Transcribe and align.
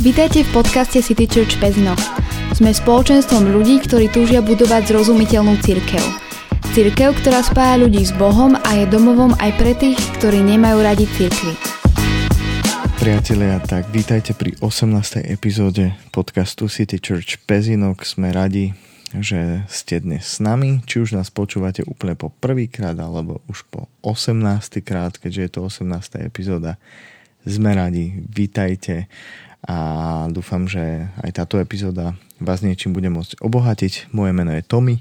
Vítajte 0.00 0.48
v 0.48 0.64
podcaste 0.64 1.04
City 1.04 1.28
Church 1.28 1.60
Pezno. 1.60 1.92
Sme 2.56 2.72
spoločenstvom 2.72 3.52
ľudí, 3.52 3.84
ktorí 3.84 4.08
túžia 4.08 4.40
budovať 4.40 4.88
zrozumiteľnú 4.88 5.60
církev. 5.60 6.00
Církev, 6.72 7.20
ktorá 7.20 7.44
spája 7.44 7.76
ľudí 7.84 8.00
s 8.00 8.08
Bohom 8.16 8.56
a 8.56 8.80
je 8.80 8.88
domovom 8.88 9.36
aj 9.36 9.60
pre 9.60 9.76
tých, 9.76 10.00
ktorí 10.16 10.40
nemajú 10.40 10.80
radi 10.80 11.04
církvy. 11.04 11.52
Priatelia, 12.96 13.60
tak 13.60 13.92
vítajte 13.92 14.32
pri 14.32 14.56
18. 14.64 15.20
epizóde 15.20 15.92
podcastu 16.16 16.72
City 16.72 16.96
Church 16.96 17.36
Pezinok. 17.44 18.00
Sme 18.08 18.32
radi, 18.32 18.72
že 19.12 19.68
ste 19.68 20.00
dnes 20.00 20.24
s 20.24 20.40
nami, 20.40 20.80
či 20.88 21.04
už 21.04 21.12
nás 21.12 21.28
počúvate 21.28 21.84
úplne 21.84 22.16
po 22.16 22.32
prvýkrát 22.32 22.96
alebo 22.96 23.44
už 23.52 23.68
po 23.68 23.92
18. 24.00 24.80
krát, 24.80 25.20
keďže 25.20 25.40
je 25.44 25.50
to 25.52 25.60
18. 25.68 26.24
epizóda. 26.24 26.80
Sme 27.44 27.76
radi, 27.76 28.16
vítajte 28.32 29.12
a 29.64 29.78
dúfam, 30.32 30.64
že 30.64 31.08
aj 31.20 31.42
táto 31.42 31.60
epizóda 31.60 32.16
vás 32.40 32.64
niečím 32.64 32.96
bude 32.96 33.12
môcť 33.12 33.40
obohatiť. 33.44 34.12
Moje 34.16 34.32
meno 34.32 34.52
je 34.56 34.64
Tommy 34.64 34.96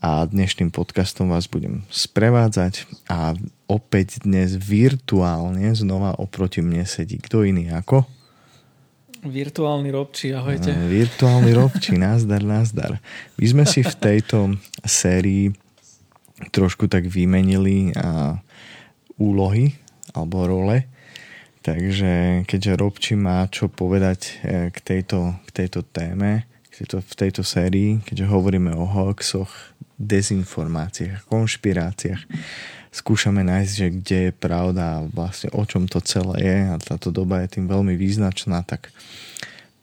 a 0.00 0.24
dnešným 0.24 0.70
podcastom 0.70 1.28
vás 1.28 1.50
budem 1.50 1.84
sprevádzať 1.90 2.86
a 3.10 3.34
opäť 3.66 4.24
dnes 4.24 4.56
virtuálne 4.56 5.74
znova 5.76 6.16
oproti 6.16 6.64
mne 6.64 6.88
sedí 6.88 7.20
kto 7.20 7.44
iný 7.44 7.68
ako 7.74 8.08
Virtuálny 9.20 9.92
robči, 9.92 10.32
ahojte. 10.32 10.72
Virtuálny 10.72 11.52
robči, 11.52 11.92
názdar, 11.92 12.40
názdar. 12.40 12.96
My 13.36 13.46
sme 13.52 13.64
si 13.68 13.84
v 13.84 13.92
tejto 13.92 14.56
sérii 14.80 15.52
trošku 16.48 16.88
tak 16.88 17.04
vymenili 17.04 17.92
a, 17.92 18.40
úlohy 19.20 19.76
alebo 20.16 20.48
role. 20.48 20.88
Takže 21.60 22.42
keďže 22.48 22.72
Robči 22.80 23.12
má 23.20 23.44
čo 23.52 23.68
povedať 23.68 24.40
e, 24.40 24.72
k 24.72 24.78
tejto, 24.80 25.36
k 25.44 25.50
tejto 25.52 25.84
téme, 25.84 26.48
k 26.72 26.84
tejto, 26.84 27.04
v 27.04 27.14
tejto 27.14 27.42
sérii, 27.44 28.00
keďže 28.00 28.32
hovoríme 28.32 28.72
o 28.72 28.88
hoaxoch, 28.88 29.76
dezinformáciách, 30.00 31.28
konšpiráciách, 31.28 32.24
skúšame 32.88 33.44
nájsť, 33.44 33.72
že 33.76 33.86
kde 33.92 34.18
je 34.28 34.32
pravda 34.32 34.98
a 34.98 35.04
vlastne 35.04 35.52
o 35.52 35.60
čom 35.68 35.84
to 35.84 36.00
celé 36.00 36.40
je 36.40 36.58
a 36.72 36.76
táto 36.80 37.12
doba 37.12 37.44
je 37.44 37.60
tým 37.60 37.68
veľmi 37.68 37.92
význačná, 37.92 38.64
tak, 38.64 38.88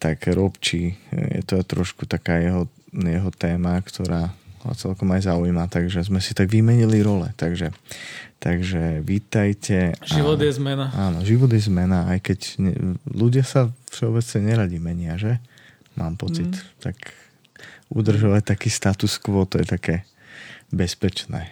tak 0.02 0.26
Robči, 0.26 0.98
je 1.14 1.46
to 1.46 1.62
trošku 1.62 2.10
taká 2.10 2.42
jeho, 2.42 2.66
jeho 2.90 3.30
téma, 3.30 3.78
ktorá 3.86 4.34
ho 4.68 4.76
celkom 4.76 5.10
aj 5.16 5.32
zaujíma, 5.32 5.72
takže 5.72 6.04
sme 6.04 6.20
si 6.20 6.36
tak 6.36 6.52
vymenili 6.52 7.00
role. 7.00 7.32
Takže, 7.40 7.72
takže 8.38 9.02
vítajte. 9.02 9.96
Život 10.04 10.38
je 10.44 10.52
zmena. 10.52 10.92
Áno, 10.94 11.24
život 11.24 11.48
je 11.50 11.62
zmena, 11.64 12.12
aj 12.12 12.20
keď 12.22 12.40
ne, 12.60 12.74
ľudia 13.08 13.48
sa 13.48 13.72
všeobecne 13.90 14.40
neradi 14.54 14.78
menia, 14.78 15.16
že? 15.16 15.40
Mám 15.96 16.20
pocit. 16.20 16.52
Mm. 16.52 16.84
Tak 16.84 16.96
udržovať 17.90 18.44
taký 18.54 18.70
status 18.70 19.16
quo, 19.18 19.48
to 19.48 19.64
je 19.64 19.68
také 19.68 19.96
bezpečné. 20.70 21.50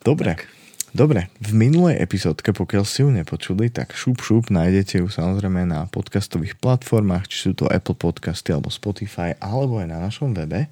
Dobre. 0.00 0.38
Tak. 0.38 0.63
Dobre, 0.94 1.26
v 1.42 1.50
minulej 1.58 1.98
epizódke, 1.98 2.54
pokiaľ 2.54 2.86
si 2.86 3.02
ju 3.02 3.10
nepočuli, 3.10 3.66
tak 3.66 3.98
šup 3.98 4.22
šup 4.22 4.46
nájdete 4.46 5.02
ju 5.02 5.10
samozrejme 5.10 5.66
na 5.66 5.90
podcastových 5.90 6.54
platformách, 6.62 7.26
či 7.26 7.50
sú 7.50 7.50
to 7.50 7.66
Apple 7.66 7.98
Podcasty 7.98 8.54
alebo 8.54 8.70
Spotify, 8.70 9.34
alebo 9.42 9.82
aj 9.82 9.90
na 9.90 9.98
našom 9.98 10.30
webe. 10.30 10.70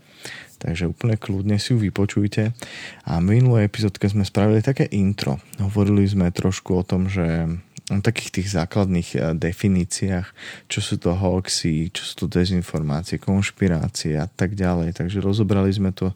Takže 0.63 0.87
úplne 0.87 1.19
kľudne 1.19 1.59
si 1.59 1.75
ju 1.75 1.83
vypočujte. 1.83 2.55
A 3.03 3.19
v 3.19 3.35
minulej 3.35 3.67
epizódke 3.67 4.07
sme 4.07 4.23
spravili 4.23 4.63
také 4.63 4.87
intro. 4.95 5.43
Hovorili 5.59 6.07
sme 6.07 6.31
trošku 6.31 6.71
o 6.79 6.87
tom, 6.87 7.11
že 7.11 7.59
o 7.91 7.99
takých 7.99 8.31
tých 8.31 8.49
základných 8.55 9.09
eh, 9.19 9.35
definíciách, 9.35 10.31
čo 10.71 10.79
sú 10.79 11.03
to 11.03 11.19
hoaxy, 11.19 11.91
čo 11.91 12.07
sú 12.07 12.15
to 12.15 12.27
dezinformácie, 12.31 13.19
konšpirácie 13.19 14.15
a 14.23 14.31
tak 14.31 14.55
ďalej. 14.55 14.95
Takže 15.03 15.19
rozobrali 15.19 15.75
sme 15.75 15.91
to 15.91 16.15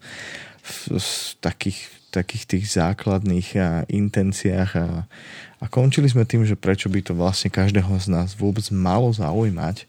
v, 0.62 0.94
v 0.94 1.10
takých 1.42 1.95
takých 2.10 2.44
tých 2.46 2.64
základných 2.74 3.48
a, 3.58 3.68
intenciách 3.88 4.70
a, 4.78 4.88
a 5.60 5.64
končili 5.66 6.06
sme 6.06 6.28
tým, 6.28 6.46
že 6.46 6.58
prečo 6.58 6.86
by 6.88 7.00
to 7.02 7.12
vlastne 7.12 7.52
každého 7.52 7.92
z 7.98 8.06
nás 8.12 8.34
vôbec 8.36 8.64
malo 8.72 9.10
zaujímať. 9.12 9.84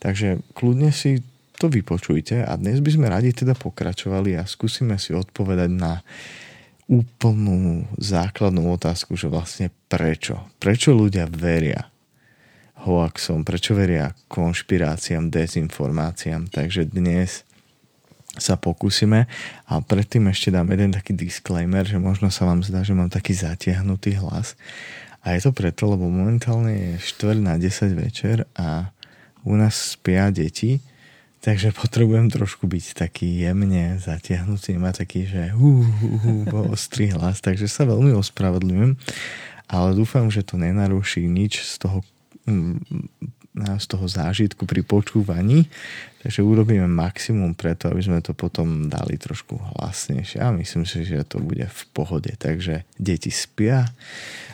Takže 0.00 0.44
kľudne 0.52 0.92
si 0.92 1.24
to 1.56 1.70
vypočujte 1.70 2.42
a 2.44 2.52
dnes 2.58 2.82
by 2.82 2.90
sme 2.92 3.06
radi 3.08 3.30
teda 3.30 3.54
pokračovali 3.54 4.34
a 4.36 4.44
skúsime 4.44 4.98
si 4.98 5.14
odpovedať 5.14 5.70
na 5.70 6.02
úplnú 6.84 7.88
základnú 7.96 8.68
otázku, 8.76 9.16
že 9.16 9.32
vlastne 9.32 9.72
prečo? 9.88 10.36
Prečo 10.60 10.92
ľudia 10.92 11.24
veria 11.30 11.88
hoaxom, 12.84 13.46
prečo 13.46 13.72
veria 13.72 14.12
konšpiráciám, 14.28 15.32
dezinformáciám. 15.32 16.52
Takže 16.52 16.92
dnes 16.92 17.48
sa 18.38 18.58
pokúsime. 18.58 19.30
A 19.70 19.78
predtým 19.78 20.26
ešte 20.30 20.50
dám 20.50 20.70
jeden 20.70 20.90
taký 20.90 21.14
disclaimer, 21.14 21.86
že 21.86 21.98
možno 21.98 22.30
sa 22.30 22.46
vám 22.46 22.62
zdá, 22.66 22.82
že 22.82 22.96
mám 22.96 23.10
taký 23.10 23.34
zatiahnutý 23.34 24.18
hlas. 24.18 24.58
A 25.24 25.32
je 25.38 25.48
to 25.48 25.56
preto, 25.56 25.88
lebo 25.88 26.04
momentálne 26.10 26.72
je 26.72 26.92
4 27.00 27.40
na 27.40 27.56
10 27.56 27.96
večer 27.96 28.44
a 28.58 28.92
u 29.44 29.56
nás 29.56 29.96
spia 29.96 30.28
deti, 30.28 30.84
takže 31.40 31.72
potrebujem 31.80 32.28
trošku 32.28 32.68
byť 32.68 33.08
taký 33.08 33.44
jemne 33.44 33.96
zatiahnutý, 34.00 34.76
má 34.76 34.92
taký, 34.92 35.24
že 35.24 35.52
hú, 35.56 35.84
hú, 35.84 36.08
hú, 36.20 36.34
ostrý 36.72 37.12
hlas, 37.12 37.40
takže 37.40 37.68
sa 37.68 37.88
veľmi 37.88 38.12
ospravedlňujem, 38.16 38.96
ale 39.68 39.88
dúfam, 39.96 40.28
že 40.28 40.44
to 40.44 40.60
nenaruší 40.60 41.24
nič 41.24 41.64
z 41.64 41.80
toho 41.80 42.04
z 43.54 43.86
toho 43.86 44.10
zážitku 44.10 44.66
pri 44.66 44.82
počúvaní, 44.82 45.70
takže 46.26 46.42
urobíme 46.42 46.90
maximum 46.90 47.54
preto, 47.54 47.86
aby 47.86 48.02
sme 48.02 48.18
to 48.18 48.34
potom 48.34 48.90
dali 48.90 49.14
trošku 49.14 49.54
hlasnejšie 49.54 50.42
a 50.42 50.50
myslím 50.50 50.82
si, 50.82 51.06
že 51.06 51.22
to 51.22 51.38
bude 51.38 51.62
v 51.62 51.82
pohode. 51.94 52.34
Takže 52.34 52.82
deti 52.98 53.30
spia, 53.30 53.86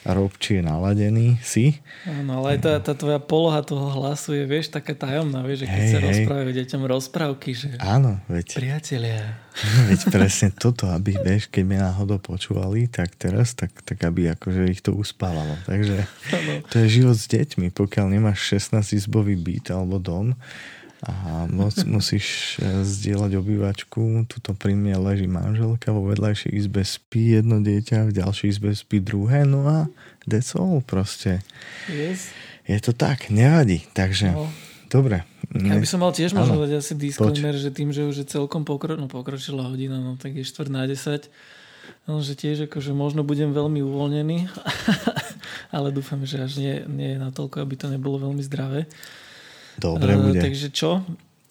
Robči 0.05 0.61
je 0.61 0.63
naladený, 0.65 1.41
si? 1.41 1.81
Áno, 2.05 2.45
ale 2.45 2.57
aj 2.57 2.59
tá, 2.61 2.73
tá 2.81 2.93
tvoja 2.93 3.21
poloha 3.21 3.65
toho 3.65 3.89
hlasu 3.89 4.37
je, 4.37 4.45
vieš, 4.45 4.69
taká 4.69 4.93
tajomná, 4.93 5.41
vieš, 5.49 5.65
že 5.65 5.67
keď 5.73 5.81
hey, 5.81 5.93
sa 5.93 5.99
hey. 5.99 6.07
rozprávajú 6.13 6.51
deťom 6.61 6.83
rozprávky, 6.85 7.51
že... 7.57 7.69
Áno, 7.81 8.21
veď... 8.29 8.47
Priatelia. 8.61 9.41
Veď 9.91 10.01
presne 10.09 10.49
toto, 10.55 10.89
aby, 10.89 11.19
vieš, 11.21 11.51
keď 11.51 11.63
mi 11.67 11.77
náhodou 11.77 12.23
počúvali, 12.23 12.87
tak 12.87 13.15
teraz, 13.19 13.53
tak, 13.53 13.75
tak 13.83 13.99
aby 14.03 14.33
akože 14.33 14.63
ich 14.71 14.81
to 14.81 14.95
uspávalo. 14.95 15.59
Takže 15.67 16.07
to 16.71 16.75
je 16.85 17.03
život 17.03 17.19
s 17.19 17.27
deťmi. 17.29 17.75
Pokiaľ 17.75 18.07
nemáš 18.15 18.57
16-izbový 18.57 19.37
byt 19.37 19.75
alebo 19.75 19.99
dom, 19.99 20.39
a 21.01 21.49
mus, 21.49 21.81
musíš 21.89 22.61
e, 22.61 22.85
zdieľať 22.85 23.41
obývačku. 23.41 24.29
Tuto 24.29 24.53
pri 24.53 24.77
mne 24.77 25.01
leží 25.01 25.25
manželka, 25.25 25.97
vo 25.97 26.05
vedľajšej 26.13 26.53
izbe 26.53 26.85
spí 26.85 27.41
jedno 27.41 27.65
dieťa, 27.65 28.13
v 28.13 28.17
ďalšej 28.21 28.47
izbe 28.53 28.71
spí 28.77 29.01
druhé, 29.01 29.49
no 29.49 29.65
a 29.65 29.89
that's 30.29 30.53
all 30.53 30.85
proste. 30.85 31.41
Yes. 31.89 32.29
Je 32.69 32.77
to 32.85 32.93
tak, 32.93 33.33
nevadí. 33.33 33.89
Takže, 33.97 34.37
no. 34.37 34.53
dobre. 34.93 35.25
Ja 35.51 35.75
by 35.75 35.87
som 35.89 35.99
mal 35.99 36.15
tiež 36.15 36.31
možno 36.31 36.63
dať 36.63 36.79
asi 36.79 36.95
disclaimer, 36.95 37.59
Poč. 37.59 37.63
že 37.67 37.71
tým, 37.75 37.91
že 37.91 38.07
už 38.07 38.23
je 38.23 38.27
celkom 38.27 38.63
pokro, 38.63 38.95
no, 38.95 39.11
pokročila 39.11 39.67
hodina, 39.67 39.99
no 39.99 40.15
tak 40.15 40.39
je 40.39 40.47
4 40.47 40.71
na 40.71 40.87
10, 40.87 41.27
no, 42.07 42.23
že 42.23 42.39
tiež 42.39 42.71
akože 42.71 42.95
možno 42.95 43.27
budem 43.27 43.51
veľmi 43.51 43.83
uvoľnený, 43.83 44.47
ale 45.77 45.91
dúfam, 45.91 46.23
že 46.23 46.39
až 46.39 46.63
nie, 46.63 46.75
nie 46.87 47.09
je 47.15 47.19
natoľko, 47.19 47.67
aby 47.67 47.75
to 47.75 47.91
nebolo 47.91 48.23
veľmi 48.31 48.43
zdravé. 48.47 48.87
Dobre 49.75 50.15
uh, 50.15 50.23
bude. 50.23 50.39
Takže 50.39 50.71
čo? 50.71 51.03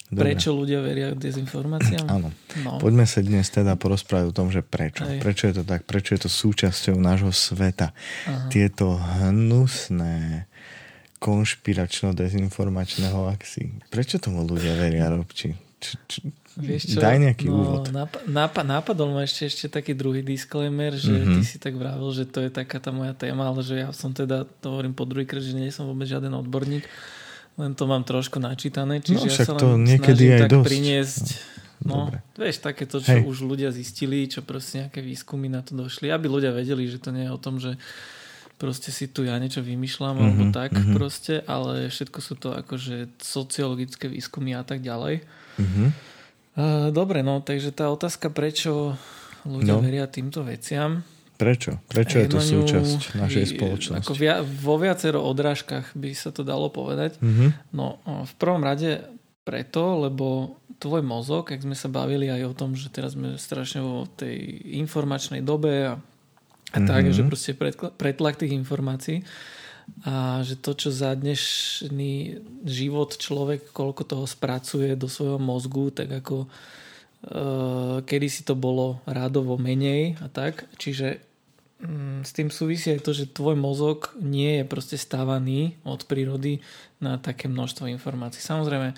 Dobre. 0.09 0.33
Prečo 0.33 0.57
ľudia 0.57 0.81
veria 0.81 1.13
dezinformáciám? 1.13 2.07
Áno. 2.09 2.33
No. 2.65 2.81
Poďme 2.81 3.05
sa 3.05 3.21
dnes 3.21 3.45
teda 3.45 3.77
porozprávať 3.77 4.25
o 4.25 4.33
tom, 4.33 4.49
že 4.49 4.65
prečo. 4.65 5.05
Aj. 5.05 5.21
Prečo 5.21 5.53
je 5.53 5.61
to 5.61 5.63
tak? 5.69 5.85
Prečo 5.85 6.17
je 6.17 6.25
to 6.25 6.29
súčasťou 6.33 6.97
nášho 6.97 7.29
sveta? 7.29 7.93
Aha. 8.25 8.49
Tieto 8.49 8.97
hnusné 8.97 10.48
konšpiračno-dezinformačné 11.19 13.11
hoaxy. 13.11 13.83
Prečo 13.91 14.17
tomu 14.19 14.47
ľudia 14.47 14.75
veria, 14.79 15.11
Robči? 15.11 15.55
Č, 15.79 15.95
č, 16.07 16.13
Vieš 16.59 16.95
čo? 16.95 16.99
Daj 16.99 17.17
nejaký 17.23 17.47
no, 17.47 17.55
úvod. 17.63 17.87
Nap- 17.95 18.23
nap- 18.27 18.65
napadol 18.67 19.15
ma 19.15 19.23
ešte, 19.23 19.47
ešte 19.47 19.65
taký 19.71 19.95
druhý 19.95 20.19
disclaimer, 20.19 20.91
že 20.91 21.15
mm-hmm. 21.15 21.35
ty 21.39 21.41
si 21.47 21.55
tak 21.55 21.79
vravil, 21.79 22.11
že 22.11 22.27
to 22.27 22.43
je 22.43 22.51
taká 22.51 22.83
tá 22.83 22.91
moja 22.91 23.15
téma, 23.15 23.47
ale 23.47 23.63
že 23.63 23.79
ja 23.79 23.93
som 23.95 24.11
teda, 24.11 24.43
to 24.59 24.75
hovorím 24.75 24.91
po 24.91 25.07
druhýkrát, 25.07 25.39
že 25.39 25.55
nie 25.55 25.71
som 25.71 25.87
vôbec 25.87 26.07
žiaden 26.09 26.35
odborník 26.35 26.83
len 27.59 27.75
to 27.75 27.83
mám 27.83 28.07
trošku 28.07 28.39
načítané, 28.39 29.03
čiže 29.03 29.27
no, 29.27 29.35
ja 29.35 29.37
sa 29.43 29.53
len 29.59 29.83
niekedy 29.83 30.23
aj 30.31 30.39
tak 30.47 30.51
dosť. 30.55 30.65
priniesť 30.71 31.25
no, 31.83 32.07
Dobre. 32.07 32.17
vieš, 32.39 32.55
takéto, 32.63 33.03
čo 33.03 33.19
Hej. 33.19 33.27
už 33.27 33.37
ľudia 33.43 33.69
zistili, 33.75 34.23
čo 34.31 34.47
proste 34.47 34.87
nejaké 34.87 35.03
výskumy 35.03 35.51
na 35.51 35.59
to 35.59 35.75
došli, 35.75 36.07
aby 36.07 36.31
ľudia 36.31 36.55
vedeli, 36.55 36.87
že 36.87 37.03
to 37.03 37.11
nie 37.11 37.27
je 37.27 37.31
o 37.35 37.39
tom, 37.39 37.59
že 37.59 37.75
proste 38.59 38.91
si 38.91 39.07
tu 39.07 39.23
ja 39.23 39.39
niečo 39.39 39.63
vymýšľam 39.63 40.19
mm-hmm, 40.19 40.27
alebo 40.27 40.43
tak 40.51 40.71
mm-hmm. 40.75 40.95
proste, 40.99 41.39
ale 41.47 41.87
všetko 41.87 42.19
sú 42.19 42.33
to 42.35 42.51
akože 42.51 43.15
sociologické 43.23 44.11
výskumy 44.11 44.53
a 44.53 44.67
tak 44.67 44.83
ďalej. 44.83 45.23
Mm-hmm. 45.57 45.87
Uh, 46.59 46.91
dobre, 46.91 47.23
no, 47.23 47.39
takže 47.39 47.71
tá 47.71 47.87
otázka, 47.87 48.27
prečo 48.29 48.99
ľudia 49.47 49.79
no. 49.79 49.81
veria 49.81 50.05
týmto 50.05 50.43
veciam, 50.43 51.01
Prečo? 51.39 51.79
Prečo 51.87 52.19
je 52.19 52.27
to 52.27 52.43
súčasť 52.43 53.15
našej 53.15 53.55
spoločnosti? 53.55 54.03
Ako 54.03 54.11
via, 54.11 54.43
vo 54.43 54.75
viacero 54.75 55.23
odrážkach 55.23 55.95
by 55.95 56.11
sa 56.11 56.35
to 56.35 56.43
dalo 56.43 56.67
povedať. 56.67 57.15
Mm-hmm. 57.23 57.71
No 57.71 58.03
v 58.03 58.33
prvom 58.35 58.59
rade 58.59 59.07
preto, 59.47 60.03
lebo 60.03 60.59
tvoj 60.83 60.99
mozog, 60.99 61.47
ak 61.47 61.63
sme 61.63 61.79
sa 61.79 61.87
bavili 61.87 62.27
aj 62.27 62.43
o 62.43 62.53
tom, 62.53 62.75
že 62.75 62.91
teraz 62.91 63.15
sme 63.15 63.39
strašne 63.39 63.79
vo 63.79 64.03
tej 64.19 64.35
informačnej 64.83 65.39
dobe 65.39 65.95
a, 65.95 66.03
a 66.69 66.77
mm-hmm. 66.77 66.89
tak, 66.89 67.03
že 67.09 67.21
proste 67.25 67.53
pretlak 67.97 68.37
tých 68.37 68.53
informácií 68.53 69.25
a 70.05 70.45
že 70.45 70.53
to, 70.53 70.77
čo 70.77 70.93
za 70.93 71.17
dnešný 71.17 72.45
život 72.61 73.17
človek, 73.17 73.73
koľko 73.73 74.03
toho 74.05 74.25
spracuje 74.29 74.93
do 74.93 75.09
svojho 75.09 75.41
mozgu, 75.41 75.89
tak 75.89 76.13
ako 76.21 76.45
uh, 76.45 78.05
kedy 78.05 78.27
si 78.29 78.45
to 78.45 78.53
bolo 78.53 79.01
rádovo 79.09 79.57
menej 79.57 80.21
a 80.21 80.29
tak. 80.29 80.69
Čiže 80.77 81.17
um, 81.81 82.21
s 82.21 82.31
tým 82.37 82.53
súvisí 82.53 82.93
aj 82.93 83.01
to, 83.01 83.17
že 83.17 83.33
tvoj 83.33 83.57
mozog 83.57 84.13
nie 84.21 84.61
je 84.61 84.65
proste 84.69 84.97
stávaný 85.01 85.73
od 85.81 86.05
prírody 86.05 86.61
na 87.01 87.17
také 87.17 87.49
množstvo 87.49 87.89
informácií. 87.89 88.45
Samozrejme, 88.45 88.93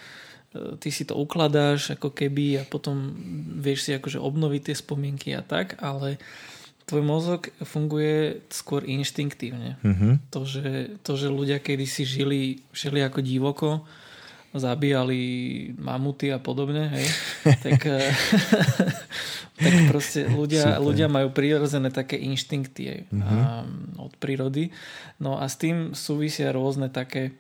ty 0.83 0.89
si 0.91 1.07
to 1.07 1.15
ukladáš 1.15 1.95
ako 1.95 2.12
keby 2.12 2.59
a 2.59 2.63
potom 2.68 3.15
vieš 3.63 3.88
si 3.88 3.91
akože 3.95 4.19
obnoviť 4.19 4.62
tie 4.68 4.75
spomienky 4.75 5.31
a 5.31 5.39
tak, 5.39 5.79
ale 5.79 6.19
tvoj 6.91 7.07
mozog 7.07 7.47
funguje 7.63 8.43
skôr 8.51 8.83
inštinktívne. 8.83 9.79
Mm-hmm. 9.79 10.27
To, 10.27 10.43
že, 10.43 10.99
to, 10.99 11.15
že 11.15 11.31
ľudia 11.31 11.63
kedy 11.63 11.88
si 11.88 12.03
žili, 12.03 12.59
žili 12.75 12.99
ako 12.99 13.23
divoko, 13.23 13.88
zabíjali 14.51 15.23
mamuty 15.79 16.35
a 16.35 16.43
podobne, 16.43 16.91
hej, 16.91 17.07
tak, 17.63 17.88
tak 19.63 19.73
proste 19.88 20.27
ľudia, 20.27 20.83
ľudia 20.83 21.07
majú 21.07 21.31
prirodzené 21.31 21.95
také 21.95 22.19
inštinkty 22.19 23.07
mm-hmm. 23.07 23.95
od 23.95 24.11
prírody. 24.19 24.75
No 25.23 25.39
a 25.39 25.47
s 25.47 25.55
tým 25.55 25.95
súvisia 25.95 26.51
rôzne 26.51 26.91
také 26.91 27.31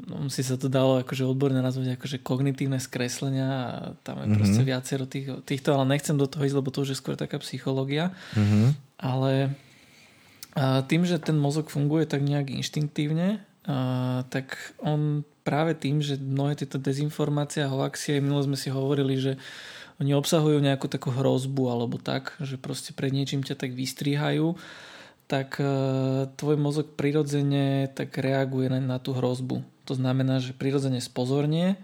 no, 0.00 0.28
si 0.32 0.42
sa 0.42 0.56
to 0.56 0.72
dalo 0.72 1.02
akože 1.04 1.26
odborne 1.26 1.60
nazvať 1.60 2.00
akože 2.00 2.22
kognitívne 2.24 2.80
skreslenia 2.80 3.48
a 3.48 3.70
tam 4.02 4.20
je 4.20 4.26
mm-hmm. 4.26 4.36
proste 4.38 4.62
viacero 4.64 5.04
tých, 5.04 5.26
týchto, 5.44 5.76
ale 5.76 5.84
nechcem 5.92 6.16
do 6.16 6.26
toho 6.26 6.46
ísť, 6.46 6.56
lebo 6.56 6.70
to 6.72 6.82
už 6.84 6.96
je 6.96 7.00
skôr 7.00 7.14
taká 7.14 7.36
psychológia. 7.42 8.14
Mm-hmm. 8.34 8.68
Ale 9.02 9.32
a 10.52 10.84
tým, 10.84 11.08
že 11.08 11.16
ten 11.16 11.40
mozog 11.40 11.72
funguje 11.72 12.04
tak 12.04 12.20
nejak 12.20 12.52
inštinktívne, 12.52 13.40
a, 13.64 14.20
tak 14.28 14.76
on 14.84 15.24
práve 15.42 15.72
tým, 15.74 16.04
že 16.04 16.20
mnohé 16.20 16.60
tieto 16.60 16.76
dezinformácie 16.76 17.64
a 17.64 17.72
hoaxie, 17.72 18.20
minule 18.20 18.44
sme 18.44 18.58
si 18.60 18.68
hovorili, 18.68 19.16
že 19.16 19.40
oni 19.98 20.12
obsahujú 20.18 20.58
nejakú 20.58 20.90
takú 20.90 21.14
hrozbu 21.14 21.70
alebo 21.70 21.96
tak, 21.96 22.34
že 22.42 22.58
proste 22.58 22.90
pred 22.92 23.14
niečím 23.14 23.46
ťa 23.46 23.54
tak 23.54 23.70
vystrihajú 23.72 24.58
tak 25.32 25.56
e, 25.56 25.64
tvoj 26.36 26.60
mozog 26.60 26.92
prirodzene 26.92 27.88
tak 27.96 28.20
reaguje 28.20 28.68
na, 28.68 28.84
na 28.84 28.98
tú 29.00 29.16
hrozbu. 29.16 29.64
To 29.88 29.96
znamená, 29.96 30.44
že 30.44 30.52
prirodzene 30.52 31.00
spozornie 31.00 31.80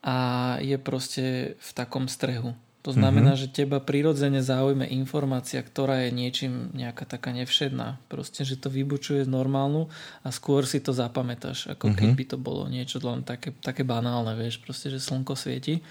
a 0.00 0.56
je 0.64 0.80
proste 0.80 1.24
v 1.60 1.70
takom 1.76 2.08
strehu. 2.08 2.56
To 2.80 2.96
znamená, 2.96 3.36
mm-hmm. 3.36 3.52
že 3.52 3.52
teba 3.52 3.76
prirodzene 3.76 4.40
zaujme 4.40 4.88
informácia, 4.88 5.60
ktorá 5.60 6.08
je 6.08 6.16
niečím 6.16 6.72
nejaká 6.72 7.04
taká 7.04 7.36
nevšedná. 7.36 8.00
Proste, 8.08 8.48
že 8.48 8.56
to 8.56 8.72
vybučuje 8.72 9.28
normálnu 9.28 9.92
a 10.24 10.32
skôr 10.32 10.64
si 10.64 10.80
to 10.80 10.96
zapamätáš, 10.96 11.68
ako 11.68 11.92
mm-hmm. 11.92 12.00
keď 12.00 12.10
by 12.16 12.24
to 12.24 12.36
bolo 12.40 12.64
niečo 12.72 12.96
len 13.04 13.20
také, 13.20 13.52
také 13.60 13.84
banálne, 13.84 14.32
vieš, 14.32 14.64
proste, 14.64 14.88
že 14.88 14.96
slnko 14.96 15.36
svieti. 15.36 15.84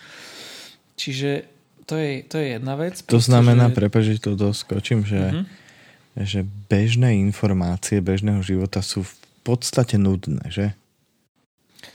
Čiže 0.97 1.45
to 1.85 1.93
je, 1.93 2.25
to 2.25 2.41
je 2.41 2.57
jedna 2.57 2.73
vec. 2.73 2.97
To 3.05 3.21
proste, 3.21 3.29
znamená, 3.29 3.69
že... 3.69 3.77
prepáč, 3.77 4.03
že 4.17 4.25
to 4.25 4.33
doskočím, 4.33 5.05
že 5.05 5.21
mm-hmm 5.21 5.68
že 6.17 6.45
bežné 6.71 7.19
informácie 7.19 8.01
bežného 8.01 8.41
života 8.41 8.81
sú 8.81 9.05
v 9.05 9.13
podstate 9.43 9.97
nudné, 9.99 10.41
že? 10.49 10.73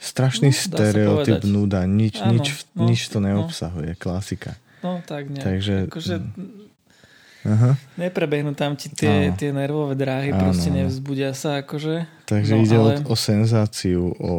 Strašný 0.00 0.52
no, 0.52 0.56
stereotyp, 0.56 1.44
nuda, 1.44 1.84
nič, 1.84 2.20
Áno, 2.20 2.37
nič, 2.37 2.69
no, 2.72 2.88
nič 2.88 3.00
to 3.08 3.20
no. 3.20 3.28
neobsahuje, 3.28 3.96
no. 3.96 4.00
klasika. 4.00 4.56
No 4.84 5.00
tak 5.05 5.32
nejak. 5.32 5.44
Takže, 5.44 5.75
akože, 5.88 6.14
Aha. 7.44 7.76
Neprebehnú 8.00 8.56
tam 8.56 8.72
ti 8.72 8.88
tie, 8.88 9.28
tie 9.37 9.52
nervové 9.52 9.93
dráhy, 10.00 10.32
áno, 10.32 10.49
proste 10.49 10.72
nevzbudia 10.72 11.37
sa 11.37 11.60
akože. 11.60 12.25
Takže 12.25 12.52
no, 12.56 12.64
ide 12.64 12.76
ale... 12.81 12.93
o, 13.05 13.12
o 13.12 13.17
senzáciu, 13.20 14.17
o, 14.17 14.34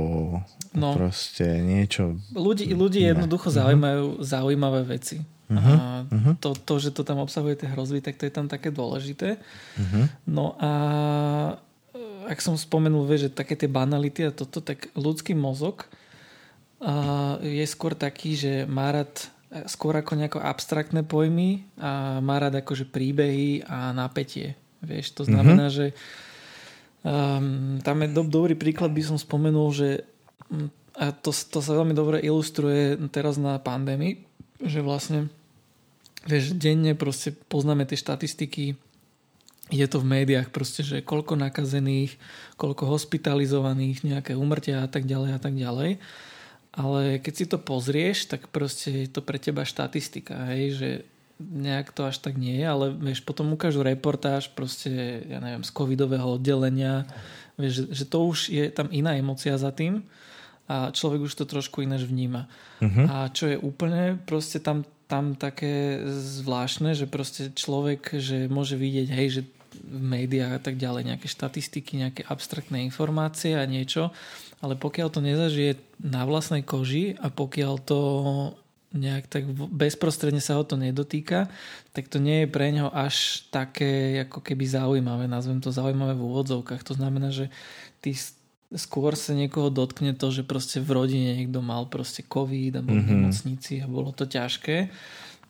no. 0.74 0.90
proste 0.98 1.62
niečo. 1.62 2.18
Ľudí, 2.34 2.74
ľudí 2.74 3.06
jednoducho 3.06 3.54
uh-huh. 3.54 3.62
zaujímajú 3.62 4.06
zaujímavé 4.26 4.82
veci. 4.98 5.22
Uh-huh. 5.46 5.78
A 5.78 6.04
uh-huh. 6.10 6.34
To, 6.42 6.58
to, 6.58 6.74
že 6.82 6.90
to 6.90 7.06
tam 7.06 7.22
obsahuje 7.22 7.62
tie 7.62 7.70
hrozby, 7.70 8.02
tak 8.02 8.18
to 8.18 8.26
je 8.26 8.34
tam 8.34 8.50
také 8.50 8.74
dôležité. 8.74 9.38
Uh-huh. 9.78 10.06
No 10.26 10.58
a 10.58 10.72
e, 11.94 12.32
ak 12.34 12.42
som 12.42 12.58
spomenul, 12.58 13.06
vie, 13.06 13.30
že 13.30 13.34
také 13.34 13.54
tie 13.54 13.70
banality 13.70 14.26
a 14.26 14.34
toto, 14.34 14.62
tak 14.62 14.90
ľudský 14.98 15.38
mozog 15.38 15.86
a 16.82 17.38
je 17.40 17.66
skôr 17.70 17.96
taký, 17.96 18.36
že 18.36 18.54
má 18.66 18.90
rád 18.90 19.30
e, 19.54 19.70
skôr 19.70 19.94
ako 19.96 20.18
nejako 20.18 20.40
abstraktné 20.42 21.06
pojmy 21.06 21.66
a 21.78 22.20
má 22.26 22.42
rád 22.42 22.66
akože 22.66 22.90
príbehy 22.90 23.66
a 23.70 23.94
napätie. 23.94 24.58
Vieš, 24.82 25.14
to 25.18 25.24
znamená, 25.26 25.70
uh-huh. 25.70 25.78
že 25.78 25.86
um, 27.02 27.82
tam 27.82 28.06
je 28.06 28.10
do, 28.14 28.22
dobrý 28.22 28.54
príklad, 28.54 28.94
by 28.94 29.02
som 29.02 29.18
spomenul, 29.18 29.74
že 29.74 30.06
a 30.96 31.12
to, 31.12 31.34
to 31.34 31.60
sa 31.60 31.76
veľmi 31.76 31.92
dobre 31.92 32.24
ilustruje 32.24 32.96
teraz 33.12 33.36
na 33.36 33.60
pandémii, 33.60 34.35
že 34.62 34.80
vlastne 34.80 35.28
vieš, 36.26 36.58
denne 36.58 36.98
proste 36.98 37.32
poznáme 37.32 37.86
tie 37.86 38.00
štatistiky, 38.00 38.76
je 39.74 39.88
to 39.90 39.98
v 39.98 40.22
médiách 40.22 40.54
proste, 40.54 40.86
že 40.86 41.02
koľko 41.02 41.42
nakazených, 41.42 42.22
koľko 42.54 42.86
hospitalizovaných, 42.86 44.06
nejaké 44.06 44.38
umrtia 44.38 44.86
a 44.86 44.90
tak 44.90 45.10
ďalej 45.10 45.32
a 45.34 45.40
tak 45.42 45.58
ďalej. 45.58 45.98
Ale 46.76 47.18
keď 47.18 47.34
si 47.34 47.46
to 47.50 47.58
pozrieš, 47.58 48.30
tak 48.30 48.52
proste 48.54 49.08
je 49.08 49.10
to 49.10 49.26
pre 49.26 49.42
teba 49.42 49.66
štatistika, 49.66 50.54
hej, 50.54 50.64
že 50.78 50.90
nejak 51.40 51.92
to 51.92 52.06
až 52.06 52.22
tak 52.22 52.38
nie 52.38 52.62
je, 52.62 52.68
ale 52.68 52.86
vieš, 52.94 53.26
potom 53.26 53.58
ukážu 53.58 53.82
reportáž 53.82 54.54
proste, 54.54 55.24
ja 55.26 55.42
neviem, 55.42 55.66
z 55.66 55.72
covidového 55.74 56.38
oddelenia, 56.38 57.10
vieš, 57.58 57.90
že, 57.90 58.04
že 58.04 58.06
to 58.06 58.18
už 58.28 58.54
je 58.54 58.66
tam 58.70 58.88
iná 58.94 59.18
emocia 59.18 59.56
za 59.58 59.72
tým 59.74 60.06
a 60.66 60.90
človek 60.90 61.30
už 61.30 61.34
to 61.38 61.46
trošku 61.46 61.86
ináč 61.86 62.10
vníma. 62.10 62.50
Uh-huh. 62.82 63.06
A 63.06 63.16
čo 63.30 63.50
je 63.50 63.58
úplne 63.58 64.18
proste 64.26 64.58
tam, 64.58 64.82
tam 65.06 65.38
také 65.38 66.02
zvláštne, 66.10 66.98
že 66.98 67.06
proste 67.06 67.54
človek, 67.54 68.18
že 68.18 68.50
môže 68.50 68.74
vidieť, 68.74 69.08
hej, 69.14 69.28
že 69.30 69.42
v 69.76 70.02
médiách 70.02 70.58
a 70.58 70.62
tak 70.64 70.80
ďalej 70.80 71.04
nejaké 71.14 71.28
štatistiky, 71.28 72.00
nejaké 72.00 72.22
abstraktné 72.26 72.82
informácie 72.88 73.60
a 73.60 73.68
niečo, 73.68 74.10
ale 74.64 74.80
pokiaľ 74.80 75.08
to 75.12 75.20
nezažije 75.20 75.78
na 76.00 76.24
vlastnej 76.24 76.64
koži 76.64 77.20
a 77.20 77.28
pokiaľ 77.28 77.74
to 77.84 78.00
nejak 78.96 79.28
tak 79.28 79.44
bezprostredne 79.76 80.40
sa 80.40 80.56
ho 80.56 80.64
to 80.64 80.80
nedotýka, 80.80 81.52
tak 81.92 82.08
to 82.08 82.18
nie 82.18 82.48
je 82.48 82.48
pre 82.48 82.72
neho 82.72 82.88
až 82.96 83.44
také 83.52 84.24
ako 84.24 84.40
keby 84.40 84.64
zaujímavé, 84.64 85.28
nazvem 85.28 85.60
to 85.60 85.76
zaujímavé 85.76 86.16
v 86.16 86.24
úvodzovkách. 86.24 86.82
To 86.88 86.96
znamená, 86.96 87.36
že 87.36 87.52
ty 88.00 88.16
skôr 88.74 89.14
sa 89.14 89.38
niekoho 89.38 89.70
dotkne 89.70 90.18
to, 90.18 90.34
že 90.34 90.42
proste 90.42 90.82
v 90.82 90.90
rodine 90.96 91.38
niekto 91.38 91.62
mal 91.62 91.86
proste 91.86 92.26
covid 92.26 92.80
a 92.80 92.82
bol 92.82 92.98
mm-hmm. 92.98 93.06
v 93.06 93.12
mhm. 93.12 93.16
nemocnici 93.22 93.74
a 93.84 93.86
bolo 93.86 94.10
to 94.16 94.26
ťažké 94.26 94.90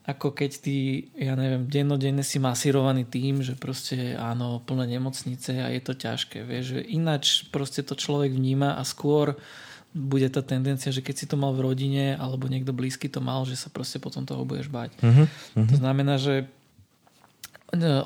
ako 0.06 0.38
keď 0.38 0.50
ty, 0.62 0.76
ja 1.18 1.34
neviem, 1.34 1.66
dennodenne 1.66 2.22
si 2.22 2.38
masírovaný 2.38 3.02
tým, 3.10 3.42
že 3.42 3.58
proste 3.58 4.14
áno, 4.14 4.62
plné 4.62 4.96
nemocnice 4.96 5.58
a 5.58 5.66
je 5.74 5.82
to 5.82 5.98
ťažké, 5.98 6.46
vieš, 6.46 6.78
že 6.78 6.80
ináč 6.94 7.50
proste 7.50 7.82
to 7.82 7.98
človek 7.98 8.30
vníma 8.30 8.78
a 8.78 8.86
skôr 8.86 9.34
bude 9.90 10.30
tá 10.30 10.46
tendencia, 10.46 10.94
že 10.94 11.02
keď 11.02 11.14
si 11.18 11.26
to 11.26 11.34
mal 11.34 11.50
v 11.50 11.66
rodine 11.66 12.14
alebo 12.14 12.46
niekto 12.46 12.70
blízky 12.70 13.10
to 13.10 13.18
mal, 13.18 13.42
že 13.42 13.58
sa 13.58 13.66
proste 13.66 13.98
potom 13.98 14.22
toho 14.22 14.46
budeš 14.46 14.70
bať. 14.70 14.94
Uh-huh, 15.02 15.26
uh-huh. 15.26 15.66
To 15.66 15.74
znamená, 15.74 16.22
že 16.22 16.46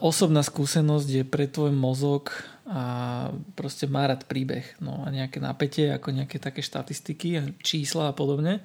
osobná 0.00 0.40
skúsenosť 0.40 1.08
je 1.20 1.24
pre 1.24 1.44
tvoj 1.44 1.70
mozog 1.70 2.32
a 2.64 3.28
proste 3.58 3.90
má 3.90 4.06
rád 4.08 4.24
príbeh 4.24 4.64
no 4.80 5.04
a 5.04 5.10
nejaké 5.12 5.42
napätie 5.42 5.90
ako 5.92 6.14
nejaké 6.16 6.40
také 6.40 6.62
štatistiky 6.64 7.28
a 7.36 7.42
čísla 7.60 8.10
a 8.10 8.16
podobne 8.16 8.64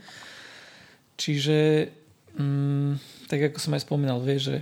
čiže 1.20 1.90
mm, 2.38 3.26
tak 3.28 3.52
ako 3.52 3.58
som 3.60 3.76
aj 3.76 3.84
spomínal 3.84 4.20
vie, 4.22 4.38
že, 4.38 4.58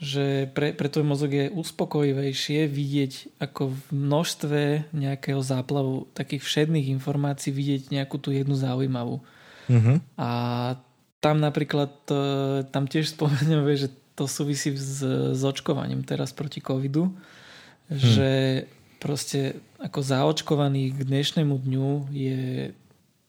že 0.00 0.48
pre, 0.50 0.72
pre 0.72 0.88
tvoj 0.88 1.06
mozog 1.06 1.30
je 1.34 1.52
uspokojivejšie 1.52 2.70
vidieť 2.70 3.42
ako 3.42 3.74
v 3.74 3.80
množstve 3.92 4.60
nejakého 4.94 5.42
záplavu 5.42 6.08
takých 6.16 6.42
všedných 6.46 6.90
informácií 6.94 7.52
vidieť 7.52 7.92
nejakú 7.92 8.16
tú 8.16 8.32
jednu 8.32 8.56
zaujímavú 8.56 9.20
uh-huh. 9.68 9.96
a 10.16 10.30
tam 11.20 11.36
napríklad 11.36 11.92
e, 12.08 12.16
tam 12.72 12.88
tiež 12.88 13.10
spomeniem, 13.14 13.60
že 13.76 13.92
to 14.20 14.28
súvisí 14.28 14.76
s, 14.76 15.00
s 15.32 15.40
očkovaním 15.40 16.04
teraz 16.04 16.36
proti 16.36 16.60
covidu 16.60 17.16
Hmm. 17.90 17.98
že 17.98 18.30
proste 19.02 19.58
ako 19.82 19.98
zaočkovaných 19.98 20.94
k 20.94 21.00
dnešnému 21.10 21.58
dňu 21.58 21.90
je 22.14 22.70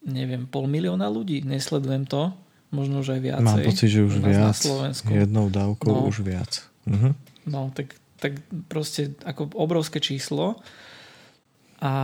neviem, 0.06 0.46
pol 0.46 0.70
milióna 0.70 1.10
ľudí. 1.10 1.42
Nesledujem 1.42 2.06
to. 2.06 2.30
Možno, 2.70 3.02
že 3.02 3.18
aj 3.18 3.22
viacej. 3.26 3.42
Mám 3.42 3.66
pocit, 3.66 3.88
že 3.90 4.00
už 4.06 4.22
viac. 4.22 4.50
Na 4.50 4.54
Slovensku. 4.54 5.10
Jednou 5.10 5.50
dávkou 5.50 5.90
no, 5.90 6.06
už 6.06 6.22
viac. 6.22 6.62
Uh-huh. 6.86 7.12
No, 7.42 7.74
tak 7.74 7.98
tak 8.22 8.38
proste 8.70 9.18
ako 9.26 9.50
obrovské 9.58 9.98
číslo 9.98 10.62
a 11.82 11.94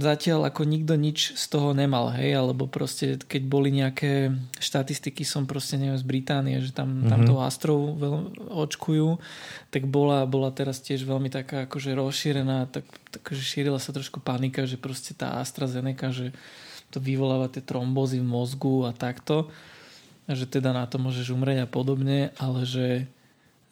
zatiaľ 0.00 0.48
ako 0.48 0.64
nikto 0.64 0.94
nič 0.96 1.36
z 1.36 1.44
toho 1.50 1.76
nemal, 1.76 2.08
hej, 2.14 2.38
alebo 2.38 2.64
proste 2.70 3.20
keď 3.20 3.42
boli 3.44 3.68
nejaké 3.74 4.32
štatistiky, 4.56 5.22
som 5.26 5.44
proste 5.44 5.76
neviem 5.76 5.98
z 6.00 6.06
Británie, 6.06 6.56
že 6.62 6.72
tam, 6.72 7.04
mm-hmm. 7.04 7.10
tam 7.10 7.20
to 7.28 7.34
Astrov 7.42 7.80
veľ, 7.98 8.14
očkujú, 8.64 9.20
tak 9.68 9.84
bola, 9.90 10.24
bola 10.24 10.54
teraz 10.54 10.80
tiež 10.80 11.04
veľmi 11.04 11.28
taká 11.28 11.68
akože 11.68 11.92
rozšírená, 11.92 12.70
tak, 12.70 12.88
takže 13.12 13.42
šírila 13.44 13.78
sa 13.82 13.92
trošku 13.92 14.22
panika, 14.24 14.64
že 14.64 14.80
proste 14.80 15.12
tá 15.12 15.42
AstraZeneca, 15.42 16.14
že 16.14 16.32
to 16.88 17.02
vyvoláva 17.02 17.50
tie 17.50 17.60
trombozy 17.60 18.22
v 18.22 18.30
mozgu 18.30 18.86
a 18.86 18.94
takto, 18.94 19.50
že 20.30 20.48
teda 20.48 20.72
na 20.72 20.86
to 20.86 20.96
môžeš 20.96 21.34
umrieť 21.34 21.66
a 21.66 21.68
podobne, 21.68 22.32
ale 22.40 22.64
že 22.64 23.10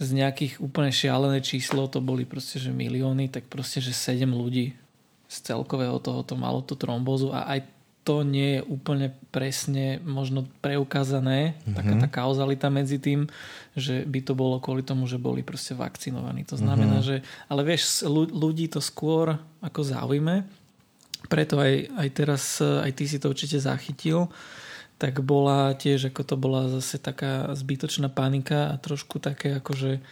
z 0.03 0.09
nejakých 0.19 0.59
úplne 0.59 0.91
šialené 0.91 1.39
číslo, 1.41 1.87
to 1.87 2.03
boli 2.03 2.27
proste, 2.27 2.59
že 2.59 2.75
milióny, 2.75 3.31
tak 3.31 3.47
proste, 3.47 3.79
že 3.79 3.95
7 3.95 4.27
ľudí 4.27 4.75
z 5.33 5.37
celkového 5.49 5.97
tohoto 5.97 6.37
malo 6.37 6.61
tú 6.61 6.77
trombózu 6.77 7.33
a 7.33 7.49
aj 7.49 7.65
to 8.03 8.27
nie 8.27 8.59
je 8.59 8.67
úplne 8.67 9.15
presne 9.31 10.03
možno 10.03 10.45
preukázané, 10.59 11.55
mm-hmm. 11.55 11.75
taká 11.79 11.95
tá 12.03 12.09
kauzalita 12.11 12.67
medzi 12.67 12.99
tým, 12.99 13.31
že 13.79 14.03
by 14.03 14.21
to 14.27 14.35
bolo 14.35 14.59
kvôli 14.59 14.83
tomu, 14.83 15.07
že 15.07 15.23
boli 15.23 15.47
proste 15.47 15.79
vakcinovaní. 15.79 16.43
To 16.51 16.59
znamená, 16.59 16.99
mm-hmm. 16.99 17.23
že, 17.23 17.47
ale 17.47 17.63
vieš, 17.63 18.03
ľudí 18.11 18.67
to 18.67 18.83
skôr 18.83 19.39
ako 19.63 19.87
zaujme, 19.87 20.43
preto 21.31 21.63
aj, 21.63 21.95
aj 21.95 22.09
teraz, 22.11 22.59
aj 22.59 22.91
ty 22.91 23.07
si 23.07 23.23
to 23.23 23.31
určite 23.31 23.63
zachytil, 23.63 24.27
tak 24.99 25.23
bola 25.23 25.71
tiež, 25.79 26.11
ako 26.11 26.23
to 26.27 26.35
bola 26.35 26.67
zase 26.79 26.99
taká 26.99 27.55
zbytočná 27.55 28.11
panika 28.11 28.75
a 28.75 28.83
trošku 28.83 29.23
také 29.23 29.63
akože 29.63 30.03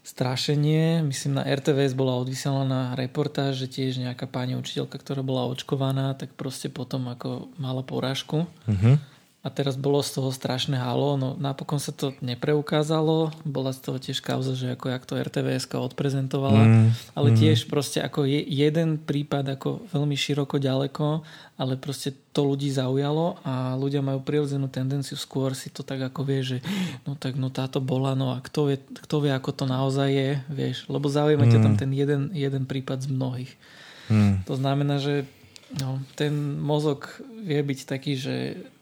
strašenie. 0.00 1.04
Myslím, 1.04 1.40
na 1.40 1.44
RTVS 1.44 1.92
bola 1.92 2.16
odvysielaná 2.20 2.96
reportáž, 2.96 3.60
že 3.60 3.68
tiež 3.68 4.00
nejaká 4.00 4.24
pani 4.24 4.56
učiteľka, 4.56 4.96
ktorá 4.96 5.20
bola 5.20 5.48
očkovaná, 5.52 6.16
tak 6.16 6.32
proste 6.34 6.72
potom 6.72 7.12
ako 7.12 7.52
mala 7.60 7.84
porážku. 7.84 8.48
Uh-huh 8.64 8.96
a 9.40 9.48
teraz 9.48 9.80
bolo 9.80 10.04
z 10.04 10.20
toho 10.20 10.28
strašné 10.28 10.76
halo, 10.76 11.16
no 11.16 11.32
napokon 11.40 11.80
sa 11.80 11.96
to 11.96 12.12
nepreukázalo, 12.20 13.32
bola 13.48 13.72
z 13.72 13.80
toho 13.80 13.96
tiež 13.96 14.20
kauza, 14.20 14.52
že 14.52 14.76
ako 14.76 14.92
jak 14.92 15.04
to 15.08 15.16
RTVS 15.16 15.64
odprezentovala, 15.72 16.60
mm, 16.60 16.88
ale 17.16 17.28
mm. 17.32 17.36
tiež 17.40 17.64
proste 17.72 18.04
ako 18.04 18.28
je 18.28 18.44
jeden 18.44 19.00
prípad 19.00 19.56
ako 19.56 19.88
veľmi 19.96 20.12
široko 20.12 20.60
ďaleko, 20.60 21.24
ale 21.56 21.80
proste 21.80 22.12
to 22.36 22.52
ľudí 22.52 22.68
zaujalo 22.68 23.40
a 23.40 23.80
ľudia 23.80 24.04
majú 24.04 24.20
prirodzenú 24.20 24.68
tendenciu 24.68 25.16
skôr 25.16 25.56
si 25.56 25.72
to 25.72 25.80
tak 25.80 26.04
ako 26.04 26.20
vie, 26.20 26.44
že 26.44 26.58
no 27.08 27.16
tak 27.16 27.40
no 27.40 27.48
táto 27.48 27.80
bola, 27.80 28.12
no 28.12 28.36
a 28.36 28.44
kto 28.44 28.68
vie, 28.68 28.76
kto 28.76 29.24
vie 29.24 29.32
ako 29.32 29.56
to 29.56 29.64
naozaj 29.64 30.12
je, 30.12 30.30
vieš, 30.52 30.84
lebo 30.92 31.08
zaujíma 31.08 31.48
mm. 31.48 31.52
ťa 31.56 31.60
tam 31.64 31.74
ten 31.80 31.90
jeden, 31.96 32.28
jeden 32.36 32.68
prípad 32.68 33.08
z 33.08 33.08
mnohých. 33.08 33.52
Mm. 34.12 34.44
To 34.44 34.52
znamená, 34.52 35.00
že 35.00 35.24
no, 35.80 36.02
ten 36.12 36.60
mozog 36.60 37.08
vie 37.40 37.62
byť 37.64 37.80
taký, 37.88 38.20
že 38.20 38.36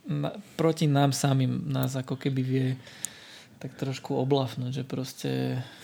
na, 0.09 0.33
proti 0.57 0.89
nám 0.89 1.13
samým 1.13 1.69
nás 1.69 1.93
ako 1.93 2.17
keby 2.17 2.41
vie 2.41 2.67
tak 3.61 3.77
trošku 3.77 4.17
oblafnúť, 4.17 4.83
že 4.83 4.85
proste 4.89 5.31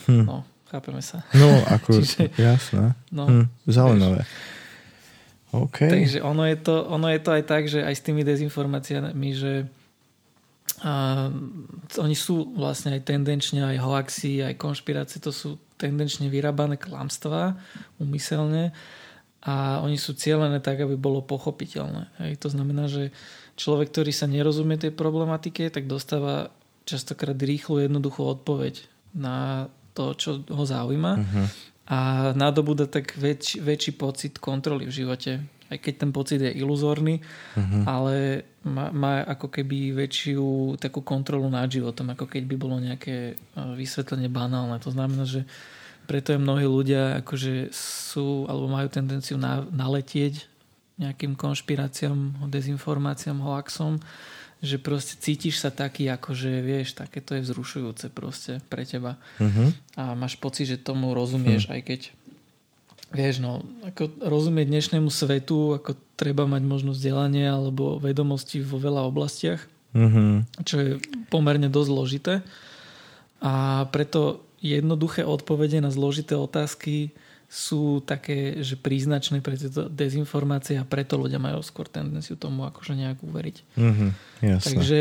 hm. 0.09 0.25
no, 0.25 0.49
chápeme 0.73 1.05
sa. 1.05 1.23
No, 1.37 1.51
ako, 1.69 1.95
Čiže, 2.01 2.33
jasné. 2.41 2.97
No, 3.13 3.29
hm, 3.29 3.47
zaujímavé. 3.69 4.25
Okay. 5.55 5.87
Takže 5.87 6.19
ono 6.19 6.43
je, 6.51 6.57
to, 6.59 6.83
ono 6.91 7.07
je 7.15 7.21
to 7.23 7.31
aj 7.31 7.43
tak, 7.47 7.71
že 7.71 7.87
aj 7.87 7.95
s 7.95 8.03
tými 8.03 8.27
dezinformáciami, 8.27 9.31
že 9.39 9.71
a, 10.83 11.31
oni 12.03 12.17
sú 12.19 12.59
vlastne 12.59 12.99
aj 12.99 13.07
tendenčne, 13.07 13.63
aj 13.63 13.79
hoaxy, 13.79 14.43
aj 14.43 14.59
konšpirácie, 14.59 15.23
to 15.23 15.31
sú 15.31 15.63
tendenčne 15.79 16.27
vyrábané 16.27 16.75
klamstvá 16.75 17.55
umyselne 18.03 18.75
a 19.45 19.85
oni 19.85 20.01
sú 20.01 20.17
cieľené 20.17 20.65
tak, 20.65 20.81
aby 20.81 20.97
bolo 20.97 21.21
pochopiteľné. 21.21 22.09
Hej. 22.25 22.33
To 22.41 22.49
znamená, 22.49 22.89
že 22.89 23.13
človek, 23.61 23.93
ktorý 23.93 24.13
sa 24.13 24.25
nerozumie 24.25 24.81
tej 24.81 24.97
problematike, 24.97 25.69
tak 25.69 25.85
dostáva 25.85 26.49
častokrát 26.89 27.37
rýchlu, 27.37 27.85
jednoduchú 27.85 28.25
odpoveď 28.25 28.89
na 29.13 29.69
to, 29.95 30.17
čo 30.17 30.43
ho 30.49 30.65
zaujíma 30.67 31.13
uh-huh. 31.17 31.47
a 31.87 31.99
nadobúda 32.35 32.91
tak 32.91 33.15
väč, 33.15 33.57
väčší 33.63 33.95
pocit 33.95 34.43
kontroly 34.43 34.91
v 34.91 34.97
živote. 35.05 35.33
Aj 35.71 35.79
keď 35.81 35.95
ten 35.97 36.11
pocit 36.13 36.45
je 36.45 36.51
iluzórny, 36.51 37.23
uh-huh. 37.23 37.83
ale 37.89 38.45
má, 38.67 38.93
má 38.93 39.25
ako 39.25 39.49
keby 39.49 39.97
väčšiu 39.97 40.77
takú 40.77 41.01
kontrolu 41.01 41.49
nad 41.49 41.71
životom, 41.71 42.13
ako 42.13 42.29
keď 42.29 42.43
by 42.45 42.57
bolo 42.59 42.77
nejaké 42.83 43.33
e, 43.33 43.35
vysvetlenie 43.77 44.29
banálne. 44.29 44.77
To 44.83 44.93
znamená, 44.93 45.25
že 45.25 45.49
preto 46.05 46.37
je 46.37 46.41
mnohí 46.41 46.69
ľudia 46.69 47.25
akože 47.25 47.73
sú 47.75 48.45
alebo 48.49 48.69
majú 48.69 48.89
tendenciu 48.93 49.41
na, 49.41 49.65
naletieť 49.69 50.47
nejakým 50.95 51.35
konšpiráciám, 51.35 52.47
dezinformáciám, 52.47 53.43
hoaxom, 53.43 53.99
že 54.65 54.79
proste 54.79 55.19
cítiš 55.19 55.61
sa 55.61 55.75
taký, 55.75 56.07
ako 56.09 56.33
že 56.33 56.63
vieš, 56.63 56.97
také 56.97 57.19
to 57.19 57.35
je 57.37 57.45
vzrušujúce 57.45 58.09
proste 58.15 58.63
pre 58.71 58.87
teba. 58.87 59.19
Uh-huh. 59.43 59.75
A 59.99 60.15
máš 60.15 60.39
pocit, 60.39 60.71
že 60.71 60.81
tomu 60.81 61.13
rozumieš, 61.13 61.67
uh-huh. 61.67 61.77
aj 61.77 61.81
keď 61.83 62.01
vieš, 63.11 63.43
no, 63.43 63.67
ako 63.85 64.11
rozumieť 64.23 64.67
dnešnému 64.71 65.11
svetu, 65.11 65.77
ako 65.77 65.99
treba 66.15 66.47
mať 66.47 66.63
možnosť 66.63 66.99
vzdelanie 66.99 67.47
alebo 67.47 67.99
vedomosti 67.99 68.63
vo 68.63 68.79
veľa 68.79 69.03
oblastiach, 69.05 69.67
uh-huh. 69.93 70.47
čo 70.63 70.75
je 70.79 70.91
pomerne 71.29 71.67
dosť 71.67 71.89
zložité. 71.91 72.35
A 73.45 73.85
preto 73.93 74.47
jednoduché 74.65 75.21
odpovede 75.29 75.85
na 75.85 75.93
zložité 75.93 76.33
otázky 76.33 77.13
sú 77.53 78.01
také, 78.01 78.65
že 78.65 78.75
príznačné 78.75 79.45
pre 79.45 79.55
tieto 79.61 79.87
dezinformácie 79.87 80.81
a 80.81 80.89
preto 80.89 81.21
ľudia 81.21 81.37
majú 81.37 81.61
skôr 81.61 81.87
tendenciu 81.87 82.35
tomu 82.35 82.65
akože 82.67 82.97
nejak 82.97 83.21
uveriť. 83.21 83.57
Mm-hmm, 83.77 84.11
jasné. 84.43 84.69
Takže 84.73 84.99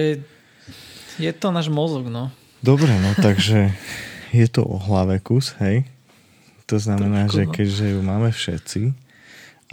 je 1.17 1.31
to 1.31 1.47
náš 1.49 1.71
mozog, 1.71 2.11
no. 2.11 2.29
Dobre, 2.59 2.91
no 2.91 3.15
takže 3.17 3.71
je 4.35 4.47
to 4.51 4.67
o 4.67 4.77
hlave 4.77 5.23
kus, 5.23 5.55
hej? 5.63 5.87
To 6.67 6.77
znamená, 6.77 7.25
Trošku, 7.25 7.35
že 7.35 7.43
no. 7.47 7.51
keďže 7.55 7.85
ju 7.95 7.99
máme 8.03 8.29
všetci 8.29 8.81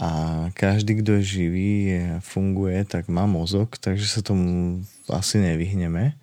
a 0.00 0.10
každý, 0.56 1.04
kto 1.04 1.20
je 1.20 1.22
živý, 1.22 1.72
je, 1.92 2.04
funguje, 2.24 2.80
tak 2.88 3.12
má 3.12 3.28
mozog, 3.28 3.76
takže 3.76 4.06
sa 4.08 4.20
tomu 4.24 4.80
asi 5.10 5.36
nevyhneme 5.42 6.16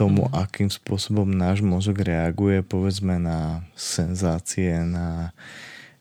tomu, 0.00 0.32
akým 0.32 0.72
spôsobom 0.72 1.28
náš 1.28 1.60
mozog 1.60 2.00
reaguje 2.00 2.64
povedzme 2.64 3.20
na 3.20 3.60
senzácie, 3.76 4.80
na, 4.80 5.36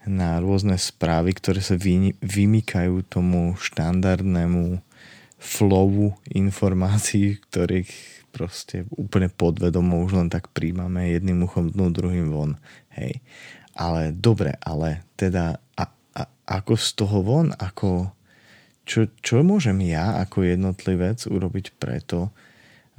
na 0.08 0.39
rôzne 0.39 0.79
správy, 0.79 1.36
ktoré 1.36 1.60
sa 1.60 1.75
vy, 1.75 2.15
vymykajú 2.24 3.03
tomu 3.12 3.60
štandardnému 3.60 4.79
flowu 5.36 6.15
informácií, 6.32 7.44
ktorých 7.44 7.91
proste 8.32 8.88
úplne 8.96 9.27
podvedomo 9.27 10.00
už 10.08 10.15
len 10.15 10.29
tak 10.32 10.48
príjmame 10.56 11.12
jedným 11.12 11.44
uchom 11.44 11.68
dnu, 11.68 11.91
druhým 11.91 12.32
von. 12.32 12.56
Hej. 12.96 13.20
Ale 13.75 14.15
dobre, 14.15 14.56
ale 14.63 15.03
teda 15.20 15.60
a, 15.75 15.84
a, 16.15 16.24
ako 16.48 16.74
z 16.79 16.88
toho 16.96 17.20
von, 17.20 17.51
ako 17.51 18.15
čo, 18.88 19.12
čo 19.20 19.44
môžem 19.44 19.84
ja 19.84 20.24
ako 20.24 20.48
jednotlivec 20.48 21.20
urobiť 21.27 21.75
preto, 21.75 22.32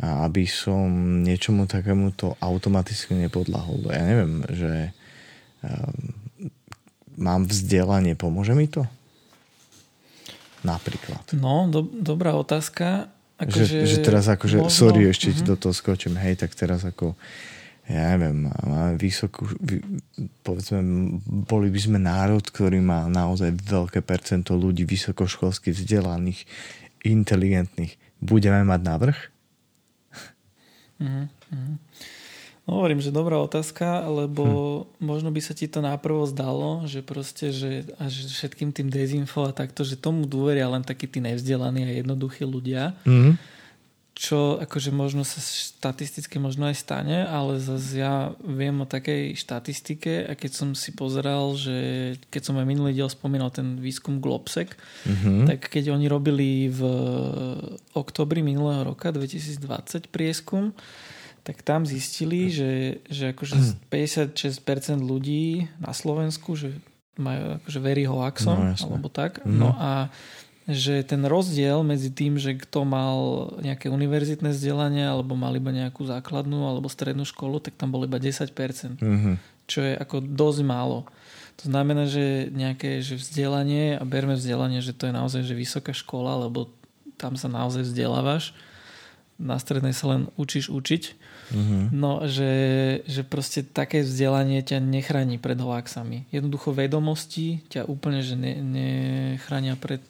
aby 0.01 0.49
som 0.49 0.89
niečomu 1.21 1.69
takému 1.69 2.17
to 2.17 2.33
automaticky 2.41 3.13
nepodlahol. 3.13 3.85
Ja 3.93 4.01
neviem, 4.01 4.41
že 4.49 4.97
um, 5.61 6.17
mám 7.21 7.45
vzdelanie, 7.45 8.17
pomôže 8.17 8.57
mi 8.57 8.65
to? 8.65 8.89
Napríklad. 10.65 11.37
No, 11.37 11.69
do, 11.69 11.85
dobrá 11.85 12.33
otázka. 12.33 13.13
Ako 13.37 13.57
že, 13.61 13.85
že, 13.85 13.97
že 13.97 13.99
teraz 14.05 14.29
akože, 14.29 14.65
možno, 14.65 14.73
sorry, 14.73 15.09
ešte 15.09 15.33
uh-huh. 15.33 15.49
do 15.53 15.55
toho 15.57 15.73
skočím, 15.73 16.17
hej, 16.21 16.37
tak 16.37 16.53
teraz 16.53 16.85
ako 16.85 17.17
ja 17.91 18.15
neviem, 18.15 18.47
máme 18.47 18.95
vysokú, 18.95 19.51
povedzme, 20.47 20.79
boli 21.27 21.75
by 21.75 21.81
sme 21.83 21.99
národ, 21.99 22.39
ktorý 22.39 22.79
má 22.79 23.11
naozaj 23.11 23.51
veľké 23.67 23.99
percento 24.07 24.55
ľudí 24.55 24.87
vysokoškolsky 24.87 25.75
vzdelaných, 25.75 26.47
inteligentných. 27.03 27.99
Budeme 28.23 28.63
mať 28.63 28.81
navrh? 28.87 29.19
Mm-hmm. 31.01 31.77
No, 32.69 32.79
hovorím, 32.79 33.01
že 33.03 33.11
dobrá 33.11 33.41
otázka, 33.41 34.05
lebo 34.07 34.45
hm. 34.47 35.03
možno 35.03 35.29
by 35.33 35.41
sa 35.43 35.57
ti 35.57 35.67
to 35.67 35.83
náprvo 35.83 36.23
zdalo, 36.29 36.85
že 36.87 37.03
proste, 37.03 37.51
že 37.51 37.89
až 37.99 38.31
všetkým 38.31 38.71
tým 38.71 38.93
dezinfo 38.93 39.49
a 39.49 39.57
takto, 39.57 39.83
že 39.83 39.99
tomu 39.99 40.29
dôveria 40.29 40.71
len 40.71 40.85
takí 40.85 41.11
tí 41.11 41.19
nevzdelaní 41.19 41.83
a 41.89 41.91
jednoduchí 41.99 42.45
ľudia. 42.47 42.95
Mm-hmm 43.09 43.60
čo 44.21 44.61
akože 44.61 44.93
možno 44.93 45.25
sa 45.25 45.41
štatisticky 45.41 46.37
možno 46.37 46.69
aj 46.69 46.77
stane, 46.77 47.25
ale 47.25 47.57
zase 47.57 48.05
ja 48.05 48.37
viem 48.45 48.77
o 48.77 48.85
takej 48.85 49.33
štatistike 49.33 50.29
a 50.29 50.37
keď 50.37 50.53
som 50.53 50.69
si 50.77 50.93
pozeral, 50.93 51.57
že 51.57 52.21
keď 52.29 52.53
som 52.53 52.61
aj 52.61 52.69
minulý 52.69 52.93
diel 52.93 53.09
spomínal 53.09 53.49
ten 53.49 53.81
výskum 53.81 54.21
Globsec, 54.21 54.77
mm-hmm. 55.09 55.49
tak 55.49 55.73
keď 55.73 55.97
oni 55.97 56.05
robili 56.05 56.69
v 56.69 56.85
oktobri 57.97 58.45
minulého 58.45 58.93
roka 58.93 59.09
2020 59.09 60.13
prieskum, 60.13 60.77
tak 61.41 61.65
tam 61.65 61.89
zistili, 61.89 62.53
že, 62.53 63.01
že 63.09 63.33
akože 63.33 63.89
56% 63.89 65.01
ľudí 65.01 65.65
na 65.81 65.97
Slovensku, 65.97 66.61
že 66.61 66.77
majú 67.17 67.57
akože 67.61 67.81
verí 67.81 68.05
hoaxom, 68.05 68.73
no, 68.73 68.77
alebo 68.77 69.09
tak. 69.09 69.45
Mm. 69.45 69.57
No 69.61 69.73
a 69.77 70.13
že 70.69 71.01
ten 71.03 71.25
rozdiel 71.25 71.81
medzi 71.81 72.13
tým, 72.13 72.37
že 72.37 72.59
kto 72.59 72.85
mal 72.85 73.49
nejaké 73.65 73.89
univerzitné 73.89 74.53
vzdelanie 74.53 75.09
alebo 75.09 75.33
mal 75.33 75.57
iba 75.57 75.73
nejakú 75.73 76.05
základnú 76.05 76.69
alebo 76.69 76.93
strednú 76.93 77.25
školu, 77.25 77.65
tak 77.65 77.81
tam 77.81 77.89
bolo 77.95 78.05
iba 78.05 78.21
10%. 78.21 78.53
Mm-hmm. 79.01 79.35
Čo 79.65 79.81
je 79.87 79.93
ako 79.97 80.21
dosť 80.21 80.61
málo. 80.67 81.09
To 81.61 81.69
znamená, 81.69 82.09
že 82.09 82.49
nejaké 82.53 83.05
že 83.05 83.21
vzdelanie, 83.21 83.97
a 83.97 84.05
berme 84.05 84.37
vzdelanie, 84.37 84.81
že 84.81 84.97
to 84.97 85.09
je 85.09 85.15
naozaj 85.17 85.43
že 85.45 85.57
vysoká 85.57 85.93
škola, 85.93 86.49
lebo 86.49 86.73
tam 87.21 87.37
sa 87.37 87.53
naozaj 87.53 87.85
vzdelávaš. 87.85 88.57
Na 89.41 89.57
strednej 89.57 89.97
sa 89.97 90.17
len 90.17 90.29
učíš 90.37 90.69
učiť. 90.69 91.03
Mm-hmm. 91.51 91.83
No, 91.97 92.25
že, 92.31 92.53
že 93.11 93.27
proste 93.27 93.67
také 93.67 94.07
vzdelanie 94.07 94.63
ťa 94.63 94.79
nechráni 94.79 95.41
pred 95.41 95.59
hoaxami. 95.59 96.29
Jednoducho 96.31 96.77
vedomosti 96.77 97.65
ťa 97.73 97.91
úplne 97.91 98.23
že 98.23 98.39
ne, 98.39 98.61
nechránia 98.63 99.75
pred 99.75 100.01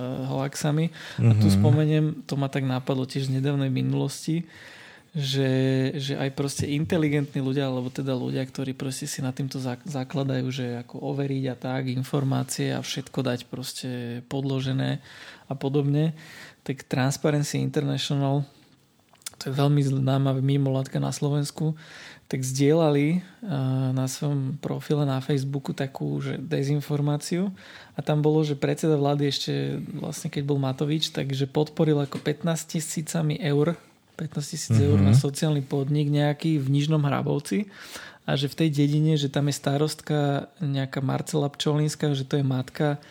hoaxami. 0.00 0.88
Mm-hmm. 0.88 1.30
A 1.30 1.32
tu 1.36 1.46
mhm. 1.50 1.54
spomeniem, 1.54 2.04
to 2.24 2.34
ma 2.38 2.48
tak 2.48 2.64
napadlo 2.64 3.04
tiež 3.04 3.28
z 3.28 3.40
nedávnej 3.40 3.68
minulosti, 3.68 4.46
že, 5.12 5.92
že 6.00 6.16
aj 6.16 6.32
proste 6.32 6.64
inteligentní 6.64 7.44
ľudia, 7.44 7.68
alebo 7.68 7.92
teda 7.92 8.16
ľudia, 8.16 8.40
ktorí 8.48 8.72
proste 8.72 9.04
si 9.04 9.20
na 9.20 9.28
týmto 9.28 9.60
zakladajú, 9.84 10.48
že 10.48 10.80
ako 10.80 11.04
overiť 11.04 11.44
a 11.52 11.56
tak, 11.56 11.92
informácie 11.92 12.72
a 12.72 12.80
všetko 12.80 13.20
dať 13.20 13.40
proste 13.52 13.90
podložené 14.32 15.04
a 15.52 15.54
podobne, 15.54 16.16
tak 16.64 16.88
Transparency 16.88 17.60
International, 17.60 18.48
to 19.36 19.52
je 19.52 19.52
veľmi 19.52 19.84
známa 19.84 20.32
mimolátka 20.40 20.96
na 20.96 21.12
Slovensku, 21.12 21.76
tak 22.32 22.40
zdieľali 22.40 23.20
na 23.92 24.08
svojom 24.08 24.56
profile 24.56 25.04
na 25.04 25.20
Facebooku 25.20 25.76
takú 25.76 26.16
že 26.24 26.40
dezinformáciu 26.40 27.52
a 27.92 28.00
tam 28.00 28.24
bolo, 28.24 28.40
že 28.40 28.56
predseda 28.56 28.96
vlády 28.96 29.28
ešte 29.28 29.52
vlastne 29.92 30.32
keď 30.32 30.42
bol 30.48 30.56
Matovič, 30.56 31.12
takže 31.12 31.44
podporil 31.44 32.00
ako 32.00 32.16
15 32.16 32.72
tisícami 32.72 33.36
eur 33.36 33.76
15 34.16 34.52
tisíc 34.52 34.72
mm-hmm. 34.72 34.88
eur 34.88 34.98
na 35.00 35.12
sociálny 35.12 35.60
podnik 35.60 36.08
nejaký 36.08 36.56
v 36.56 36.66
Nižnom 36.72 37.04
Hrabovci 37.04 37.68
a 38.24 38.38
že 38.38 38.48
v 38.48 38.64
tej 38.64 38.68
dedine, 38.70 39.18
že 39.18 39.28
tam 39.28 39.50
je 39.50 39.56
starostka 39.56 40.48
nejaká 40.62 41.04
Marcela 41.04 41.50
Pčolinská, 41.50 42.16
že 42.16 42.24
to 42.24 42.38
je 42.38 42.44
matka 42.46 43.02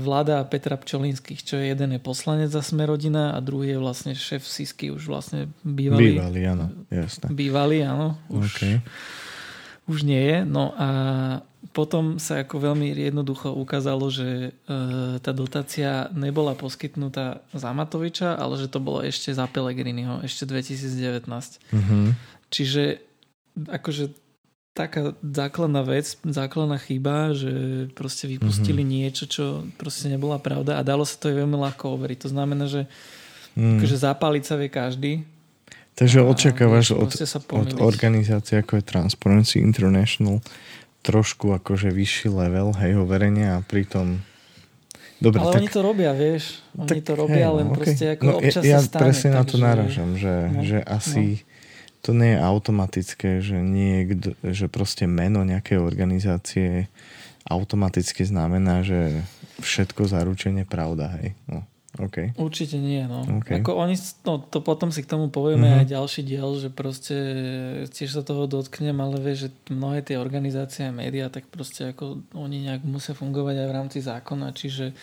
vláda 0.00 0.40
Petra 0.48 0.80
Pčolinských, 0.80 1.44
čo 1.44 1.60
je 1.60 1.68
jeden 1.68 1.92
je 1.92 2.00
poslanec 2.00 2.48
za 2.48 2.64
Smerodina 2.64 3.36
a 3.36 3.38
druhý 3.44 3.76
je 3.76 3.78
vlastne 3.78 4.12
šéf 4.16 4.40
Sisky, 4.40 4.88
už 4.88 5.12
vlastne 5.12 5.52
bývalý. 5.60 6.16
Bývalý, 6.16 6.40
áno, 6.48 6.66
jasné. 6.88 7.28
Bývalý, 7.28 7.84
áno. 7.84 8.16
Už, 8.32 8.48
okay. 8.48 8.74
už 9.84 10.08
nie 10.08 10.24
je. 10.24 10.38
No 10.48 10.72
a 10.72 10.88
potom 11.76 12.16
sa 12.16 12.40
ako 12.40 12.72
veľmi 12.72 12.96
jednoducho 12.96 13.52
ukázalo, 13.52 14.08
že 14.08 14.56
e, 14.56 15.20
tá 15.20 15.32
dotácia 15.36 16.08
nebola 16.16 16.56
poskytnutá 16.56 17.44
za 17.52 17.70
Matoviča, 17.76 18.40
ale 18.40 18.56
že 18.56 18.72
to 18.72 18.80
bolo 18.80 19.04
ešte 19.04 19.36
za 19.36 19.44
Pelegriniho, 19.44 20.24
ešte 20.24 20.48
2019. 20.48 21.28
Mm-hmm. 21.28 22.04
Čiže 22.48 23.04
akože 23.68 24.29
taká 24.74 25.18
základná 25.20 25.82
vec, 25.82 26.14
základná 26.22 26.78
chyba, 26.78 27.34
že 27.34 27.52
proste 27.92 28.30
vypustili 28.30 28.86
mm-hmm. 28.86 28.96
niečo, 28.96 29.24
čo 29.26 29.44
proste 29.76 30.06
nebola 30.06 30.38
pravda 30.38 30.78
a 30.78 30.86
dalo 30.86 31.02
sa 31.02 31.18
to 31.18 31.34
veľmi 31.34 31.58
ľahko 31.58 31.98
overiť. 31.98 32.18
To 32.26 32.28
znamená, 32.30 32.70
že 32.70 32.86
mm. 33.58 33.82
akože 33.82 33.96
zapáliť 33.98 34.44
sa 34.46 34.54
vie 34.54 34.70
každý. 34.70 35.12
Takže 35.98 36.22
očakávaš 36.22 36.96
od, 36.96 37.10
od 37.50 37.70
organizácie 37.82 38.62
ako 38.62 38.80
je 38.80 38.84
Transparency 38.86 39.60
International 39.60 40.40
trošku 41.00 41.52
akože 41.56 41.92
vyšší 41.92 42.28
level, 42.28 42.76
hej, 42.76 42.96
overenia 42.96 43.58
a 43.58 43.64
pritom 43.64 44.20
Dobre, 45.20 45.36
ale 45.36 45.52
tak, 45.52 45.60
oni 45.60 45.68
to 45.68 45.80
robia, 45.84 46.10
vieš. 46.16 46.64
Oni 46.80 46.88
tak, 46.88 47.04
to 47.04 47.12
robia, 47.12 47.52
hej, 47.52 47.56
len 47.60 47.66
okay. 47.68 47.76
proste 47.76 48.04
ako 48.16 48.24
no, 48.24 48.32
občas 48.40 48.64
ja, 48.64 48.80
sa 48.80 48.88
stane. 48.88 48.96
Ja 48.96 49.04
presne 49.04 49.30
na 49.36 49.42
to 49.44 49.56
naražam, 49.60 50.10
že, 50.16 50.34
no, 50.48 50.60
že 50.64 50.78
asi 50.80 51.24
no. 51.44 51.49
To 52.00 52.16
nie 52.16 52.36
je 52.36 52.38
automatické, 52.40 53.44
že 53.44 53.60
niekto, 53.60 54.32
že 54.40 54.72
proste 54.72 55.04
meno 55.04 55.44
nejakej 55.44 55.78
organizácie 55.80 56.88
automaticky 57.44 58.24
znamená, 58.24 58.80
že 58.80 59.24
všetko 59.60 60.08
zaručenie 60.08 60.64
pravda, 60.64 61.20
hej. 61.20 61.36
No. 61.48 61.64
Okay. 61.98 62.30
Určite 62.38 62.78
nie, 62.78 63.02
no. 63.02 63.26
Okay. 63.42 63.58
Ako 63.58 63.74
oni, 63.74 63.98
no 64.22 64.38
to 64.38 64.62
potom 64.62 64.94
si 64.94 65.02
k 65.02 65.10
tomu 65.10 65.26
povieme 65.26 65.66
mm-hmm. 65.66 65.80
aj 65.82 65.86
ďalší 65.90 66.22
diel, 66.22 66.54
že 66.54 66.70
proste 66.70 67.16
tiež 67.90 68.14
sa 68.14 68.22
toho 68.22 68.46
dotknem, 68.46 68.94
ale 69.02 69.18
vieš, 69.18 69.50
že 69.50 69.74
mnohé 69.74 70.06
tie 70.06 70.14
organizácie 70.14 70.86
a 70.86 70.94
médiá, 70.94 71.26
tak 71.26 71.50
proste 71.50 71.90
ako 71.90 72.22
oni 72.38 72.70
nejak 72.70 72.86
musia 72.86 73.10
fungovať 73.18 73.54
aj 73.58 73.66
v 73.66 73.74
rámci 73.74 73.98
zákona, 74.06 74.54
čiže 74.54 74.94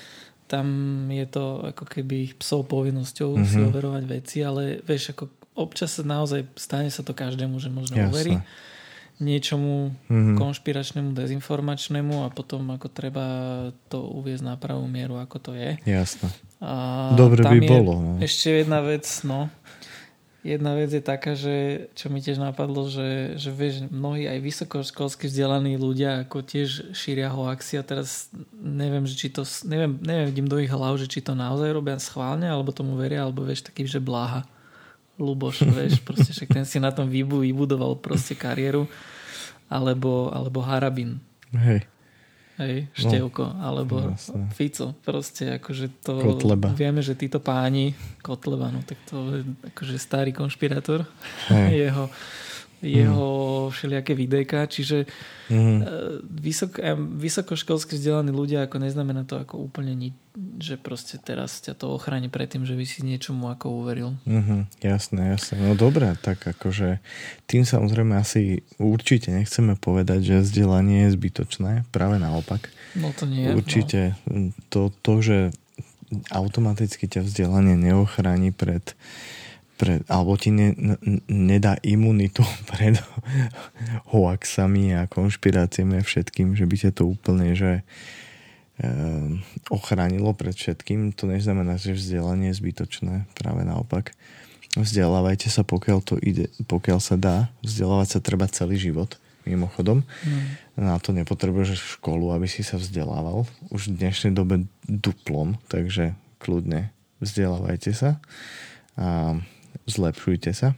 tam 0.48 0.66
je 1.12 1.28
to 1.28 1.76
ako 1.76 1.84
keby 1.92 2.32
ich 2.32 2.34
psov 2.40 2.64
povinnosťou 2.72 3.36
mm-hmm. 3.36 3.52
si 3.52 3.60
overovať 3.68 4.04
veci, 4.08 4.38
ale 4.48 4.80
vieš, 4.80 5.12
ako 5.12 5.28
občas 5.58 5.98
sa 5.98 6.06
naozaj 6.06 6.46
stane 6.54 6.94
sa 6.94 7.02
to 7.02 7.18
každému, 7.18 7.58
že 7.58 7.74
možno 7.74 7.98
Jasne. 7.98 8.10
uverí 8.14 8.36
niečomu 9.18 9.98
mm-hmm. 10.06 10.38
konšpiračnému, 10.38 11.18
dezinformačnému 11.18 12.22
a 12.22 12.30
potom 12.30 12.70
ako 12.70 12.86
treba 12.94 13.26
to 13.90 14.06
uviezť 14.14 14.46
na 14.46 14.56
pravú 14.62 14.86
mieru, 14.86 15.18
ako 15.18 15.38
to 15.42 15.52
je. 15.58 15.82
Jasné. 15.90 16.30
A 16.62 17.14
Dobre 17.18 17.42
by 17.42 17.60
bolo. 17.66 17.94
No. 17.98 18.12
Ešte 18.22 18.62
jedna 18.62 18.86
vec, 18.86 19.10
no. 19.26 19.50
Jedna 20.46 20.78
vec 20.78 20.94
je 20.94 21.02
taká, 21.02 21.34
že 21.34 21.90
čo 21.98 22.14
mi 22.14 22.22
tiež 22.22 22.38
napadlo, 22.38 22.88
že, 22.88 23.36
že 23.42 23.50
vieš, 23.50 23.90
mnohí 23.90 24.30
aj 24.30 24.40
vysokoškolsky 24.40 25.28
vzdelaní 25.28 25.76
ľudia 25.82 26.24
ako 26.24 26.46
tiež 26.46 26.94
šíria 26.94 27.34
hoaxy 27.34 27.82
a 27.82 27.84
teraz 27.84 28.30
neviem, 28.54 29.04
že 29.10 29.18
či 29.18 29.28
to, 29.34 29.42
neviem, 29.66 29.98
neviem 29.98 30.30
vidím 30.30 30.48
do 30.48 30.62
ich 30.62 30.70
hlav, 30.70 30.96
že 31.02 31.10
či 31.10 31.26
to 31.26 31.34
naozaj 31.34 31.74
robia 31.74 31.98
schválne, 31.98 32.46
alebo 32.46 32.70
tomu 32.70 32.96
veria, 32.96 33.26
alebo 33.26 33.44
vieš, 33.44 33.66
taký, 33.66 33.90
že 33.90 33.98
bláha. 33.98 34.46
Luboš, 35.18 35.66
vieš, 35.66 36.00
proste 36.06 36.30
však 36.30 36.50
ten 36.54 36.66
si 36.66 36.78
na 36.78 36.94
tom 36.94 37.10
výbu 37.10 37.42
vybudoval 37.42 37.98
proste 37.98 38.38
kariéru, 38.38 38.86
alebo, 39.68 40.30
alebo 40.30 40.62
Harabin. 40.62 41.18
Hej. 41.54 41.84
Hej, 42.58 42.90
Števko, 42.98 43.54
no, 43.54 43.62
alebo 43.62 43.96
jasne. 44.18 44.50
Fico. 44.50 44.98
Proste 45.06 45.62
akože 45.62 46.02
to... 46.02 46.18
Kotleba. 46.18 46.74
Vieme, 46.74 47.06
že 47.06 47.14
títo 47.14 47.38
páni, 47.38 47.94
Kotleba, 48.26 48.74
no 48.74 48.82
tak 48.82 48.98
to 49.06 49.30
je 49.38 49.42
akože 49.74 49.96
starý 50.02 50.34
konšpirátor. 50.34 51.06
Jeho 51.70 52.10
jeho 52.82 53.68
mm. 53.68 53.72
všelijaké 53.74 54.14
videjka, 54.14 54.70
čiže 54.70 55.10
mm. 55.50 55.80
vysok, 56.30 56.78
vysokoškolsky 57.18 57.98
vzdelaní 57.98 58.30
ľudia 58.30 58.70
ako 58.70 58.78
neznamená 58.78 59.26
to 59.26 59.42
ako 59.42 59.66
úplne 59.66 59.98
nič, 59.98 60.14
že 60.62 60.78
proste 60.78 61.18
teraz 61.18 61.58
ťa 61.66 61.74
to 61.74 61.90
ochráni 61.90 62.30
pred 62.30 62.46
tým, 62.46 62.70
že 62.70 62.78
by 62.78 62.86
si 62.86 63.02
niečomu 63.02 63.50
ako 63.50 63.82
uveril. 63.82 64.14
Mm-hmm, 64.30 64.86
jasné, 64.86 65.22
jasné. 65.34 65.58
No 65.58 65.74
dobré, 65.74 66.14
tak 66.22 66.46
akože 66.46 67.02
tým 67.50 67.66
samozrejme 67.66 68.14
asi 68.14 68.62
určite 68.78 69.34
nechceme 69.34 69.74
povedať, 69.74 70.22
že 70.22 70.46
vzdelanie 70.46 71.10
je 71.10 71.18
zbytočné, 71.18 71.90
práve 71.90 72.22
naopak. 72.22 72.70
No 72.94 73.10
to 73.10 73.26
nie. 73.26 73.50
Určite 73.58 74.14
no. 74.30 74.54
to, 74.70 74.94
to, 75.02 75.14
že 75.26 75.38
automaticky 76.30 77.10
ťa 77.10 77.26
vzdelanie 77.26 77.76
neochráni 77.76 78.56
pred 78.56 78.96
uh, 78.96 79.38
pre, 79.78 80.02
alebo 80.10 80.34
ti 80.36 80.50
ne, 80.50 80.74
nedá 81.30 81.78
imunitu 81.86 82.42
pred 82.74 82.98
hoaxami 84.10 84.98
a 84.98 85.06
konšpiráciami 85.06 86.02
a 86.02 86.04
všetkým, 86.04 86.58
že 86.58 86.66
by 86.66 86.76
ťa 86.76 86.92
to 86.98 87.04
úplne 87.06 87.54
že 87.54 87.86
e, 88.82 88.92
ochránilo 89.70 90.34
pred 90.34 90.58
všetkým. 90.58 91.14
To 91.16 91.30
neznamená, 91.30 91.78
že 91.78 91.94
vzdelanie 91.94 92.52
je 92.52 92.60
zbytočné. 92.60 93.30
Práve 93.38 93.62
naopak. 93.64 94.18
Vzdelávajte 94.78 95.50
sa, 95.50 95.66
pokiaľ 95.66 96.00
to 96.06 96.16
ide, 96.22 96.50
pokiaľ 96.66 97.00
sa 97.02 97.16
dá. 97.18 97.50
Vzdelávať 97.62 98.18
sa 98.18 98.20
treba 98.20 98.50
celý 98.50 98.78
život. 98.78 99.16
Mimochodom. 99.48 100.04
Mm. 100.28 100.84
Na 100.84 101.00
to 101.00 101.16
nepotrebuješ 101.16 101.98
školu, 101.98 102.36
aby 102.36 102.52
si 102.52 102.68
sa 102.68 102.76
vzdelával. 102.76 103.48
Už 103.72 103.88
v 103.88 103.96
dnešnej 104.04 104.36
dobe 104.36 104.68
duplom, 104.84 105.56
takže 105.72 106.20
kľudne 106.44 106.92
vzdelávajte 107.24 107.92
sa. 107.96 108.20
A 109.00 109.40
zlepšujte 109.88 110.52
sa. 110.54 110.76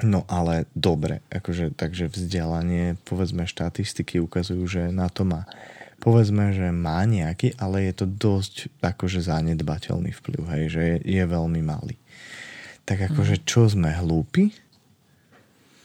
No 0.00 0.24
ale 0.24 0.64
dobre, 0.72 1.20
akože, 1.28 1.76
takže 1.76 2.08
vzdelanie, 2.08 2.96
povedzme 3.04 3.44
štatistiky 3.44 4.16
ukazujú, 4.24 4.64
že 4.64 4.82
na 4.88 5.12
to 5.12 5.28
má 5.28 5.44
povedzme, 6.02 6.50
že 6.50 6.74
má 6.74 7.06
nejaký, 7.06 7.54
ale 7.62 7.86
je 7.86 8.02
to 8.02 8.06
dosť 8.10 8.74
akože 8.82 9.22
zanedbateľný 9.22 10.10
vplyv, 10.10 10.42
hej, 10.50 10.64
že 10.66 10.82
je, 10.82 10.96
je 11.06 11.22
veľmi 11.22 11.62
malý. 11.62 11.94
Tak 12.82 13.14
akože 13.14 13.38
mhm. 13.38 13.44
čo 13.46 13.70
sme 13.70 13.94
hlúpi? 13.94 14.50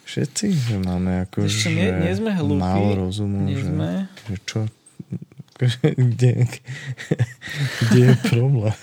Všetci? 0.10 0.73
Že 0.73 0.78
máme 0.82 1.28
ako, 1.28 1.45
Ešte 1.45 1.69
nie, 1.69 1.91
nie 2.02 2.13
sme 2.15 2.32
hlúpi. 2.34 2.63
Málo 2.63 3.06
rozumu. 3.06 3.43
Nie 3.43 3.60
že, 3.60 3.67
sme. 3.69 3.89
Že 4.26 4.38
čo? 4.47 4.60
Akože, 5.54 5.84
kde, 6.10 6.32
kde 7.86 8.00
je 8.02 8.15
problém? 8.34 8.80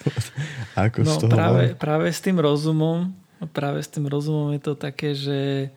Ako 0.78 1.00
no, 1.02 1.10
z 1.10 1.14
toho 1.18 1.32
práve, 1.32 1.62
práve 1.74 2.06
s 2.12 2.20
tým 2.22 2.38
rozumom 2.38 3.23
práve 3.50 3.80
s 3.82 3.90
tým 3.90 4.06
rozumom 4.08 4.52
je 4.54 4.62
to 4.62 4.72
také, 4.76 5.12
že, 5.12 5.72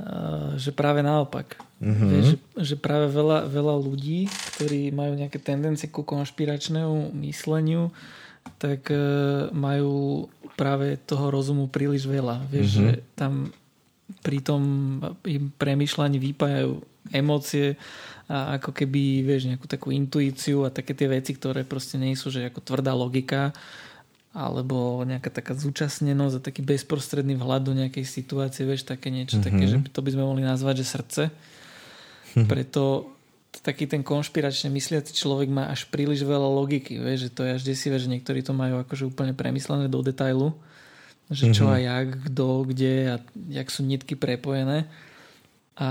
uh, 0.00 0.54
že 0.58 0.70
práve 0.74 1.04
naopak. 1.04 1.58
Mm-hmm. 1.82 2.08
Vieš, 2.10 2.24
že, 2.26 2.38
že 2.72 2.76
práve 2.78 3.10
veľa, 3.12 3.50
veľa 3.50 3.74
ľudí, 3.78 4.30
ktorí 4.56 4.94
majú 4.94 5.18
nejaké 5.18 5.38
tendencie 5.42 5.90
ku 5.92 6.06
konšpiračnému 6.06 7.12
mysleniu, 7.26 7.92
tak 8.60 8.88
uh, 8.92 9.50
majú 9.52 10.26
práve 10.54 11.00
toho 11.02 11.28
rozumu 11.28 11.66
príliš 11.66 12.06
veľa. 12.06 12.46
Vieš, 12.48 12.68
mm-hmm. 12.68 12.86
že 12.88 12.90
tam 13.18 13.54
pri 14.20 14.38
tom 14.44 14.62
im 15.24 15.48
premyšľaní 15.56 16.20
vypájajú 16.20 16.80
emócie 17.12 17.76
a 18.24 18.56
ako 18.56 18.72
keby, 18.72 19.20
vieš, 19.20 19.52
nejakú 19.52 19.68
takú 19.68 19.92
intuíciu 19.92 20.64
a 20.64 20.72
také 20.72 20.96
tie 20.96 21.08
veci, 21.12 21.36
ktoré 21.36 21.60
proste 21.68 22.00
nie 22.00 22.16
sú, 22.16 22.32
že 22.32 22.48
ako 22.48 22.64
tvrdá 22.64 22.96
logika 22.96 23.52
alebo 24.34 25.06
nejaká 25.06 25.30
taká 25.30 25.54
zúčastnenosť 25.54 26.34
a 26.42 26.44
taký 26.50 26.66
bezprostredný 26.66 27.38
vhľad 27.38 27.62
do 27.70 27.72
nejakej 27.78 28.02
situácie, 28.02 28.66
vieš, 28.66 28.82
také 28.82 29.14
niečo 29.14 29.38
mm-hmm. 29.38 29.46
také, 29.46 29.64
že 29.70 29.76
to 29.94 30.02
by 30.02 30.10
sme 30.10 30.26
mohli 30.26 30.42
nazvať, 30.42 30.82
že 30.82 30.86
srdce. 30.90 31.22
Mm-hmm. 31.30 32.50
Preto 32.50 33.14
taký 33.62 33.86
ten 33.86 34.02
konšpiračne 34.02 34.74
mysliaci 34.74 35.14
človek 35.14 35.46
má 35.46 35.70
až 35.70 35.86
príliš 35.86 36.26
veľa 36.26 36.50
logiky, 36.50 36.98
vieš, 36.98 37.30
že 37.30 37.34
to 37.38 37.40
je 37.46 37.54
až 37.54 37.62
desivé, 37.62 38.02
že 38.02 38.10
niektorí 38.10 38.42
to 38.42 38.50
majú 38.50 38.82
akože 38.82 39.06
úplne 39.06 39.38
premyslené 39.38 39.86
do 39.86 40.02
detailu, 40.02 40.50
že 41.30 41.54
čo 41.54 41.70
mm-hmm. 41.70 41.78
a 41.78 41.84
jak, 41.86 42.08
kto, 42.26 42.46
kde 42.66 42.94
a 43.06 43.16
jak 43.54 43.68
sú 43.70 43.86
nitky 43.86 44.18
prepojené. 44.18 44.90
A 45.78 45.88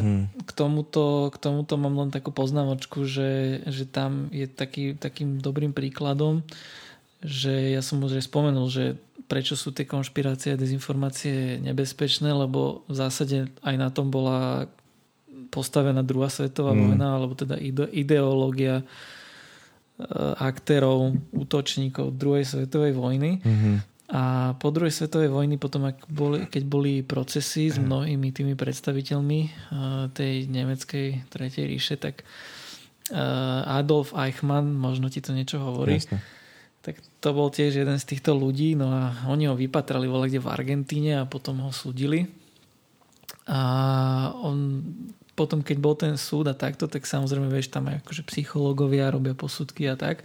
mm-hmm. 0.00 0.44
k, 0.44 0.50
tomuto, 0.52 1.32
k 1.32 1.36
tomuto 1.40 1.80
mám 1.80 1.96
len 1.96 2.12
takú 2.12 2.32
poznámočku, 2.32 3.08
že, 3.08 3.64
že 3.64 3.88
tam 3.88 4.28
je 4.28 4.44
taký, 4.44 4.92
takým 4.96 5.40
dobrým 5.40 5.72
príkladom, 5.72 6.44
že 7.18 7.74
ja 7.74 7.82
som 7.82 7.98
už 7.98 8.22
spomenul, 8.22 8.70
že 8.70 8.94
prečo 9.28 9.58
sú 9.58 9.74
tie 9.74 9.84
konšpirácie 9.84 10.54
a 10.54 10.60
dezinformácie 10.60 11.60
nebezpečné, 11.60 12.32
lebo 12.32 12.86
v 12.88 12.94
zásade 12.96 13.52
aj 13.60 13.74
na 13.76 13.92
tom 13.92 14.08
bola 14.08 14.70
postavená 15.52 16.00
druhá 16.00 16.32
svetová 16.32 16.72
mm. 16.72 16.80
vojna, 16.80 17.08
alebo 17.12 17.34
teda 17.36 17.56
ide, 17.60 17.88
ideológia 17.92 18.80
e, 18.80 18.84
aktérov, 20.40 21.16
útočníkov 21.32 22.16
druhej 22.16 22.44
svetovej 22.48 22.92
vojny. 22.96 23.40
Mm-hmm. 23.44 23.76
A 24.08 24.56
po 24.56 24.72
druhej 24.72 24.92
svetovej 24.92 25.28
vojny 25.28 25.60
potom, 25.60 25.84
ak 25.84 26.08
boli, 26.08 26.48
keď 26.48 26.62
boli 26.64 27.04
procesy 27.04 27.68
s 27.68 27.76
mnohými 27.76 28.32
tými 28.32 28.56
predstaviteľmi 28.56 29.40
uh, 29.44 29.50
tej 30.16 30.48
nemeckej 30.48 31.28
tretej 31.28 31.68
ríše, 31.68 32.00
tak 32.00 32.24
uh, 33.12 33.68
Adolf 33.68 34.16
Eichmann, 34.16 34.72
možno 34.72 35.12
ti 35.12 35.20
to 35.20 35.36
niečo 35.36 35.60
hovorí, 35.60 36.00
Jasne. 36.00 36.24
Tak 36.88 37.04
to 37.20 37.28
bol 37.36 37.52
tiež 37.52 37.84
jeden 37.84 38.00
z 38.00 38.08
týchto 38.08 38.32
ľudí, 38.32 38.72
no 38.72 38.88
a 38.88 39.28
oni 39.28 39.44
ho 39.44 39.52
vypatrali 39.52 40.08
voľa 40.08 40.32
kde 40.32 40.40
v 40.40 40.48
Argentíne 40.48 41.12
a 41.20 41.28
potom 41.28 41.60
ho 41.60 41.68
súdili. 41.68 42.24
A 43.44 43.60
on 44.40 44.80
potom, 45.36 45.60
keď 45.60 45.76
bol 45.78 45.94
ten 45.94 46.16
súd 46.16 46.48
a 46.48 46.56
takto, 46.56 46.88
tak 46.88 47.04
samozrejme, 47.04 47.46
vieš, 47.52 47.68
tam 47.68 47.92
aj 47.92 48.00
akože 48.02 48.24
psychológovia 48.26 49.12
robia 49.12 49.36
posudky 49.36 49.84
a 49.86 50.00
tak. 50.00 50.24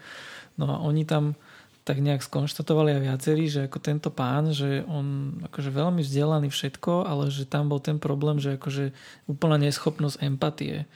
No 0.56 0.72
a 0.72 0.80
oni 0.80 1.04
tam 1.04 1.36
tak 1.84 2.00
nejak 2.00 2.24
skonštatovali 2.24 2.96
aj 2.96 3.02
viacerí, 3.04 3.46
že 3.52 3.68
ako 3.68 3.78
tento 3.84 4.08
pán, 4.08 4.56
že 4.56 4.88
on 4.88 5.38
akože 5.52 5.68
veľmi 5.68 6.00
vzdelaný 6.00 6.48
všetko, 6.48 7.04
ale 7.04 7.28
že 7.28 7.44
tam 7.44 7.68
bol 7.68 7.84
ten 7.84 8.00
problém, 8.00 8.40
že 8.40 8.56
akože 8.56 8.96
úplná 9.28 9.60
neschopnosť 9.60 10.24
empatie. 10.24 10.88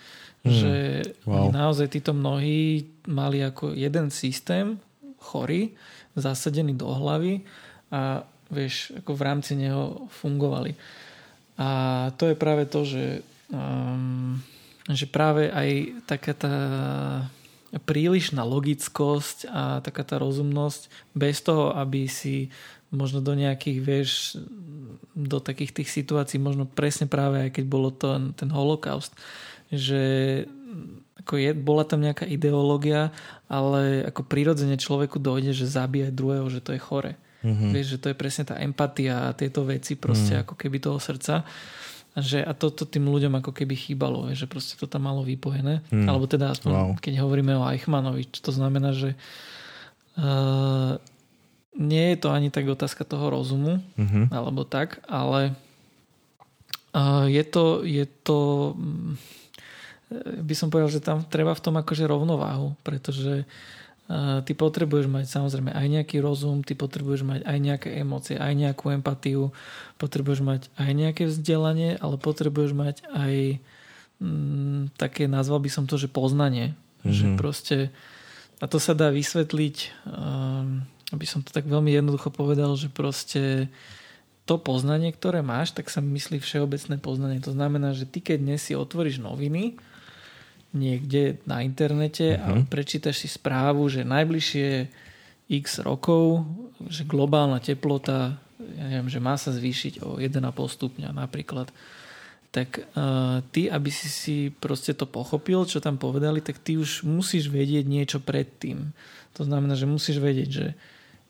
Hmm. 0.48 0.56
Že 0.56 0.76
wow. 1.28 1.52
naozaj 1.52 1.92
títo 1.92 2.16
mnohí 2.16 2.88
mali 3.04 3.44
ako 3.44 3.76
jeden 3.76 4.08
systém 4.10 4.80
chorý, 5.22 5.74
zasadený 6.18 6.74
do 6.78 6.90
hlavy 6.90 7.46
a 7.94 8.26
vieš, 8.50 8.96
ako 9.04 9.12
v 9.14 9.26
rámci 9.26 9.54
neho 9.60 10.08
fungovali. 10.24 10.74
A 11.58 11.68
to 12.16 12.30
je 12.30 12.36
práve 12.38 12.70
to, 12.70 12.86
že, 12.86 13.26
um, 13.50 14.40
že 14.88 15.10
práve 15.10 15.50
aj 15.50 16.02
taká 16.06 16.34
tá 16.38 16.56
prílišná 17.76 18.48
logickosť 18.48 19.52
a 19.52 19.84
taká 19.84 20.08
tá 20.08 20.16
rozumnosť 20.22 20.88
bez 21.12 21.44
toho, 21.44 21.76
aby 21.76 22.08
si 22.08 22.48
možno 22.88 23.20
do 23.20 23.36
nejakých, 23.36 23.80
vieš, 23.84 24.12
do 25.12 25.44
takých 25.44 25.84
tých 25.84 25.90
situácií, 25.92 26.40
možno 26.40 26.64
presne 26.64 27.10
práve 27.10 27.44
aj 27.44 27.60
keď 27.60 27.66
bolo 27.68 27.92
to, 27.92 28.16
ten 28.40 28.48
holokaust, 28.48 29.12
že 29.68 30.46
ako 31.28 31.36
je, 31.36 31.52
bola 31.52 31.84
tam 31.84 32.00
nejaká 32.00 32.24
ideológia, 32.24 33.12
ale 33.52 34.08
ako 34.08 34.24
prirodzene 34.24 34.80
človeku 34.80 35.20
dojde, 35.20 35.52
že 35.52 35.68
zabíjať 35.68 36.16
druhého, 36.16 36.48
že 36.48 36.64
to 36.64 36.72
je 36.72 36.80
chore. 36.80 37.20
Mm-hmm. 37.44 37.70
Vieš, 37.76 37.88
že 37.92 38.00
to 38.00 38.08
je 38.08 38.16
presne 38.16 38.48
tá 38.48 38.56
empatia 38.64 39.28
a 39.28 39.36
tieto 39.36 39.68
veci 39.68 40.00
proste 40.00 40.40
mm. 40.40 40.42
ako 40.48 40.56
keby 40.56 40.80
toho 40.80 41.04
srdca. 41.04 41.44
Že, 42.18 42.48
a 42.48 42.56
toto 42.58 42.88
to 42.88 42.96
tým 42.98 43.12
ľuďom 43.12 43.44
ako 43.44 43.52
keby 43.54 43.78
chýbalo, 43.78 44.26
že 44.34 44.50
proste 44.50 44.74
to 44.80 44.90
tam 44.90 45.06
malo 45.06 45.22
vypojené. 45.22 45.86
Hmm. 45.94 46.10
Alebo 46.10 46.26
teda 46.26 46.50
aspoň, 46.50 46.72
wow. 46.74 46.92
keď 46.98 47.22
hovoríme 47.22 47.54
o 47.54 47.68
Eichmannovi, 47.70 48.26
to 48.34 48.50
znamená, 48.50 48.90
že 48.90 49.14
uh, 50.18 50.98
nie 51.78 52.06
je 52.10 52.18
to 52.18 52.34
ani 52.34 52.50
tak 52.50 52.66
otázka 52.66 53.06
toho 53.06 53.30
rozumu, 53.30 53.86
mm-hmm. 53.94 54.34
alebo 54.34 54.66
tak, 54.66 54.98
ale 55.06 55.54
uh, 56.98 57.30
je 57.30 57.44
to, 57.46 57.86
je 57.86 58.10
to 58.26 58.74
mm, 58.74 59.14
by 60.42 60.56
som 60.56 60.72
povedal, 60.72 60.92
že 60.92 61.04
tam 61.04 61.24
treba 61.28 61.52
v 61.52 61.64
tom 61.64 61.76
akože 61.76 62.08
rovnováhu, 62.08 62.80
pretože 62.82 63.44
ty 64.48 64.56
potrebuješ 64.56 65.12
mať 65.12 65.26
samozrejme 65.28 65.76
aj 65.76 65.88
nejaký 65.92 66.24
rozum, 66.24 66.64
ty 66.64 66.80
potrebuješ 66.80 67.28
mať 67.28 67.40
aj 67.44 67.58
nejaké 67.60 67.90
emócie, 68.00 68.40
aj 68.40 68.56
nejakú 68.56 68.96
empatiu, 68.96 69.52
potrebuješ 70.00 70.42
mať 70.48 70.62
aj 70.80 70.92
nejaké 70.96 71.24
vzdelanie, 71.28 72.00
ale 72.00 72.16
potrebuješ 72.16 72.72
mať 72.72 73.04
aj 73.12 73.60
mm, 74.24 74.96
také, 74.96 75.28
nazval 75.28 75.60
by 75.60 75.68
som 75.68 75.84
to, 75.84 76.00
že 76.00 76.08
poznanie. 76.08 76.72
Mm-hmm. 77.04 77.14
Že 77.14 77.26
mhm. 77.28 77.36
proste, 77.36 77.78
a 78.64 78.66
to 78.72 78.80
sa 78.80 78.96
dá 78.96 79.12
vysvetliť, 79.12 80.08
um, 80.08 80.88
aby 81.12 81.26
som 81.28 81.44
to 81.44 81.52
tak 81.52 81.68
veľmi 81.68 81.92
jednoducho 81.92 82.32
povedal, 82.32 82.80
že 82.80 82.88
proste 82.88 83.68
to 84.48 84.56
poznanie, 84.56 85.12
ktoré 85.12 85.44
máš, 85.44 85.76
tak 85.76 85.92
sa 85.92 86.00
myslí 86.00 86.40
všeobecné 86.40 86.96
poznanie. 87.04 87.44
To 87.44 87.52
znamená, 87.52 87.92
že 87.92 88.08
ty 88.08 88.24
keď 88.24 88.40
dnes 88.40 88.64
si 88.64 88.72
otvoríš 88.72 89.20
noviny, 89.20 89.76
niekde 90.78 91.42
na 91.50 91.66
internete 91.66 92.38
uh-huh. 92.38 92.46
a 92.46 92.50
mhm. 92.62 92.66
prečítaš 92.70 93.26
si 93.26 93.30
správu, 93.30 93.90
že 93.90 94.06
najbližšie 94.06 94.70
x 95.48 95.82
rokov, 95.82 96.46
že 96.86 97.08
globálna 97.08 97.58
teplota, 97.58 98.38
ja 98.60 98.86
neviem, 98.86 99.10
že 99.10 99.24
má 99.24 99.40
sa 99.40 99.50
zvýšiť 99.50 100.04
o 100.04 100.20
1,5 100.20 100.44
stupňa 100.54 101.10
napríklad, 101.16 101.72
tak 102.52 102.84
uh, 102.96 103.44
ty, 103.52 103.68
aby 103.68 103.92
si 103.92 104.08
si 104.08 104.38
proste 104.50 104.96
to 104.96 105.04
pochopil, 105.08 105.68
čo 105.68 105.84
tam 105.84 106.00
povedali, 106.00 106.40
tak 106.40 106.60
ty 106.64 106.80
už 106.80 107.04
musíš 107.04 107.52
vedieť 107.52 107.86
niečo 107.86 108.20
predtým. 108.24 108.92
To 109.36 109.42
znamená, 109.46 109.78
že 109.78 109.86
musíš 109.86 110.18
vedieť, 110.18 110.50
že, 110.50 110.68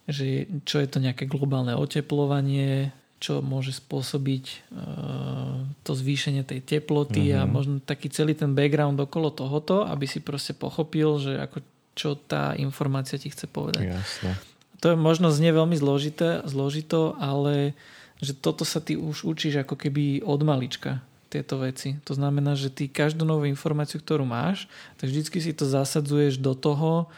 že 0.07 0.25
čo 0.63 0.79
je 0.79 0.87
to 0.87 1.01
nejaké 1.01 1.27
globálne 1.27 1.75
oteplovanie, 1.75 2.95
čo 3.17 3.41
môže 3.41 3.73
spôsobiť 3.73 4.45
uh, 4.69 5.65
to 5.81 5.91
zvýšenie 5.97 6.45
tej 6.45 6.61
teploty 6.61 7.33
mm-hmm. 7.33 7.39
a 7.41 7.41
mhm. 7.45 7.51
možno 7.51 7.75
taký 7.81 8.13
celý 8.13 8.37
ten 8.37 8.53
background 8.53 8.97
okolo 9.01 9.33
tohoto, 9.33 9.85
aby 9.89 10.05
si 10.05 10.21
proste 10.21 10.53
pochopil, 10.53 11.17
že 11.17 11.41
ako, 11.41 11.57
čo 11.97 12.09
tá 12.13 12.53
informácia 12.57 13.17
ti 13.17 13.33
chce 13.33 13.49
povedať. 13.49 13.89
Jasne. 13.89 14.37
To 14.85 14.93
je 14.93 14.97
možno 14.97 15.33
znie 15.33 15.49
veľmi 15.49 15.73
zložité, 15.73 16.45
zložito, 16.45 17.17
ale 17.17 17.73
že 18.21 18.37
toto 18.37 18.61
sa 18.61 18.77
ty 18.77 18.93
už 18.93 19.25
učíš 19.25 19.65
ako 19.65 19.73
keby 19.73 20.21
od 20.21 20.41
malička 20.45 21.01
tieto 21.27 21.57
veci. 21.59 21.97
To 22.05 22.13
znamená, 22.13 22.53
že 22.53 22.69
ty 22.69 22.85
každú 22.85 23.25
novú 23.25 23.49
informáciu, 23.49 23.99
ktorú 23.99 24.23
máš, 24.23 24.69
tak 25.01 25.09
vždycky 25.11 25.41
si 25.41 25.51
to 25.51 25.65
zasadzuješ 25.65 26.37
do 26.39 26.53
toho, 26.53 27.09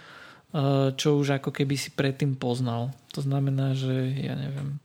uh, 0.56 0.92
čo 0.96 1.20
už 1.20 1.40
ako 1.40 1.52
keby 1.52 1.76
si 1.76 1.92
predtým 1.92 2.40
poznal. 2.40 2.96
To 3.14 3.22
znamená, 3.22 3.76
že 3.76 4.12
ja 4.18 4.34
neviem, 4.40 4.80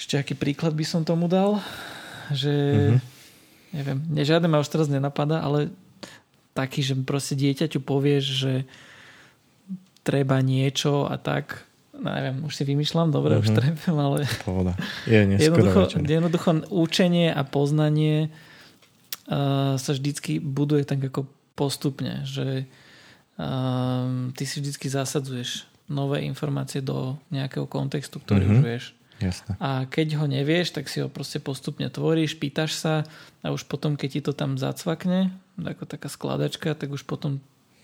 ešte 0.00 0.16
aký 0.16 0.32
príklad 0.32 0.72
by 0.72 0.84
som 0.88 1.04
tomu 1.04 1.28
dal? 1.28 1.60
Že, 2.32 2.54
mm-hmm. 2.56 3.00
neviem, 3.76 3.98
ne, 4.08 4.22
žiadne 4.24 4.48
ma 4.48 4.64
už 4.64 4.72
teraz 4.72 4.88
nenapadá, 4.88 5.44
ale 5.44 5.68
taký, 6.56 6.80
že 6.80 6.96
proste 7.04 7.36
dieťaťu 7.36 7.84
povieš, 7.84 8.24
že 8.24 8.52
treba 10.00 10.40
niečo 10.40 11.04
a 11.04 11.20
tak, 11.20 11.68
no 11.92 12.08
neviem, 12.08 12.40
už 12.48 12.52
si 12.56 12.64
vymýšľam, 12.64 13.12
dobre, 13.12 13.36
mm-hmm. 13.36 13.44
už 13.44 13.48
mhm. 13.52 13.56
trepem, 13.60 13.96
ale 14.00 14.18
Pohoda. 14.40 14.72
Je 15.04 15.20
jednoducho, 15.44 15.92
jednoducho 16.00 16.50
učenie 16.72 17.28
a 17.28 17.44
poznanie 17.44 18.32
uh, 19.28 19.76
sa 19.76 19.90
vždycky 19.92 20.40
buduje 20.40 20.88
tak 20.88 21.04
ako 21.04 21.28
postupne, 21.52 22.24
že 22.24 22.64
uh, 23.36 24.32
ty 24.32 24.48
si 24.48 24.64
vždycky 24.64 24.88
zasadzuješ 24.88 25.68
nové 25.92 26.24
informácie 26.24 26.80
do 26.80 27.20
nejakého 27.28 27.68
kontextu, 27.68 28.16
ktorý 28.16 28.48
mm-hmm. 28.48 28.56
už 28.56 28.64
vieš. 28.64 28.84
Jasne. 29.20 29.52
A 29.60 29.84
keď 29.84 30.16
ho 30.16 30.26
nevieš, 30.26 30.72
tak 30.72 30.88
si 30.88 31.04
ho 31.04 31.12
proste 31.12 31.38
postupne 31.38 31.86
tvoríš, 31.92 32.40
pýtaš 32.40 32.72
sa 32.80 32.94
a 33.44 33.52
už 33.52 33.68
potom, 33.68 33.94
keď 33.94 34.08
ti 34.08 34.20
to 34.24 34.32
tam 34.32 34.56
zacvakne, 34.56 35.36
ako 35.60 35.84
taká 35.84 36.08
skladačka, 36.08 36.72
tak 36.72 36.88
už 36.88 37.04
potom 37.04 37.38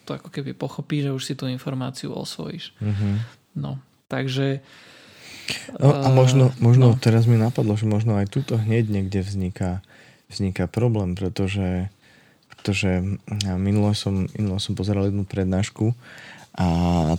to 0.08 0.16
ako 0.16 0.32
keby 0.32 0.56
pochopíš, 0.56 1.12
že 1.12 1.16
už 1.16 1.22
si 1.22 1.34
tú 1.36 1.44
informáciu 1.50 2.14
osvojíš. 2.16 2.72
Mm-hmm. 2.80 3.14
No, 3.60 3.76
takže 4.08 4.64
No 5.78 5.94
a 5.94 6.08
možno, 6.10 6.50
možno 6.58 6.94
no. 6.94 6.98
teraz 6.98 7.30
mi 7.30 7.38
napadlo, 7.38 7.78
že 7.78 7.86
možno 7.86 8.18
aj 8.18 8.26
tuto 8.34 8.58
hneď 8.58 8.90
niekde 8.90 9.22
vzniká, 9.22 9.78
vzniká 10.26 10.66
problém, 10.66 11.14
pretože, 11.14 11.86
pretože 12.50 13.18
minule 13.54 13.94
som, 13.94 14.26
minule 14.34 14.58
som 14.58 14.74
pozeral 14.74 15.06
jednu 15.06 15.22
prednášku 15.22 15.94
a 16.56 16.66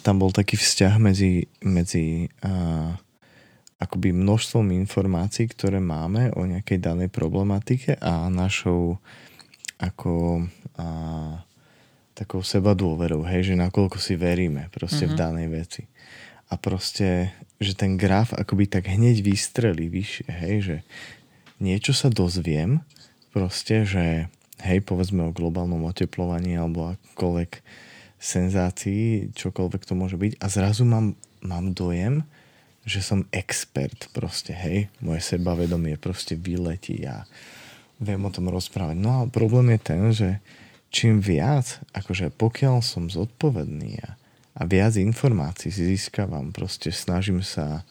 tam 0.03 0.19
bol 0.19 0.35
taký 0.35 0.59
vzťah 0.59 0.93
medzi, 0.99 1.47
medzi 1.63 2.27
a, 2.43 2.99
akoby 3.77 4.09
množstvom 4.09 4.73
informácií, 4.73 5.45
ktoré 5.53 5.77
máme 5.77 6.33
o 6.33 6.49
nejakej 6.49 6.81
danej 6.81 7.09
problematike 7.13 7.97
a 8.01 8.25
našou 8.27 8.97
ako 9.77 10.45
a, 10.81 10.87
takou 12.17 12.41
seba 12.41 12.73
dôverou, 12.73 13.21
hej, 13.29 13.53
že 13.53 13.55
nakoľko 13.61 14.01
si 14.01 14.17
veríme 14.17 14.73
proste 14.73 15.05
uh-huh. 15.05 15.13
v 15.13 15.17
mhm. 15.17 15.21
danej 15.21 15.47
veci. 15.53 15.81
A 16.47 16.55
proste, 16.57 17.35
že 17.61 17.77
ten 17.77 17.99
graf 17.99 18.33
akoby 18.33 18.65
tak 18.65 18.89
hneď 18.89 19.21
vystrelí 19.21 19.91
vyššie, 19.91 20.27
hej, 20.31 20.55
že 20.63 20.77
niečo 21.61 21.93
sa 21.93 22.09
dozviem, 22.09 22.81
proste, 23.29 23.85
že 23.85 24.31
hej, 24.65 24.79
povedzme 24.81 25.29
o 25.29 25.35
globálnom 25.35 25.85
oteplovaní 25.85 26.57
alebo 26.57 26.97
akoľvek 27.13 27.61
senzácií, 28.17 29.29
čokoľvek 29.37 29.85
to 29.85 29.93
môže 29.93 30.17
byť 30.17 30.41
a 30.41 30.45
zrazu 30.49 30.89
mám, 30.89 31.13
mám 31.45 31.69
dojem, 31.77 32.25
že 32.87 33.03
som 33.03 33.27
expert 33.35 34.07
proste, 34.15 34.55
hej, 34.55 34.87
moje 35.03 35.19
sebavedomie 35.19 35.99
proste 35.99 36.39
vyletí 36.39 37.03
a 37.03 37.27
viem 37.99 38.23
o 38.23 38.31
tom 38.31 38.47
rozprávať. 38.47 38.95
No 38.95 39.11
a 39.11 39.21
problém 39.27 39.75
je 39.75 39.79
ten, 39.83 40.01
že 40.15 40.29
čím 40.87 41.19
viac, 41.19 41.83
akože 41.91 42.31
pokiaľ 42.39 42.79
som 42.79 43.11
zodpovedný 43.11 43.99
a, 44.07 44.15
a 44.55 44.61
viac 44.63 44.95
informácií 44.95 45.67
získavam, 45.67 46.55
proste 46.55 46.95
snažím 46.95 47.43
sa 47.43 47.83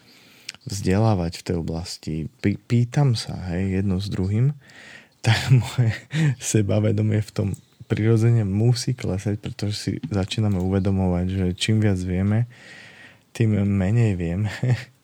vzdelávať 0.65 1.39
v 1.39 1.45
tej 1.45 1.57
oblasti, 1.61 2.15
pý, 2.41 2.57
pýtam 2.57 3.13
sa, 3.13 3.37
hej, 3.53 3.85
jedno 3.85 4.01
s 4.01 4.09
druhým, 4.09 4.57
tak 5.27 5.37
moje 5.53 5.93
sebavedomie 6.41 7.21
v 7.21 7.35
tom 7.37 7.49
prirodzene 7.87 8.43
musí 8.49 8.97
klesať, 8.97 9.39
pretože 9.39 9.77
si 9.77 9.91
začíname 10.09 10.59
uvedomovať, 10.59 11.27
že 11.29 11.47
čím 11.55 11.85
viac 11.85 12.01
vieme, 12.01 12.51
tým 13.37 13.61
menej 13.69 14.17
vieme. 14.17 14.49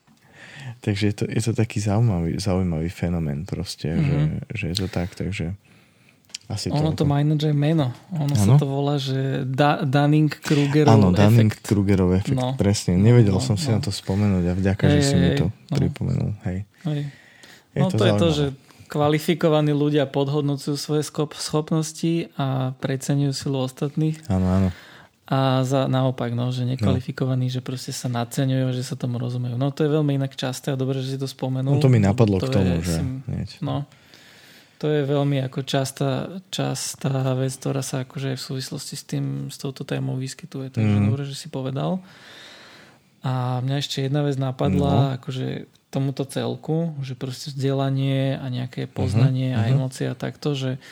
takže 0.84 1.12
je 1.12 1.14
to, 1.14 1.24
je 1.28 1.42
to 1.44 1.52
taký 1.52 1.84
zaujímavý, 1.84 2.40
zaujímavý 2.40 2.88
fenomén 2.88 3.44
proste, 3.44 3.92
mm-hmm. 3.92 4.48
že, 4.48 4.56
že 4.56 4.64
je 4.72 4.76
to 4.80 4.88
tak, 4.88 5.12
takže 5.12 5.52
asi 6.50 6.68
ono 6.68 6.92
to 6.92 7.08
má 7.08 7.22
ináč 7.24 7.48
aj 7.48 7.56
meno. 7.56 7.94
Ono 8.12 8.28
ano? 8.28 8.36
sa 8.36 8.60
to 8.60 8.66
volá, 8.68 9.00
že 9.00 9.46
da- 9.48 9.80
Dunning-Krugerov 9.88 10.90
Áno, 10.90 11.08
Dunning-Krugerov 11.14 12.12
efekt, 12.18 12.36
no. 12.36 12.58
presne. 12.58 12.98
Nevedel 12.98 13.38
no, 13.38 13.40
som 13.40 13.56
si 13.56 13.72
no. 13.72 13.78
na 13.78 13.80
to 13.80 13.88
spomenúť 13.88 14.44
a 14.50 14.52
vďaka, 14.52 14.84
hej, 14.90 14.92
že 14.92 15.00
si 15.00 15.14
mi 15.16 15.28
to 15.38 15.48
no. 15.48 15.76
pripomenul. 15.78 16.36
Hej. 16.44 16.68
Hej. 16.84 17.02
Je 17.72 17.80
no 17.80 17.88
to, 17.88 17.96
to 17.96 18.04
je 18.04 18.12
to, 18.12 18.28
že 18.28 18.44
kvalifikovaní 18.92 19.72
ľudia 19.72 20.04
podhodnocujú 20.04 20.76
svoje 20.76 21.02
schopnosti 21.08 22.28
a 22.36 22.76
preceňujú 22.76 23.32
silu 23.32 23.64
ostatných. 23.64 24.20
Áno, 24.28 24.44
áno. 24.44 24.68
A 25.22 25.62
za, 25.62 25.86
naopak, 25.86 26.34
no, 26.34 26.50
že 26.50 26.66
nekvalifikovaní, 26.66 27.46
no. 27.46 27.54
že 27.54 27.60
proste 27.62 27.94
sa 27.94 28.10
naceňujú, 28.10 28.74
že 28.74 28.82
sa 28.82 28.98
tomu 28.98 29.22
rozumejú. 29.22 29.54
No 29.54 29.70
to 29.70 29.86
je 29.86 29.90
veľmi 29.94 30.18
inak 30.18 30.34
časté 30.34 30.74
a 30.74 30.76
dobre, 30.76 30.98
že 30.98 31.14
si 31.14 31.18
to 31.18 31.30
spomenul. 31.30 31.78
No 31.78 31.80
to 31.80 31.86
mi 31.86 32.02
napadlo 32.02 32.42
to 32.42 32.50
k 32.50 32.58
tomu, 32.58 32.82
je, 32.82 32.90
že... 32.90 32.98
no, 33.62 33.86
to 34.82 34.90
je 34.90 35.06
veľmi 35.06 35.38
ako 35.46 35.62
častá, 35.62 36.26
častá 36.50 37.38
vec, 37.38 37.54
ktorá 37.54 37.86
sa 37.86 38.02
akože 38.02 38.34
v 38.34 38.42
súvislosti 38.42 38.98
s 38.98 39.04
tým, 39.06 39.46
s 39.46 39.54
touto 39.62 39.86
témou 39.86 40.18
vyskytuje. 40.18 40.74
Takže 40.74 40.96
mm. 40.98 41.06
dobre, 41.06 41.22
že 41.22 41.38
si 41.38 41.46
povedal. 41.46 42.02
A 43.22 43.62
mňa 43.62 43.78
ešte 43.78 44.02
jedna 44.02 44.26
vec 44.26 44.34
napadla, 44.34 45.14
no. 45.14 45.22
akože 45.22 45.70
tomuto 45.94 46.26
celku, 46.26 46.98
že 46.98 47.14
proste 47.14 47.54
vzdelanie 47.54 48.34
a 48.34 48.48
nejaké 48.50 48.90
poznanie 48.90 49.54
uh-huh, 49.54 49.62
a 49.62 49.70
emócie 49.70 50.10
a 50.10 50.18
takto, 50.18 50.58
že 50.58 50.82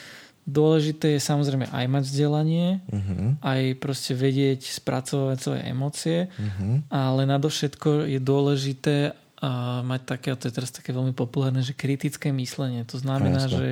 dôležité 0.50 1.16
je 1.16 1.20
samozrejme 1.22 1.70
aj 1.70 1.86
mať 1.86 2.04
vzdelanie, 2.10 2.66
uh-huh. 2.90 3.38
aj 3.40 3.60
proste 3.78 4.12
vedieť 4.18 4.66
spracovať 4.66 5.36
svoje 5.38 5.62
emócie, 5.64 6.18
uh-huh. 6.26 6.84
ale 6.90 7.24
nadovšetko 7.30 8.10
je 8.10 8.18
dôležité 8.18 8.96
uh, 9.14 9.80
mať 9.86 10.00
také, 10.04 10.28
to 10.34 10.50
je 10.50 10.56
teraz 10.58 10.74
také 10.74 10.90
veľmi 10.90 11.14
populárne, 11.14 11.62
že 11.62 11.78
kritické 11.78 12.34
myslenie. 12.34 12.82
To 12.90 12.98
znamená, 12.98 13.46
Jasne. 13.46 13.54
že 13.54 13.68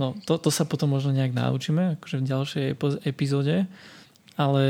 no, 0.00 0.16
to, 0.26 0.40
to 0.40 0.50
sa 0.50 0.64
potom 0.66 0.90
možno 0.90 1.14
nejak 1.14 1.36
naučíme, 1.36 2.00
akože 2.00 2.16
v 2.18 2.28
ďalšej 2.28 2.64
epizóde, 3.06 3.68
ale 4.34 4.64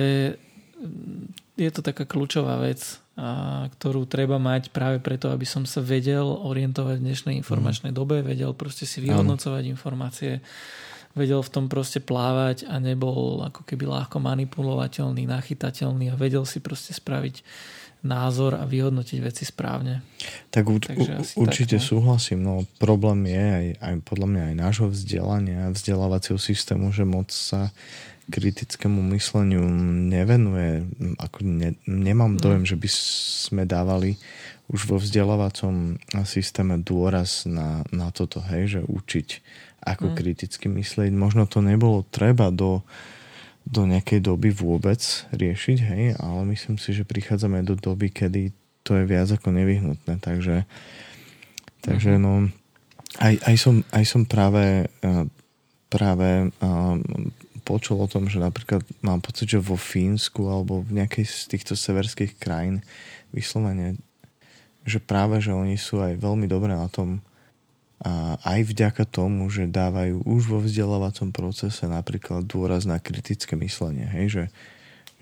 je 1.54 1.70
to 1.70 1.80
taká 1.80 2.04
kľúčová 2.04 2.58
vec, 2.60 2.98
a, 3.14 3.66
ktorú 3.78 4.10
treba 4.10 4.42
mať 4.42 4.74
práve 4.74 4.98
preto, 4.98 5.30
aby 5.30 5.46
som 5.46 5.62
sa 5.64 5.78
vedel 5.78 6.26
orientovať 6.26 6.98
v 6.98 7.04
dnešnej 7.10 7.34
informačnej 7.40 7.94
mm. 7.94 7.96
dobe, 7.96 8.26
vedel 8.26 8.50
proste 8.58 8.84
si 8.84 8.98
vyhodnocovať 9.00 9.62
mm. 9.64 9.70
informácie, 9.70 10.32
vedel 11.14 11.40
v 11.40 11.50
tom 11.50 11.66
proste 11.70 12.02
plávať 12.02 12.66
a 12.66 12.82
nebol 12.82 13.42
ako 13.46 13.62
keby 13.62 13.86
ľahko 13.86 14.18
manipulovateľný, 14.18 15.26
nachytateľný 15.30 16.10
a 16.10 16.18
vedel 16.18 16.42
si 16.46 16.58
proste 16.58 16.94
spraviť 16.94 17.42
názor 18.04 18.60
a 18.60 18.68
vyhodnotiť 18.68 19.18
veci 19.24 19.48
správne. 19.48 20.04
Tak 20.52 20.64
uč, 20.68 20.92
určite 21.40 21.80
tak, 21.80 21.82
no. 21.82 21.88
súhlasím, 21.88 22.38
no 22.44 22.54
problém 22.76 23.24
je 23.24 23.44
aj, 23.48 23.66
aj 23.80 23.94
podľa 24.04 24.28
mňa 24.28 24.42
aj 24.44 24.54
nášho 24.60 24.86
vzdelania, 24.92 25.72
vzdelávacieho 25.72 26.36
systému, 26.36 26.92
že 26.92 27.08
moc 27.08 27.32
sa 27.32 27.72
kritickému 28.28 29.00
mysleniu 29.16 29.64
nevenuje. 30.12 30.84
Ako 31.20 31.44
ne, 31.44 31.76
nemám 31.88 32.36
mm. 32.36 32.40
dojem, 32.40 32.64
že 32.68 32.76
by 32.76 32.88
sme 33.48 33.62
dávali 33.64 34.20
už 34.68 34.88
vo 34.88 34.96
vzdelávacom 34.96 36.00
systéme 36.24 36.80
dôraz 36.80 37.44
na, 37.44 37.84
na 37.92 38.08
toto, 38.08 38.40
hej, 38.48 38.80
že 38.80 38.80
učiť 38.80 39.28
ako 39.84 40.12
mm. 40.12 40.16
kriticky 40.16 40.66
myslieť. 40.72 41.12
Možno 41.12 41.44
to 41.44 41.60
nebolo 41.60 42.02
treba 42.08 42.48
do, 42.48 42.80
do 43.68 43.84
nejakej 43.84 44.24
doby 44.24 44.50
vôbec 44.50 45.00
riešiť, 45.30 45.78
hej, 45.84 46.04
ale 46.18 46.40
myslím 46.56 46.80
si, 46.80 46.96
že 46.96 47.04
prichádzame 47.06 47.60
do 47.62 47.76
doby, 47.76 48.08
kedy 48.08 48.52
to 48.84 49.00
je 49.00 49.04
viac 49.08 49.28
ako 49.32 49.48
nevyhnutné, 49.52 50.20
takže 50.20 50.68
takže 51.80 52.16
mm. 52.16 52.20
no 52.20 52.48
aj, 53.20 53.34
aj, 53.46 53.56
som, 53.56 53.74
aj 53.92 54.04
som 54.04 54.22
práve 54.28 54.88
eh, 54.88 55.24
práve 55.88 56.50
eh, 56.50 56.96
počul 57.64 58.04
o 58.04 58.10
tom, 58.10 58.28
že 58.28 58.42
napríklad 58.42 58.84
mám 59.00 59.24
pocit, 59.24 59.48
že 59.48 59.62
vo 59.62 59.80
Fínsku 59.80 60.44
alebo 60.52 60.84
v 60.84 61.00
nejakej 61.00 61.24
z 61.24 61.44
týchto 61.48 61.74
severských 61.74 62.36
krajín 62.36 62.84
vyslovene, 63.32 63.96
že 64.84 65.00
práve, 65.00 65.40
že 65.40 65.56
oni 65.56 65.80
sú 65.80 66.04
aj 66.04 66.20
veľmi 66.20 66.44
dobré 66.44 66.76
na 66.76 66.92
tom 66.92 67.24
a 68.02 68.36
aj 68.42 68.60
vďaka 68.74 69.04
tomu, 69.06 69.46
že 69.48 69.70
dávajú 69.70 70.26
už 70.26 70.42
vo 70.50 70.58
vzdelávacom 70.58 71.30
procese 71.30 71.86
napríklad 71.86 72.42
dôraz 72.44 72.84
na 72.84 72.98
kritické 72.98 73.54
myslenie, 73.54 74.10
hej, 74.10 74.26
že, 74.28 74.44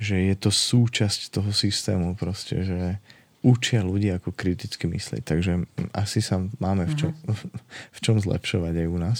že 0.00 0.16
je 0.32 0.34
to 0.38 0.50
súčasť 0.50 1.36
toho 1.36 1.52
systému 1.52 2.16
proste, 2.16 2.64
že 2.64 2.96
učia 3.42 3.82
ľudí 3.82 4.08
ako 4.14 4.32
kriticky 4.32 4.86
myslieť, 4.86 5.22
takže 5.26 5.66
asi 5.92 6.22
sa 6.22 6.40
máme 6.62 6.86
v 6.86 6.94
čom, 6.94 7.10
mm-hmm. 7.12 7.50
v 7.96 8.00
čom 8.00 8.16
zlepšovať 8.22 8.74
aj 8.78 8.88
u 8.88 8.98
nás. 8.98 9.18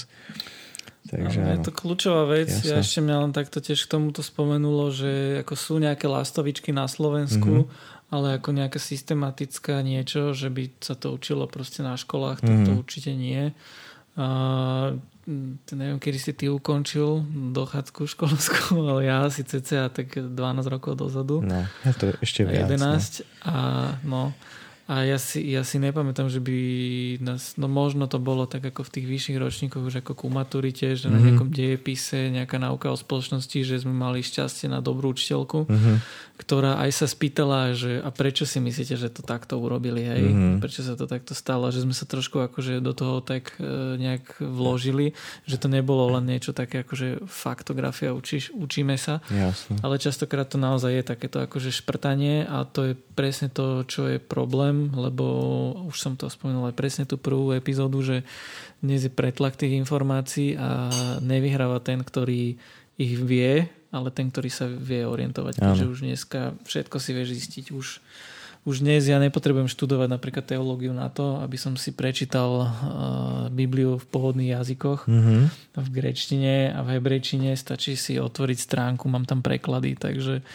Takže, 1.02 1.42
áno, 1.42 1.50
je 1.58 1.66
to 1.66 1.74
kľúčová 1.74 2.30
vec. 2.30 2.46
Jasne. 2.46 2.70
Ja 2.70 2.76
ešte 2.78 3.02
mňa 3.02 3.16
len 3.26 3.32
takto 3.34 3.58
tiež 3.58 3.90
k 3.90 3.90
tomuto 3.90 4.22
spomenulo, 4.22 4.94
že 4.94 5.42
ako 5.42 5.54
sú 5.58 5.74
nejaké 5.82 6.06
lastovičky 6.06 6.70
na 6.70 6.86
Slovensku, 6.86 7.66
mm-hmm. 7.66 8.01
Ale 8.12 8.36
ako 8.36 8.52
nejaká 8.52 8.76
systematická 8.76 9.80
niečo, 9.80 10.36
že 10.36 10.52
by 10.52 10.68
sa 10.84 10.92
to 10.92 11.16
učilo 11.16 11.48
proste 11.48 11.80
na 11.80 11.96
školách, 11.96 12.44
tak 12.44 12.56
to 12.68 12.72
mhm. 12.76 12.80
určite 12.84 13.16
nie. 13.16 13.56
A, 14.20 14.92
neviem, 15.72 15.96
kedy 15.96 16.18
si 16.20 16.32
ty 16.36 16.52
ukončil 16.52 17.24
dochádzku 17.56 18.04
školskú, 18.04 18.76
ale 18.92 19.08
ja 19.08 19.24
asi 19.24 19.40
cca 19.48 19.88
tak 19.88 20.12
12 20.12 20.36
rokov 20.68 21.00
dozadu. 21.00 21.40
No, 21.40 21.64
ja 21.64 21.92
to 21.96 22.12
ešte 22.20 22.44
viac. 22.44 22.68
11 22.68 22.84
no. 22.84 23.48
a 23.48 23.56
no 24.04 24.22
a 24.90 25.06
ja 25.06 25.16
si, 25.16 25.40
ja 25.46 25.62
si 25.62 25.78
nepamätám, 25.78 26.26
že 26.26 26.42
by 26.42 26.58
nás, 27.22 27.54
no 27.54 27.70
možno 27.70 28.10
to 28.10 28.18
bolo 28.18 28.50
tak 28.50 28.66
ako 28.66 28.82
v 28.82 28.92
tých 28.98 29.06
vyšších 29.06 29.38
ročníkoch 29.38 29.78
už 29.78 30.02
ako 30.02 30.12
ku 30.12 30.26
maturite, 30.26 30.98
že 30.98 31.06
mm-hmm. 31.06 31.14
na 31.14 31.18
mhm. 31.18 31.24
nejakom 31.30 31.48
dejepise 31.54 32.18
nejaká 32.34 32.58
náuka 32.58 32.90
o 32.90 32.98
spoločnosti, 32.98 33.58
že 33.62 33.78
sme 33.78 33.94
mali 33.94 34.20
šťastie 34.20 34.66
na 34.66 34.82
dobrú 34.82 35.14
učiteľku, 35.14 35.64
mm-hmm. 35.64 35.96
Ktorá 36.42 36.82
aj 36.82 36.90
sa 36.90 37.06
spýtala, 37.06 37.72
že 37.78 38.02
a 38.02 38.10
prečo 38.10 38.42
si 38.42 38.58
myslíte, 38.58 38.98
že 38.98 39.08
to 39.14 39.22
takto 39.22 39.62
urobili, 39.62 40.02
hej? 40.02 40.26
Mm-hmm. 40.26 40.58
Prečo 40.58 40.82
sa 40.82 40.98
to 40.98 41.06
takto 41.06 41.38
stalo? 41.38 41.70
Že 41.70 41.86
sme 41.86 41.94
sa 41.94 42.04
trošku 42.04 42.42
akože 42.42 42.82
do 42.82 42.90
toho 42.90 43.22
tak 43.22 43.54
e, 43.62 43.96
nejak 43.96 44.42
vložili, 44.42 45.14
že 45.46 45.56
to 45.56 45.70
nebolo 45.70 46.18
len 46.18 46.26
niečo 46.26 46.50
také 46.50 46.82
akože 46.82 47.24
faktografia, 47.30 48.10
učíš, 48.10 48.50
učíme 48.52 48.98
sa. 48.98 49.22
Jasne. 49.30 49.78
Ale 49.80 50.02
častokrát 50.02 50.50
to 50.50 50.58
naozaj 50.58 50.90
je 50.90 51.04
takéto 51.06 51.38
akože 51.42 51.70
šprtanie 51.70 52.44
a 52.44 52.66
to 52.66 52.92
je 52.92 52.94
presne 53.14 53.48
to, 53.48 53.86
čo 53.86 54.06
je 54.08 54.18
problém 54.20 54.82
lebo 54.92 55.24
už 55.86 55.96
som 56.00 56.14
to 56.16 56.26
spomenul 56.32 56.66
aj 56.70 56.76
presne 56.78 57.04
tú 57.04 57.20
prvú 57.20 57.52
epizódu, 57.52 58.00
že 58.00 58.16
dnes 58.80 59.04
je 59.04 59.12
pretlak 59.12 59.54
tých 59.54 59.76
informácií 59.78 60.58
a 60.58 60.90
nevyhráva 61.22 61.78
ten, 61.78 62.02
ktorý 62.02 62.56
ich 62.98 63.14
vie, 63.18 63.68
ale 63.92 64.08
ten, 64.08 64.32
ktorý 64.32 64.48
sa 64.48 64.66
vie 64.66 65.04
orientovať. 65.04 65.60
Takže 65.60 65.84
už 65.86 65.98
dneska 66.08 66.56
všetko 66.64 66.96
si 66.96 67.10
vieš 67.12 67.28
zistiť 67.36 67.66
už 67.76 67.86
už 68.62 68.78
dnes 68.78 69.02
ja 69.10 69.18
nepotrebujem 69.18 69.66
študovať 69.66 70.06
napríklad 70.06 70.46
teológiu 70.46 70.94
na 70.94 71.10
to, 71.10 71.42
aby 71.42 71.58
som 71.58 71.74
si 71.74 71.90
prečítal 71.90 72.62
uh, 72.62 72.70
Bibliu 73.50 73.98
v 73.98 74.06
pôvodných 74.06 74.54
jazykoch, 74.54 75.10
mm-hmm. 75.10 75.42
v 75.82 75.88
grečtine 75.90 76.70
a 76.70 76.86
v 76.86 76.94
hebrejčine, 76.94 77.58
stačí 77.58 77.98
si 77.98 78.22
otvoriť 78.22 78.58
stránku, 78.62 79.10
mám 79.10 79.26
tam 79.26 79.42
preklady, 79.42 79.98
takže 79.98 80.46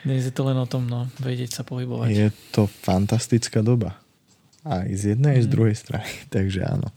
dnes 0.00 0.24
je 0.24 0.32
to 0.32 0.48
len 0.48 0.56
o 0.56 0.64
tom, 0.64 0.88
no, 0.88 1.12
vedieť 1.20 1.60
sa 1.60 1.62
pohybovať. 1.64 2.08
Je 2.08 2.28
to 2.56 2.64
fantastická 2.68 3.60
doba. 3.60 4.00
Aj 4.64 4.88
z 4.88 5.12
jednej, 5.12 5.38
aj 5.38 5.42
z 5.44 5.48
mhm. 5.48 5.54
druhej 5.54 5.76
strany. 5.76 6.10
Takže 6.34 6.60
áno. 6.64 6.88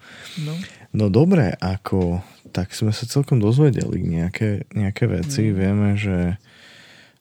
No, 0.42 0.54
no 0.96 1.06
dobre, 1.12 1.54
ako 1.60 2.24
tak 2.56 2.72
sme 2.74 2.96
sa 2.96 3.06
celkom 3.06 3.44
dozvedeli 3.44 4.02
nejaké, 4.02 4.66
nejaké 4.72 5.06
veci. 5.06 5.52
Mm. 5.52 5.54
Vieme, 5.54 5.90
že 6.00 6.18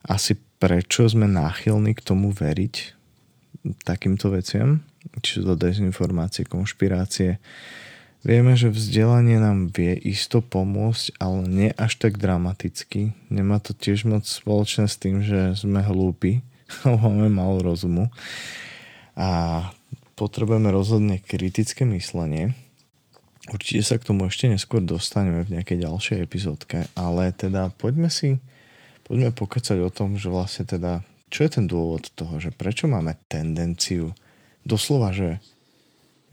asi 0.06 0.38
prečo 0.56 1.04
sme 1.10 1.26
náchylní 1.28 1.92
k 1.98 2.00
tomu 2.00 2.32
veriť 2.32 2.96
takýmto 3.82 4.30
veciam, 4.30 4.86
či 5.20 5.42
sú 5.42 5.52
to 5.52 5.54
dezinformácie, 5.58 6.46
konšpirácie. 6.46 7.42
Vieme, 8.26 8.58
že 8.58 8.72
vzdelanie 8.72 9.38
nám 9.38 9.70
vie 9.70 9.94
isto 9.94 10.42
pomôcť, 10.42 11.18
ale 11.22 11.46
nie 11.46 11.70
až 11.74 11.98
tak 12.00 12.18
dramaticky. 12.18 13.14
Nemá 13.30 13.62
to 13.62 13.70
tiež 13.70 14.06
moc 14.06 14.26
spoločné 14.26 14.90
s 14.90 14.96
tým, 14.98 15.22
že 15.22 15.54
sme 15.54 15.82
hlúpi, 15.82 16.42
máme 16.86 17.30
málo 17.30 17.62
rozumu. 17.62 18.10
A 19.14 19.62
potrebujeme 20.16 20.72
rozhodne 20.72 21.20
kritické 21.20 21.84
myslenie. 21.84 22.56
Určite 23.46 23.86
sa 23.86 23.94
k 24.00 24.10
tomu 24.10 24.26
ešte 24.26 24.50
neskôr 24.50 24.82
dostaneme 24.82 25.46
v 25.46 25.60
nejakej 25.60 25.86
ďalšej 25.86 26.18
epizódke, 26.18 26.90
ale 26.98 27.30
teda 27.30 27.70
poďme 27.78 28.10
si 28.10 28.42
poďme 29.06 29.30
pokecať 29.30 29.78
o 29.86 29.90
tom, 29.94 30.18
že 30.18 30.26
vlastne 30.26 30.66
teda, 30.66 31.06
čo 31.30 31.46
je 31.46 31.50
ten 31.54 31.70
dôvod 31.70 32.10
toho, 32.18 32.42
že 32.42 32.50
prečo 32.50 32.90
máme 32.90 33.14
tendenciu 33.30 34.10
doslova, 34.66 35.14
že, 35.14 35.38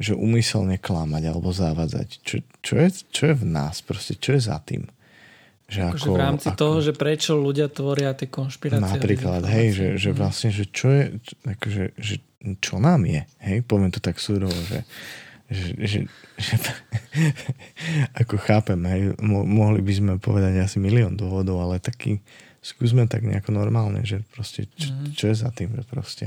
že 0.01 0.17
umyselne 0.17 0.81
klamať 0.81 1.23
alebo 1.29 1.53
zavádzať. 1.53 2.07
Čo, 2.25 2.35
čo, 2.65 2.73
je, 2.81 2.89
čo 3.13 3.23
je 3.29 3.35
v 3.37 3.45
nás, 3.45 3.85
proste, 3.85 4.17
čo 4.17 4.33
je 4.33 4.41
za 4.41 4.57
tým? 4.65 4.89
Že 5.67 5.79
akože 5.89 6.07
ako, 6.07 6.13
v 6.13 6.19
rámci 6.19 6.47
ako, 6.51 6.59
toho, 6.59 6.77
že 6.83 6.91
prečo 6.93 7.31
ľudia 7.39 7.67
tvoria 7.71 8.11
tie 8.13 8.27
konšpirácie. 8.27 8.99
Napríklad, 8.99 9.41
hej, 9.47 9.67
že, 9.73 9.87
že 9.97 10.09
mhm. 10.11 10.17
vlastne, 10.17 10.49
že 10.51 10.65
čo 10.69 10.87
je, 10.91 11.03
akože, 11.47 11.83
že 11.97 12.15
čo 12.59 12.75
nám 12.77 13.07
je, 13.07 13.23
hej, 13.23 13.63
poviem 13.63 13.89
to 13.89 14.03
tak 14.03 14.19
súrovo, 14.19 14.53
že, 14.67 14.83
že, 15.47 15.67
že, 15.79 15.99
že 16.35 16.53
ako 18.21 18.35
chápem, 18.43 18.79
hej, 18.83 19.01
mo, 19.23 19.47
mohli 19.47 19.79
by 19.79 19.93
sme 19.95 20.13
povedať 20.19 20.59
asi 20.59 20.77
milión 20.83 21.15
dôvodov, 21.15 21.63
ale 21.63 21.79
taký, 21.79 22.19
skúsme 22.59 23.07
tak 23.07 23.23
nejako 23.23 23.55
normálne, 23.55 24.03
že 24.03 24.19
proste, 24.35 24.67
čo, 24.75 24.91
mm. 24.91 25.15
čo 25.15 25.25
je 25.31 25.35
za 25.39 25.49
tým, 25.55 25.71
že 25.79 25.83
proste 25.87 26.25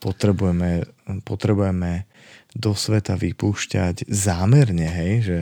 potrebujeme, 0.00 0.88
potrebujeme 1.22 2.10
do 2.52 2.74
sveta 2.74 3.14
vypúšťať 3.16 4.08
zámerne, 4.10 4.88
hej, 4.88 5.12
že 5.22 5.38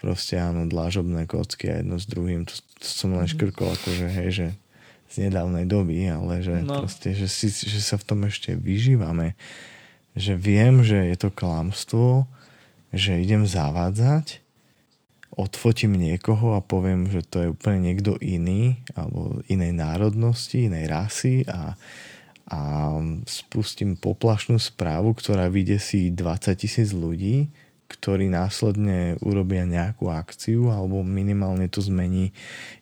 proste 0.00 0.40
áno, 0.40 0.64
dlážobné 0.64 1.28
kocky 1.28 1.68
a 1.68 1.84
jedno 1.84 2.00
s 2.00 2.08
druhým, 2.08 2.48
to, 2.48 2.56
to 2.80 2.88
som 2.88 3.12
len 3.12 3.28
mhm. 3.28 3.32
škrkol, 3.36 3.68
akože 3.76 4.06
hej, 4.08 4.30
že 4.32 4.48
z 5.10 5.26
nedávnej 5.26 5.66
doby, 5.66 6.06
ale 6.06 6.40
že 6.40 6.62
no. 6.62 6.82
proste, 6.82 7.12
že, 7.12 7.26
si, 7.26 7.50
že 7.50 7.82
sa 7.82 7.98
v 7.98 8.06
tom 8.06 8.20
ešte 8.30 8.54
vyžívame, 8.54 9.34
že 10.14 10.38
viem, 10.38 10.86
že 10.86 11.02
je 11.10 11.16
to 11.18 11.34
klamstvo, 11.34 12.30
že 12.94 13.18
idem 13.18 13.42
zavádzať, 13.42 14.38
odfotím 15.34 15.98
niekoho 15.98 16.54
a 16.54 16.62
poviem, 16.62 17.10
že 17.10 17.26
to 17.26 17.36
je 17.42 17.48
úplne 17.50 17.90
niekto 17.90 18.18
iný, 18.22 18.78
alebo 18.94 19.42
inej 19.50 19.74
národnosti, 19.74 20.70
inej 20.70 20.90
rasy 20.90 21.34
a, 21.46 21.74
a 22.50 22.58
spustím 23.26 23.98
poplašnú 23.98 24.58
správu, 24.62 25.14
ktorá 25.14 25.50
si 25.78 26.10
20 26.14 26.54
tisíc 26.54 26.90
ľudí, 26.94 27.50
ktorí 27.90 28.30
následne 28.30 29.18
urobia 29.18 29.66
nejakú 29.66 30.06
akciu 30.06 30.70
alebo 30.70 31.02
minimálne 31.02 31.66
to 31.66 31.82
zmení 31.82 32.30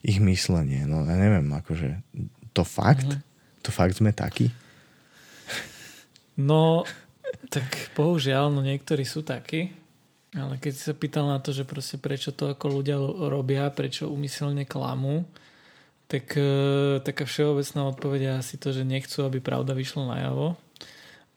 ich 0.04 0.20
myslenie. 0.20 0.84
No 0.84 1.08
ja 1.08 1.16
neviem, 1.16 1.48
akože 1.48 2.04
to 2.52 2.62
fakt? 2.68 3.08
Mm. 3.08 3.24
To 3.64 3.70
fakt 3.72 3.96
sme 3.96 4.12
takí? 4.12 4.52
No, 6.38 6.84
tak 7.48 7.66
bohužiaľ, 7.96 8.52
no 8.52 8.60
niektorí 8.60 9.02
sú 9.08 9.24
takí. 9.24 9.72
Ale 10.36 10.60
keď 10.60 10.72
si 10.76 10.82
sa 10.84 10.94
pýtal 10.94 11.24
na 11.24 11.40
to, 11.40 11.56
že 11.56 11.64
proste 11.64 11.96
prečo 11.96 12.36
to 12.36 12.52
ako 12.52 12.78
ľudia 12.78 13.00
robia, 13.32 13.72
prečo 13.72 14.12
umyselne 14.12 14.68
klamú, 14.68 15.24
tak 16.04 16.36
e, 16.36 17.00
taká 17.00 17.24
všeobecná 17.24 17.88
odpoveď 17.92 18.20
je 18.20 18.32
asi 18.36 18.54
to, 18.60 18.72
že 18.72 18.84
nechcú, 18.84 19.24
aby 19.24 19.40
pravda 19.40 19.72
vyšla 19.72 20.04
najavo. 20.16 20.56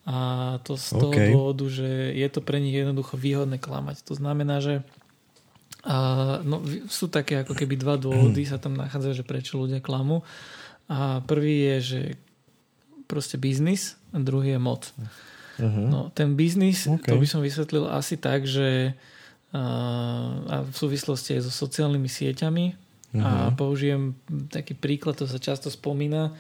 A 0.02 0.58
to 0.66 0.74
z 0.78 0.98
toho 0.98 1.14
okay. 1.14 1.30
dôvodu, 1.30 1.66
že 1.70 2.18
je 2.18 2.28
to 2.32 2.42
pre 2.42 2.58
nich 2.58 2.74
jednoducho 2.74 3.18
výhodné 3.18 3.62
klamať. 3.62 4.02
To 4.10 4.18
znamená, 4.18 4.58
že 4.58 4.82
a, 5.86 6.42
no, 6.42 6.62
sú 6.90 7.10
také 7.10 7.46
ako 7.46 7.54
keby 7.54 7.78
dva 7.78 7.98
dôvody 8.02 8.46
sa 8.46 8.58
tam 8.58 8.74
nachádzajú, 8.78 9.14
že 9.22 9.26
prečo 9.26 9.62
ľudia 9.62 9.82
klamú. 9.82 10.26
A 10.90 11.22
prvý 11.24 11.70
je, 11.70 11.78
že 11.82 12.02
proste 13.06 13.38
biznis 13.38 14.00
a 14.10 14.20
druhý 14.20 14.56
je 14.56 14.62
moc. 14.62 14.90
Uh-huh. 15.60 15.86
No, 15.86 16.00
ten 16.16 16.34
biznis, 16.34 16.90
okay. 16.90 17.14
to 17.14 17.22
by 17.22 17.28
som 17.30 17.44
vysvetlil 17.44 17.86
asi 17.92 18.18
tak, 18.18 18.48
že 18.50 18.98
a 19.52 20.64
v 20.64 20.72
súvislosti 20.72 21.36
aj 21.36 21.44
so 21.44 21.52
sociálnymi 21.52 22.08
sieťami 22.08 22.66
uh-huh. 22.72 23.20
a 23.20 23.32
použijem 23.52 24.16
taký 24.48 24.80
príklad, 24.80 25.20
to 25.20 25.28
sa 25.28 25.44
často 25.44 25.68
spomína 25.68 26.32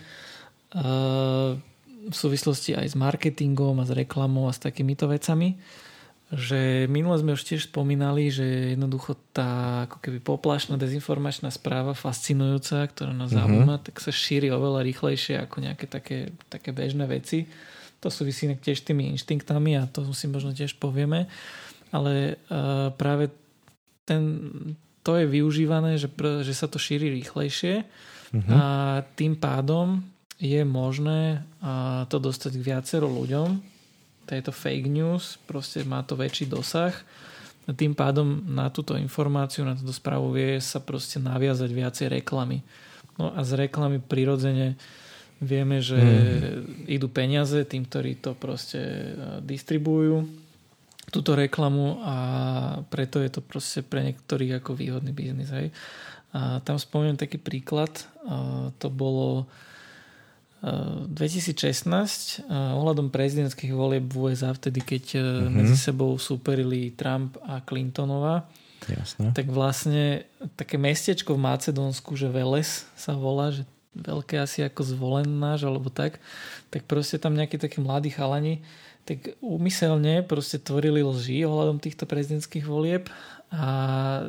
v 2.09 2.15
súvislosti 2.15 2.73
aj 2.73 2.93
s 2.93 2.95
marketingom 2.97 3.77
a 3.77 3.85
s 3.85 3.91
reklamou 3.93 4.49
a 4.49 4.55
s 4.55 4.63
takýmito 4.63 5.05
vecami, 5.05 5.59
že 6.31 6.87
minule 6.87 7.19
sme 7.19 7.35
už 7.35 7.43
tiež 7.43 7.67
spomínali, 7.67 8.31
že 8.31 8.71
jednoducho 8.73 9.19
tá 9.35 9.83
ako 9.91 9.99
keby 9.99 10.23
poplašná 10.23 10.79
dezinformačná 10.79 11.51
správa 11.51 11.91
fascinujúca, 11.91 12.87
ktorá 12.87 13.11
nás 13.11 13.35
uh-huh. 13.35 13.43
zaujíma, 13.43 13.83
tak 13.83 13.99
sa 13.99 14.15
šíri 14.15 14.47
oveľa 14.47 14.87
rýchlejšie 14.87 15.43
ako 15.43 15.55
nejaké 15.59 15.85
také, 15.91 16.31
také 16.47 16.71
bežné 16.71 17.03
veci. 17.11 17.51
To 17.99 18.07
súvisí 18.07 18.47
tiež 18.47 18.79
s 18.79 18.87
tými 18.87 19.11
inštinktami 19.11 19.75
a 19.75 19.91
to 19.91 20.07
si 20.15 20.31
možno 20.31 20.55
tiež 20.55 20.79
povieme. 20.79 21.27
Ale 21.91 22.39
uh, 22.47 22.95
práve 22.95 23.27
ten, 24.07 24.23
to 25.03 25.19
je 25.19 25.27
využívané, 25.27 25.99
že, 25.99 26.07
že 26.47 26.53
sa 26.55 26.71
to 26.71 26.79
šíri 26.79 27.11
rýchlejšie 27.11 27.83
uh-huh. 27.83 28.55
a 28.55 28.61
tým 29.19 29.35
pádom 29.35 29.99
je 30.41 30.61
možné 30.65 31.45
to 32.09 32.17
dostať 32.17 32.57
k 32.57 32.65
viacero 32.73 33.05
ľuďom. 33.05 33.49
To 34.25 34.31
je 34.33 34.41
to 34.41 34.49
fake 34.49 34.89
news, 34.89 35.37
proste 35.45 35.85
má 35.85 36.01
to 36.01 36.17
väčší 36.17 36.49
dosah. 36.49 36.97
Tým 37.69 37.93
pádom 37.93 38.41
na 38.49 38.73
túto 38.73 38.97
informáciu, 38.97 39.61
na 39.61 39.77
túto 39.77 39.93
správu 39.93 40.33
vie 40.33 40.57
sa 40.57 40.81
proste 40.81 41.21
naviazať 41.21 41.69
viacej 41.69 42.07
reklamy. 42.09 42.65
No 43.21 43.29
a 43.37 43.45
z 43.45 43.69
reklamy 43.69 44.01
prirodzene 44.01 44.81
vieme, 45.37 45.77
že 45.77 46.01
mm. 46.01 46.89
idú 46.89 47.05
peniaze 47.13 47.61
tým, 47.69 47.85
ktorí 47.85 48.17
to 48.17 48.33
proste 48.33 49.13
distribujú 49.45 50.25
túto 51.11 51.37
reklamu 51.37 52.01
a 52.01 52.15
preto 52.87 53.19
je 53.19 53.29
to 53.29 53.41
proste 53.43 53.83
pre 53.83 54.09
niektorých 54.09 54.63
ako 54.63 54.73
výhodný 54.73 55.11
biznis. 55.11 55.51
Hej. 55.53 55.69
A 56.31 56.63
tam 56.63 56.79
spomeniem 56.79 57.19
taký 57.19 57.35
príklad. 57.35 57.91
A 58.25 58.71
to 58.79 58.87
bolo 58.87 59.45
2016 60.61 62.45
ohľadom 62.49 63.09
prezidentských 63.09 63.73
volieb 63.73 64.05
v 64.05 64.29
USA 64.29 64.53
vtedy, 64.53 64.85
keď 64.85 65.03
mm-hmm. 65.17 65.49
medzi 65.49 65.73
sebou 65.73 66.13
súperili 66.21 66.93
Trump 66.93 67.41
a 67.41 67.65
Clintonová. 67.65 68.45
Jasne. 68.85 69.33
Tak 69.33 69.49
vlastne 69.49 70.25
také 70.57 70.77
mestečko 70.77 71.33
v 71.37 71.43
Macedónsku, 71.49 72.13
že 72.13 72.29
Veles 72.29 72.85
sa 72.93 73.17
volá, 73.17 73.49
že 73.49 73.65
veľké 73.97 74.37
asi 74.37 74.61
ako 74.61 74.81
zvolenáš 74.85 75.65
alebo 75.65 75.89
tak, 75.89 76.21
tak 76.69 76.85
proste 76.85 77.17
tam 77.17 77.35
nejakí 77.35 77.57
takí 77.57 77.81
mladí 77.81 78.13
chalani 78.13 78.61
tak 79.05 79.33
úmyselne 79.41 80.21
proste 80.21 80.61
tvorili 80.61 81.01
lži 81.01 81.41
ohľadom 81.45 81.81
týchto 81.81 82.05
prezidentských 82.05 82.65
volieb 82.65 83.09
a 83.51 83.65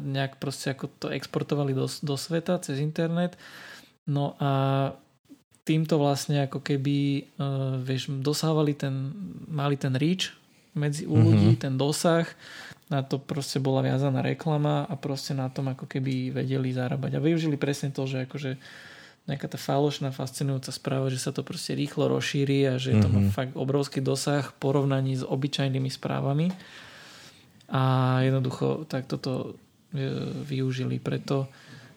nejak 0.00 0.40
proste 0.40 0.72
ako 0.72 0.88
to 0.98 1.06
exportovali 1.12 1.76
do, 1.76 1.86
do 1.86 2.14
sveta 2.16 2.58
cez 2.58 2.80
internet. 2.80 3.36
No 4.08 4.34
a 4.42 4.50
týmto 5.62 5.94
vlastne 5.98 6.46
ako 6.46 6.58
keby 6.58 7.28
uh, 7.38 7.78
vieš, 7.78 8.10
dosávali 8.10 8.74
ten, 8.74 9.14
mali 9.46 9.78
ten 9.78 9.94
reach 9.94 10.34
medzi 10.74 11.04
u 11.04 11.20
ľudí, 11.20 11.54
mm-hmm. 11.54 11.62
ten 11.62 11.74
dosah, 11.76 12.26
na 12.88 13.04
to 13.04 13.20
proste 13.20 13.60
bola 13.60 13.84
viazaná 13.84 14.20
reklama 14.24 14.84
a 14.88 14.94
proste 14.96 15.32
na 15.32 15.48
tom 15.48 15.68
ako 15.68 15.88
keby 15.88 16.32
vedeli 16.32 16.72
zarábať. 16.72 17.16
A 17.16 17.24
využili 17.24 17.56
presne 17.56 17.92
to, 17.92 18.04
že 18.04 18.28
akože 18.28 18.56
nejaká 19.22 19.46
tá 19.46 19.58
falošná, 19.60 20.10
fascinujúca 20.10 20.74
správa, 20.74 21.06
že 21.06 21.22
sa 21.22 21.30
to 21.30 21.46
proste 21.46 21.78
rýchlo 21.78 22.10
rozšíri 22.10 22.66
a 22.66 22.74
že 22.76 22.92
mm-hmm. 22.92 23.02
to 23.04 23.08
má 23.08 23.20
mhm. 23.22 23.32
fakt 23.32 23.54
obrovský 23.54 24.02
dosah 24.02 24.42
v 24.42 24.58
porovnaní 24.58 25.14
s 25.14 25.22
obyčajnými 25.22 25.90
správami. 25.92 26.50
A 27.72 27.82
jednoducho 28.26 28.84
tak 28.84 29.08
toto 29.08 29.56
e, 29.96 30.12
využili. 30.44 31.00
Preto, 31.00 31.48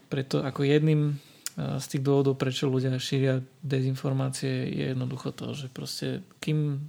preto 0.08 0.40
ako 0.46 0.64
jedným 0.64 1.20
z 1.56 1.86
tých 1.88 2.04
dôvodov, 2.04 2.36
prečo 2.36 2.68
ľudia 2.68 2.92
šíria 3.00 3.40
dezinformácie, 3.64 4.68
je 4.76 4.86
jednoducho 4.92 5.32
to, 5.32 5.56
že 5.56 5.72
proste 5.72 6.20
kým 6.44 6.84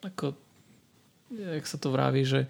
ako 0.00 0.32
jak 1.30 1.66
sa 1.66 1.78
to 1.78 1.90
vraví, 1.90 2.22
že 2.22 2.46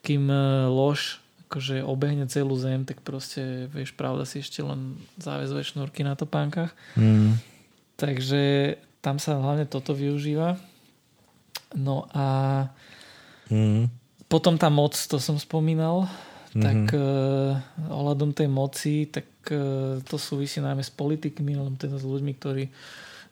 kým 0.00 0.28
e, 0.32 0.68
lož 0.68 1.20
akože 1.48 1.84
obehne 1.84 2.24
celú 2.26 2.56
zem, 2.56 2.88
tak 2.88 3.04
proste, 3.04 3.68
vieš, 3.70 3.92
pravda 3.94 4.24
si 4.24 4.40
ešte 4.40 4.64
len 4.64 4.98
záväzuje 5.20 5.62
šnúrky 5.76 6.02
na 6.02 6.16
topánkach. 6.16 6.72
Mm. 6.96 7.36
Takže 7.94 8.74
tam 9.04 9.20
sa 9.20 9.38
hlavne 9.38 9.68
toto 9.68 9.94
využíva. 9.94 10.56
No 11.76 12.08
a 12.10 12.26
mm. 13.52 13.86
potom 14.26 14.56
tá 14.56 14.72
moc, 14.72 14.96
to 14.96 15.20
som 15.20 15.36
spomínal, 15.38 16.08
mm-hmm. 16.54 16.62
tak 16.62 16.80
uh, 16.94 17.58
ohľadom 17.90 18.30
tej 18.30 18.48
moci, 18.48 19.10
tak 19.10 19.26
uh, 19.50 19.98
to 20.06 20.16
súvisí 20.16 20.62
najmä 20.62 20.86
s 20.86 20.94
politikmi, 20.94 21.58
alebo 21.58 21.74
teda 21.74 21.98
s 21.98 22.06
ľuďmi, 22.06 22.32
ktorí 22.38 22.64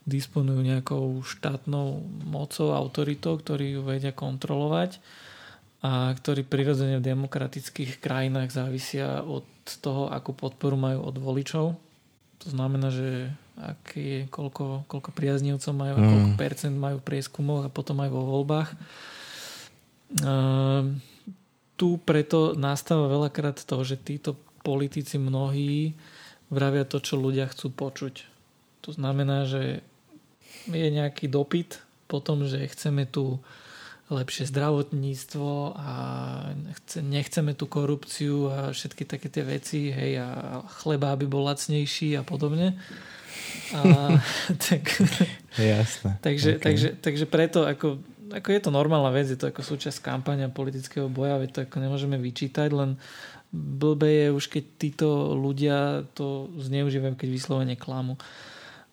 disponujú 0.03 0.67
nejakou 0.67 1.23
štátnou 1.23 2.03
mocou, 2.27 2.75
autoritou, 2.75 3.39
ktorí 3.39 3.79
ju 3.79 3.87
vedia 3.87 4.11
kontrolovať 4.11 4.99
a 5.83 6.11
ktorí 6.11 6.43
prirodzene 6.43 6.99
v 6.99 7.07
demokratických 7.07 8.03
krajinách 8.03 8.51
závisia 8.51 9.23
od 9.23 9.47
toho, 9.83 10.11
akú 10.11 10.35
podporu 10.35 10.75
majú 10.75 11.07
od 11.07 11.17
voličov. 11.23 11.79
To 12.43 12.47
znamená, 12.51 12.91
že 12.91 13.31
aký 13.55 14.03
je, 14.03 14.21
koľko, 14.27 14.91
koľko 14.91 15.11
priaznivcov 15.15 15.71
majú 15.71 15.95
a 15.95 16.03
koľko 16.03 16.31
percent 16.35 16.75
majú 16.75 16.99
v 16.99 17.07
prieskumoch 17.07 17.63
a 17.67 17.71
potom 17.71 18.03
aj 18.03 18.11
vo 18.11 18.23
voľbách. 18.27 18.71
Uh, 20.19 20.99
tu 21.83 21.99
preto 21.99 22.55
nastáva 22.55 23.11
veľakrát 23.11 23.59
to, 23.59 23.83
že 23.83 23.99
títo 23.99 24.39
politici 24.63 25.19
mnohí 25.19 25.99
vravia 26.47 26.87
to, 26.87 27.03
čo 27.03 27.19
ľudia 27.19 27.51
chcú 27.51 27.75
počuť. 27.75 28.23
To 28.87 28.95
znamená, 28.95 29.51
že 29.51 29.83
je 30.71 30.89
nejaký 30.95 31.27
dopyt 31.27 31.83
po 32.07 32.23
tom, 32.23 32.47
že 32.47 32.71
chceme 32.71 33.03
tu 33.03 33.43
lepšie 34.15 34.47
zdravotníctvo 34.47 35.75
a 35.75 35.93
nechceme 37.03 37.59
tú 37.59 37.67
korupciu 37.67 38.47
a 38.47 38.59
všetky 38.71 39.03
také 39.03 39.27
tie 39.27 39.43
veci, 39.43 39.91
hej, 39.91 40.23
a 40.23 40.29
chleba, 40.87 41.19
aby 41.19 41.27
bol 41.27 41.43
lacnejší 41.51 42.15
a 42.15 42.23
podobne. 42.23 42.79
A, 43.75 44.21
tak, 44.71 44.87
Jasné. 45.59 46.21
takže, 46.23 46.51
okay. 46.55 46.63
takže, 46.63 46.89
takže 47.03 47.25
preto 47.27 47.67
ako, 47.67 47.99
ako 48.31 48.49
je 48.53 48.61
to 48.63 48.71
normálna 48.71 49.11
vec, 49.11 49.27
je 49.27 49.41
to 49.41 49.51
ako 49.51 49.65
súčasť 49.65 50.05
kampania 50.05 50.53
politického 50.53 51.11
boja, 51.11 51.41
veď 51.41 51.51
to 51.51 51.61
ako 51.67 51.77
nemôžeme 51.83 52.17
vyčítať, 52.21 52.71
len 52.71 53.01
blbe 53.53 54.09
je 54.09 54.27
už 54.33 54.45
keď 54.49 54.65
títo 54.79 55.09
ľudia 55.37 56.09
to 56.17 56.49
zneužívajú, 56.57 57.19
keď 57.19 57.29
vyslovene 57.29 57.77
klamu. 57.77 58.17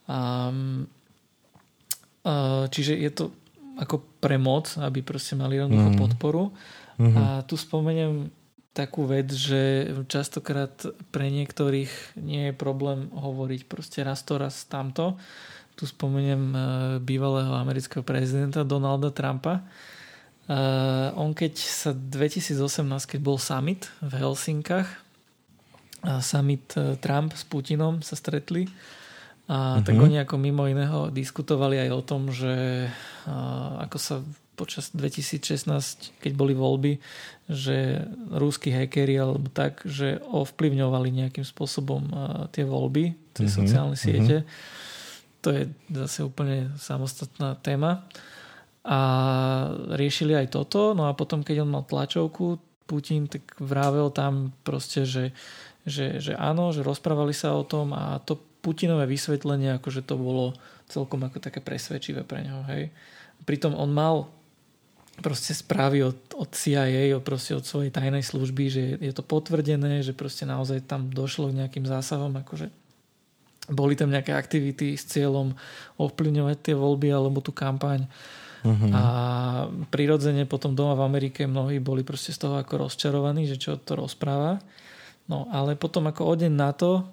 A, 0.10 0.52
a, 2.26 2.66
čiže 2.68 2.98
je 2.98 3.12
to 3.14 3.26
ako 3.80 4.04
premoc, 4.20 4.68
aby 4.76 5.00
proste 5.00 5.40
mali 5.40 5.56
jednoducho 5.56 5.96
mm. 5.96 6.00
podporu. 6.00 6.52
Mm-hmm. 7.00 7.16
A 7.16 7.24
tu 7.48 7.56
spomeniem 7.56 8.28
takú 8.76 9.08
vec, 9.08 9.32
že 9.32 9.92
častokrát 10.12 10.72
pre 11.16 11.32
niektorých 11.32 12.20
nie 12.20 12.52
je 12.52 12.54
problém 12.54 13.08
hovoriť 13.12 13.62
proste 13.72 14.00
raz 14.04 14.24
to, 14.28 14.36
raz 14.36 14.68
tamto. 14.68 15.16
Tu 15.80 15.88
spomeniem 15.88 16.44
e, 16.52 16.60
bývalého 17.00 17.56
amerického 17.56 18.04
prezidenta 18.04 18.68
Donalda 18.68 19.16
Trumpa. 19.16 19.64
Uh, 20.50 21.14
on 21.14 21.38
keď 21.38 21.62
sa 21.62 21.94
2018, 21.94 22.82
keď 23.06 23.20
bol 23.22 23.38
summit 23.38 23.86
v 24.02 24.18
Helsinkách, 24.18 24.90
summit 26.26 26.66
uh, 26.74 26.98
Trump 26.98 27.38
s 27.38 27.46
Putinom 27.46 28.02
sa 28.02 28.18
stretli, 28.18 28.66
a 29.46 29.78
uh-huh. 29.78 29.86
tak 29.86 29.94
oni 29.94 30.18
ako 30.22 30.42
mimo 30.42 30.66
iného 30.66 31.14
diskutovali 31.14 31.82
aj 31.82 31.90
o 31.90 32.02
tom, 32.06 32.30
že 32.30 32.86
ako 33.82 33.98
sa 33.98 34.16
počas 34.54 34.94
2016, 34.94 36.22
keď 36.22 36.32
boli 36.38 36.54
voľby, 36.54 37.02
že 37.50 38.06
rúskí 38.30 38.70
hackeri 38.70 39.18
alebo 39.18 39.50
tak, 39.50 39.82
že 39.90 40.22
ovplyvňovali 40.22 41.10
nejakým 41.26 41.42
spôsobom 41.42 42.14
tie 42.54 42.62
voľby, 42.62 43.18
tie 43.34 43.50
uh-huh. 43.50 43.58
sociálne 43.66 43.98
siete. 43.98 44.46
Uh-huh. 44.46 44.89
To 45.42 45.56
je 45.56 45.72
zase 45.92 46.26
úplne 46.26 46.74
samostatná 46.76 47.56
téma. 47.60 48.08
A 48.84 49.00
riešili 49.94 50.34
aj 50.36 50.56
toto, 50.56 50.96
no 50.96 51.08
a 51.08 51.14
potom, 51.14 51.44
keď 51.44 51.64
on 51.64 51.72
mal 51.72 51.84
tlačovku, 51.86 52.60
Putin, 52.90 53.30
tak 53.30 53.46
vravel 53.62 54.10
tam 54.10 54.50
proste, 54.66 55.06
že, 55.06 55.30
že, 55.86 56.18
že 56.18 56.34
áno, 56.34 56.74
že 56.74 56.82
rozprávali 56.82 57.38
sa 57.38 57.54
o 57.54 57.62
tom 57.62 57.94
a 57.94 58.18
to 58.26 58.42
Putinové 58.60 59.08
vysvetlenie, 59.08 59.78
akože 59.78 60.04
to 60.04 60.20
bolo 60.20 60.52
celkom 60.90 61.24
ako 61.24 61.40
také 61.40 61.64
presvedčivé 61.64 62.28
pre 62.28 62.44
neho, 62.44 62.60
hej. 62.68 62.92
Pritom 63.48 63.72
on 63.72 63.94
mal 63.94 64.28
proste 65.22 65.56
správy 65.56 66.04
od, 66.04 66.18
od 66.36 66.50
CIA, 66.52 67.16
proste 67.24 67.56
od 67.56 67.64
svojej 67.64 67.92
tajnej 67.92 68.24
služby, 68.24 68.64
že 68.68 68.84
je 69.00 69.14
to 69.14 69.24
potvrdené, 69.24 70.02
že 70.04 70.16
proste 70.16 70.48
naozaj 70.48 70.88
tam 70.88 71.08
došlo 71.12 71.52
k 71.52 71.64
nejakým 71.64 71.86
zásahom, 71.88 72.36
akože 72.36 72.72
boli 73.70 73.94
tam 73.94 74.10
nejaké 74.10 74.34
aktivity 74.34 74.98
s 74.98 75.06
cieľom 75.08 75.54
ovplyvňovať 75.98 76.58
tie 76.60 76.76
voľby 76.76 77.10
alebo 77.14 77.40
tú 77.40 77.54
kampaň. 77.54 78.10
Uh-huh. 78.60 78.92
A 78.92 79.04
prirodzene 79.88 80.44
potom 80.44 80.76
doma 80.76 80.92
v 81.00 81.06
Amerike 81.08 81.48
mnohí 81.48 81.80
boli 81.80 82.04
proste 82.04 82.36
z 82.36 82.44
toho 82.44 82.60
ako 82.60 82.90
rozčarovaní, 82.90 83.48
že 83.48 83.56
čo 83.56 83.80
to 83.80 83.96
rozpráva. 83.96 84.60
No 85.32 85.48
ale 85.54 85.80
potom 85.80 86.10
ako 86.10 86.28
o 86.28 86.34
deň 86.36 86.52
na 86.52 86.76
to 86.76 87.08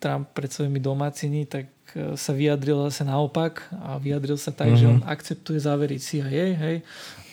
Trump 0.00 0.32
pred 0.32 0.48
svojimi 0.48 0.80
domácini, 0.80 1.44
tak 1.48 1.68
e, 1.92 2.14
sa 2.16 2.32
vyjadril 2.32 2.88
zase 2.88 3.04
naopak 3.08 3.64
a 3.80 3.96
vyjadril 3.96 4.36
sa 4.36 4.52
tak, 4.52 4.72
mm-hmm. 4.72 4.80
že 4.80 4.86
mhm. 4.86 4.92
on 4.94 5.02
akceptuje 5.08 5.58
závery 5.60 5.96
CIA, 5.96 6.46
hej, 6.56 6.76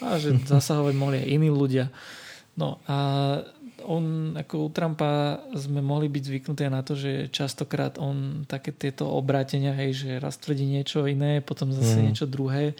a 0.03 0.15
že 0.19 0.35
zasahovať 0.53 0.93
mohli 0.95 1.23
aj 1.23 1.27
iní 1.27 1.49
ľudia. 1.51 1.91
No 2.57 2.81
a 2.89 2.97
on, 3.85 4.33
ako 4.33 4.65
u 4.65 4.69
Trumpa 4.73 5.41
sme 5.53 5.83
mohli 5.83 6.09
byť 6.09 6.23
zvyknutí 6.23 6.65
na 6.71 6.81
to, 6.81 6.97
že 6.97 7.29
častokrát 7.29 8.01
on 8.01 8.47
také 8.49 8.73
tieto 8.73 9.05
obrátenia, 9.11 9.75
hej, 9.77 9.91
že 9.93 10.09
raz 10.17 10.39
tvrdí 10.41 10.65
niečo 10.65 11.05
iné, 11.05 11.43
potom 11.43 11.69
zase 11.69 12.01
mm. 12.01 12.03
niečo 12.09 12.25
druhé, 12.25 12.73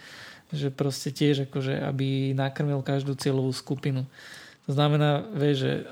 že 0.50 0.72
proste 0.72 1.12
tiež 1.12 1.46
akože, 1.46 1.78
aby 1.84 2.32
nakrmil 2.32 2.80
každú 2.80 3.14
cieľovú 3.14 3.52
skupinu. 3.52 4.08
To 4.68 4.76
znamená, 4.76 5.24
vieš, 5.32 5.64
že 5.64 5.72
eh, 5.72 5.84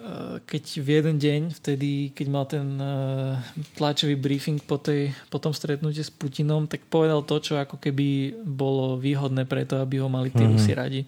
keď 0.45 0.65
v 0.85 0.89
jeden 1.01 1.17
deň, 1.17 1.43
vtedy, 1.57 2.13
keď 2.13 2.27
mal 2.29 2.45
ten 2.45 2.77
eh, 2.77 3.41
tlačový 3.73 4.21
briefing 4.21 4.61
po, 4.61 4.77
tej, 4.77 5.17
po 5.33 5.41
tom 5.41 5.57
stretnutí 5.57 6.05
s 6.05 6.13
Putinom, 6.13 6.69
tak 6.69 6.85
povedal 6.93 7.25
to, 7.25 7.41
čo 7.41 7.57
ako 7.57 7.81
keby 7.81 8.37
bolo 8.45 9.01
výhodné 9.01 9.49
to, 9.65 9.81
aby 9.81 9.97
ho 9.97 10.13
mali 10.13 10.29
tí 10.29 10.45
mm-hmm. 10.45 10.61
Rusi 10.61 10.73
radi. 10.77 11.01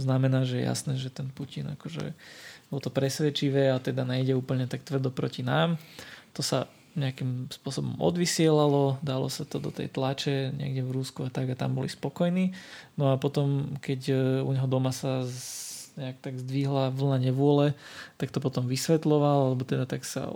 To 0.00 0.08
znamená, 0.08 0.48
že 0.48 0.64
jasné, 0.64 0.96
že 0.96 1.12
ten 1.12 1.28
Putin 1.28 1.76
akože 1.76 2.16
bolo 2.70 2.80
to 2.80 2.94
presvedčivé 2.94 3.74
a 3.74 3.82
teda 3.82 4.06
nejde 4.06 4.38
úplne 4.38 4.70
tak 4.70 4.86
tvrdo 4.86 5.10
proti 5.10 5.42
nám. 5.42 5.76
To 6.38 6.40
sa 6.40 6.70
nejakým 6.98 7.46
spôsobom 7.50 7.98
odvysielalo, 8.02 8.98
dalo 9.02 9.30
sa 9.30 9.46
to 9.46 9.62
do 9.62 9.70
tej 9.70 9.90
tlače 9.94 10.50
niekde 10.50 10.82
v 10.82 10.94
Rúsku 10.94 11.22
a 11.22 11.30
tak 11.30 11.50
a 11.50 11.58
tam 11.58 11.78
boli 11.78 11.86
spokojní. 11.86 12.50
No 12.98 13.14
a 13.14 13.18
potom, 13.18 13.78
keď 13.78 14.00
eh, 14.10 14.18
u 14.42 14.50
neho 14.50 14.66
doma 14.66 14.90
sa 14.90 15.22
nejak 15.98 16.22
tak 16.22 16.34
zdvihla 16.38 16.94
vlna 16.94 17.18
nevôle, 17.30 17.74
tak 18.16 18.30
to 18.30 18.38
potom 18.38 18.64
vysvetloval, 18.64 19.52
alebo 19.52 19.66
teda 19.66 19.84
tak 19.84 20.06
sa 20.06 20.30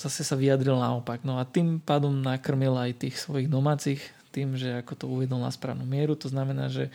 zase 0.00 0.24
sa 0.24 0.34
vyjadril 0.36 0.80
naopak. 0.80 1.20
No 1.22 1.36
a 1.36 1.44
tým 1.44 1.76
pádom 1.76 2.12
nakrmil 2.24 2.72
aj 2.72 3.04
tých 3.04 3.20
svojich 3.20 3.52
domácich 3.52 4.00
tým, 4.32 4.58
že 4.58 4.82
ako 4.82 4.92
to 4.98 5.04
uvedol 5.06 5.38
na 5.38 5.52
správnu 5.52 5.86
mieru. 5.86 6.18
To 6.18 6.26
znamená, 6.26 6.66
že 6.66 6.90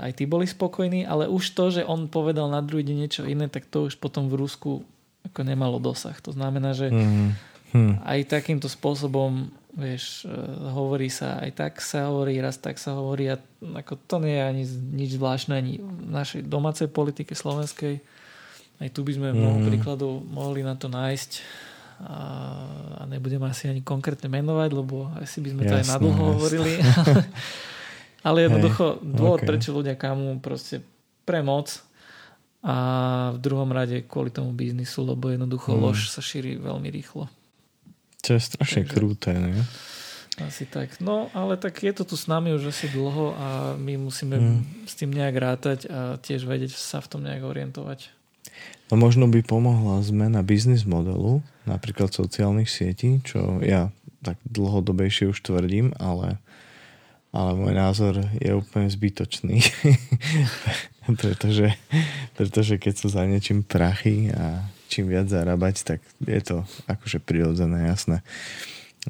aj 0.00 0.12
tí 0.18 0.24
boli 0.26 0.48
spokojní, 0.48 1.06
ale 1.06 1.30
už 1.30 1.54
to, 1.54 1.70
že 1.70 1.82
on 1.86 2.10
povedal 2.10 2.50
na 2.50 2.64
druhý 2.64 2.82
deň 2.82 2.96
niečo 2.96 3.22
iné, 3.28 3.46
tak 3.46 3.68
to 3.70 3.86
už 3.86 4.00
potom 4.00 4.26
v 4.26 4.38
Rusku 4.40 4.82
ako 5.24 5.40
nemalo 5.44 5.78
dosah. 5.80 6.16
To 6.24 6.34
znamená, 6.34 6.74
že 6.76 6.90
mm. 6.90 8.02
aj 8.04 8.18
takýmto 8.28 8.68
spôsobom 8.68 9.48
vieš, 9.74 10.22
e, 10.24 10.30
hovorí 10.70 11.10
sa, 11.10 11.42
aj 11.42 11.50
tak 11.54 11.72
sa 11.82 12.10
hovorí, 12.10 12.38
raz 12.38 12.58
tak 12.62 12.78
sa 12.78 12.94
hovorí 12.94 13.30
a 13.30 13.36
ako 13.60 13.98
to 14.06 14.16
nie 14.22 14.38
je 14.38 14.42
ani 14.42 14.62
nič 14.94 15.10
zvláštne 15.18 15.54
ani 15.58 15.82
v 15.82 16.10
našej 16.14 16.46
domácej 16.46 16.86
politike 16.88 17.34
slovenskej. 17.34 17.98
Aj 18.78 18.88
tu 18.90 19.02
by 19.02 19.12
sme 19.14 19.28
mm. 19.30 19.36
mnoho 19.36 19.58
príkladov 19.66 20.12
mohli 20.22 20.62
na 20.62 20.78
to 20.78 20.86
nájsť 20.86 21.30
a, 22.04 22.18
a 22.98 23.02
nebudem 23.06 23.42
asi 23.46 23.70
ani 23.70 23.82
konkrétne 23.82 24.26
menovať, 24.26 24.70
lebo 24.74 25.10
asi 25.18 25.38
by 25.38 25.48
sme 25.54 25.62
jasné, 25.62 25.70
to 25.70 25.78
aj 25.78 25.86
nadlho 25.94 26.22
hovorili. 26.34 26.72
Ale 28.24 28.48
jednoducho 28.48 28.98
hey, 28.98 29.04
dôvod, 29.04 29.40
okay. 29.44 29.48
prečo 29.52 29.70
ľudia 29.76 29.94
kamu 30.00 30.40
proste 30.40 30.80
premoc 31.28 31.84
a 32.64 32.76
v 33.36 33.38
druhom 33.44 33.68
rade 33.68 34.08
kvôli 34.08 34.32
tomu 34.32 34.56
biznisu, 34.56 35.04
lebo 35.04 35.28
jednoducho 35.28 35.76
mm. 35.76 35.80
lož 35.84 36.08
sa 36.08 36.24
šíri 36.24 36.56
veľmi 36.56 36.88
rýchlo. 36.88 37.28
To 38.24 38.28
je 38.32 38.40
strašne 38.40 38.88
Takže, 38.88 38.92
krúte, 38.96 39.30
ne? 39.36 39.60
Asi 40.40 40.66
tak. 40.66 40.98
No, 40.98 41.30
ale 41.36 41.60
tak 41.60 41.78
je 41.84 41.92
to 41.94 42.02
tu 42.02 42.16
s 42.16 42.26
nami 42.26 42.56
už 42.56 42.74
asi 42.74 42.90
dlho 42.90 43.36
a 43.36 43.48
my 43.78 43.94
musíme 44.00 44.34
hmm. 44.34 44.88
s 44.88 44.98
tým 44.98 45.14
nejak 45.14 45.36
rátať 45.38 45.78
a 45.86 46.18
tiež 46.18 46.48
vedieť 46.48 46.74
sa 46.74 46.98
v 46.98 47.06
tom 47.06 47.20
nejak 47.22 47.46
orientovať. 47.46 48.10
No 48.90 48.98
možno 48.98 49.30
by 49.30 49.46
pomohla 49.46 50.02
zmena 50.02 50.42
biznis 50.42 50.82
modelu, 50.82 51.38
napríklad 51.70 52.10
sociálnych 52.10 52.66
sietí, 52.66 53.22
čo 53.22 53.62
ja 53.62 53.94
tak 54.26 54.40
dlhodobejšie 54.48 55.30
už 55.30 55.38
tvrdím, 55.38 55.94
ale, 56.02 56.42
ale 57.34 57.50
môj 57.58 57.74
názor 57.74 58.14
je 58.38 58.54
úplne 58.54 58.86
zbytočný. 58.86 59.58
pretože, 61.20 61.74
pretože 62.38 62.78
keď 62.78 62.94
sú 62.94 63.10
za 63.10 63.26
niečím 63.26 63.66
prachy 63.66 64.30
a 64.30 64.62
čím 64.86 65.10
viac 65.10 65.26
zarábať, 65.26 65.74
tak 65.82 65.98
je 66.22 66.40
to 66.40 66.56
akože 66.86 67.18
prirodzené, 67.18 67.90
jasné. 67.90 68.22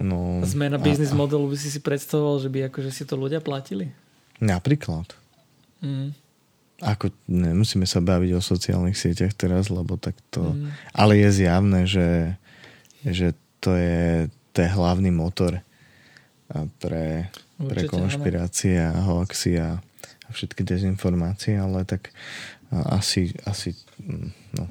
No, 0.00 0.40
Zmena 0.42 0.80
biznis 0.80 1.12
modelu 1.12 1.44
by 1.44 1.56
si 1.60 1.68
si 1.68 1.78
predstavoval, 1.84 2.40
že 2.40 2.48
by 2.48 2.72
akože 2.72 2.90
si 2.90 3.04
to 3.04 3.14
ľudia 3.14 3.44
platili? 3.44 3.92
Napríklad. 4.40 5.06
Mm. 5.84 6.16
Ako 6.82 7.12
nemusíme 7.30 7.86
sa 7.86 8.02
baviť 8.02 8.30
o 8.34 8.42
sociálnych 8.42 8.98
sieťach 8.98 9.36
teraz, 9.36 9.68
lebo 9.68 10.00
tak 10.00 10.16
to... 10.32 10.56
Mm. 10.56 10.72
Ale 10.96 11.12
je 11.20 11.28
zjavné, 11.44 11.80
že, 11.86 12.08
že 13.06 13.36
to 13.60 13.76
je, 13.76 14.26
to 14.50 14.64
je 14.64 14.68
hlavný 14.72 15.14
motor 15.14 15.62
pre, 16.82 17.30
Určite, 17.54 17.70
pre 17.70 17.82
konšpirácie 17.86 18.76
a 18.82 18.92
hoaxy 18.98 19.58
a, 19.62 19.78
a 20.26 20.28
všetky 20.34 20.66
dezinformácie, 20.66 21.54
ale 21.54 21.86
tak 21.86 22.10
asi, 22.70 23.30
asi 23.46 23.78
mm, 24.02 24.58
no, 24.58 24.64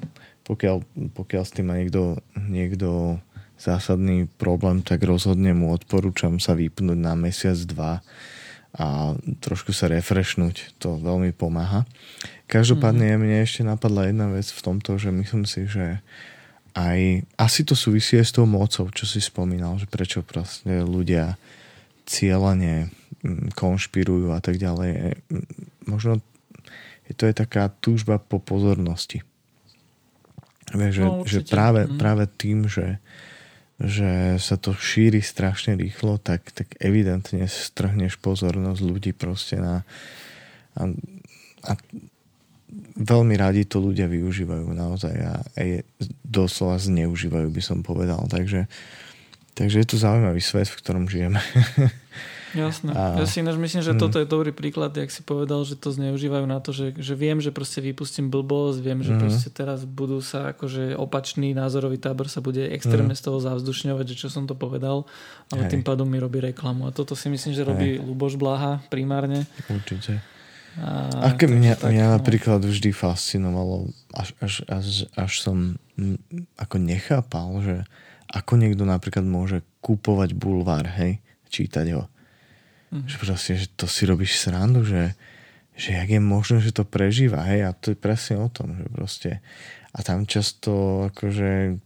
pokiaľ, 0.44 0.84
pokiaľ 1.16 1.42
s 1.48 1.54
tým 1.56 1.72
má 1.72 1.80
niekto, 1.80 2.20
niekto 2.36 3.16
zásadný 3.56 4.28
problém, 4.36 4.84
tak 4.84 5.00
rozhodne 5.00 5.56
mu 5.56 5.72
odporúčam 5.72 6.36
sa 6.36 6.52
vypnúť 6.52 6.98
na 7.00 7.16
mesiac, 7.16 7.56
dva 7.64 8.04
a 8.74 9.14
trošku 9.38 9.70
sa 9.70 9.86
refreshnúť. 9.86 10.76
To 10.82 10.98
veľmi 10.98 11.30
pomáha. 11.30 11.86
Každopádne 12.50 13.14
mm-hmm. 13.14 13.22
mne 13.22 13.38
ešte 13.46 13.62
napadla 13.62 14.10
jedna 14.10 14.26
vec 14.34 14.50
v 14.50 14.60
tomto, 14.60 14.98
že 14.98 15.14
myslím 15.14 15.46
si, 15.46 15.70
že 15.70 16.02
aj 16.74 17.22
asi 17.38 17.62
to 17.62 17.78
súvisí 17.78 18.18
aj 18.18 18.26
s 18.26 18.34
tou 18.34 18.50
mocou, 18.50 18.90
čo 18.90 19.06
si 19.06 19.22
spomínal, 19.22 19.78
že 19.78 19.86
prečo 19.86 20.26
proste 20.26 20.82
ľudia 20.82 21.38
cieľane 22.04 22.92
mm, 23.24 23.56
konšpirujú 23.56 24.32
a 24.32 24.40
tak 24.40 24.60
ďalej. 24.60 25.18
Možno 25.88 26.20
je 27.04 27.12
to 27.12 27.28
je 27.28 27.34
taká 27.36 27.68
túžba 27.68 28.16
po 28.16 28.40
pozornosti. 28.40 29.20
Vieš, 30.72 30.92
že, 30.96 31.04
no, 31.04 31.12
že 31.28 31.40
práve, 31.44 31.84
mm. 31.84 32.00
práve 32.00 32.24
tým, 32.24 32.64
že, 32.64 32.96
že 33.76 34.40
sa 34.40 34.56
to 34.56 34.72
šíri 34.72 35.20
strašne 35.20 35.76
rýchlo, 35.76 36.16
tak, 36.16 36.48
tak 36.56 36.72
evidentne 36.80 37.44
strhneš 37.44 38.16
pozornosť 38.18 38.80
ľudí 38.80 39.12
proste 39.12 39.60
na... 39.60 39.84
A, 40.74 40.88
a 41.68 41.72
veľmi 42.94 43.34
radi 43.36 43.68
to 43.68 43.78
ľudia 43.84 44.08
využívajú 44.08 44.66
naozaj 44.72 45.14
a, 45.20 45.34
a 45.44 45.60
je, 45.60 45.78
doslova 46.24 46.80
zneužívajú, 46.80 47.46
by 47.52 47.62
som 47.62 47.84
povedal. 47.84 48.24
Takže, 48.26 48.64
takže 49.54 49.80
je 49.82 49.88
to 49.88 49.96
zaujímavý 49.96 50.42
svet, 50.42 50.68
v 50.68 50.78
ktorom 50.82 51.06
žijeme. 51.06 51.40
Jasné. 52.54 52.94
A... 52.94 53.18
Ja 53.18 53.26
si 53.26 53.42
ináč 53.42 53.58
myslím, 53.58 53.82
že 53.82 53.92
mm. 53.92 54.00
toto 54.00 54.22
je 54.22 54.30
dobrý 54.30 54.54
príklad, 54.54 54.94
jak 54.94 55.10
si 55.10 55.26
povedal, 55.26 55.66
že 55.66 55.74
to 55.74 55.90
zneužívajú 55.90 56.46
na 56.46 56.62
to, 56.62 56.70
že, 56.70 56.94
že 56.94 57.18
viem, 57.18 57.42
že 57.42 57.50
proste 57.50 57.82
vypustím 57.82 58.30
blbosť, 58.30 58.78
viem, 58.78 59.02
že 59.02 59.10
mm. 59.10 59.20
proste 59.20 59.50
teraz 59.50 59.82
budú 59.82 60.22
sa 60.22 60.54
akože 60.54 60.94
opačný 60.94 61.50
názorový 61.50 61.98
tábor 61.98 62.30
sa 62.30 62.38
bude 62.38 62.62
extrémne 62.70 63.12
mm. 63.12 63.18
z 63.18 63.22
toho 63.26 63.38
zavzdušňovať, 63.42 64.14
že 64.14 64.16
čo 64.26 64.28
som 64.30 64.46
to 64.46 64.54
povedal, 64.54 65.02
ale 65.50 65.66
Hej. 65.66 65.70
tým 65.74 65.82
pádom 65.82 66.06
mi 66.06 66.22
robí 66.22 66.38
reklamu. 66.38 66.86
A 66.86 66.94
toto 66.94 67.18
si 67.18 67.26
myslím, 67.26 67.52
že 67.58 67.66
robí 67.66 67.98
Hej. 67.98 68.06
Luboš 68.06 68.38
Blaha 68.38 68.78
primárne. 68.86 69.50
Určite. 69.66 70.22
A, 70.78 71.30
Aké 71.30 71.46
mňa, 71.46 71.78
tak, 71.78 71.90
mňa 71.90 72.06
no. 72.06 72.12
napríklad 72.18 72.60
vždy 72.62 72.90
fascinovalo, 72.90 73.90
až, 74.10 74.34
až, 74.42 74.54
až, 74.66 75.06
až 75.14 75.32
som 75.38 75.78
ako 76.58 76.76
nechápal, 76.82 77.62
že 77.62 77.76
ako 78.34 78.58
niekto 78.58 78.82
napríklad 78.82 79.22
môže 79.22 79.62
kúpovať 79.78 80.34
bulvár, 80.34 80.90
hej, 80.98 81.22
čítať 81.46 81.86
ho. 81.94 82.10
Mm. 82.90 83.06
Že 83.06 83.16
proste, 83.22 83.52
že 83.54 83.66
to 83.78 83.86
si 83.86 84.02
robíš 84.10 84.42
srandu, 84.42 84.82
že, 84.82 85.14
že 85.78 85.94
jak 85.94 86.10
je 86.10 86.20
možné, 86.20 86.58
že 86.58 86.74
to 86.74 86.82
prežíva, 86.82 87.46
hej, 87.46 87.66
a 87.66 87.70
to 87.70 87.94
je 87.94 87.98
presne 87.98 88.42
o 88.42 88.50
tom, 88.50 88.74
že 88.74 88.86
proste 88.90 89.30
a 89.94 90.02
tam 90.02 90.26
často 90.26 91.06
akože 91.14 91.78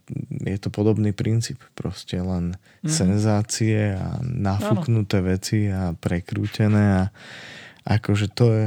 je 0.48 0.56
to 0.56 0.72
podobný 0.72 1.12
princíp, 1.12 1.60
proste 1.76 2.16
len 2.16 2.56
mm. 2.80 2.88
senzácie 2.88 4.00
a 4.00 4.16
nafúknuté 4.24 5.20
veci 5.20 5.68
a 5.68 5.92
prekrútené 5.92 6.84
a 6.88 7.12
akože 7.84 8.26
to 8.32 8.46
je 8.48 8.64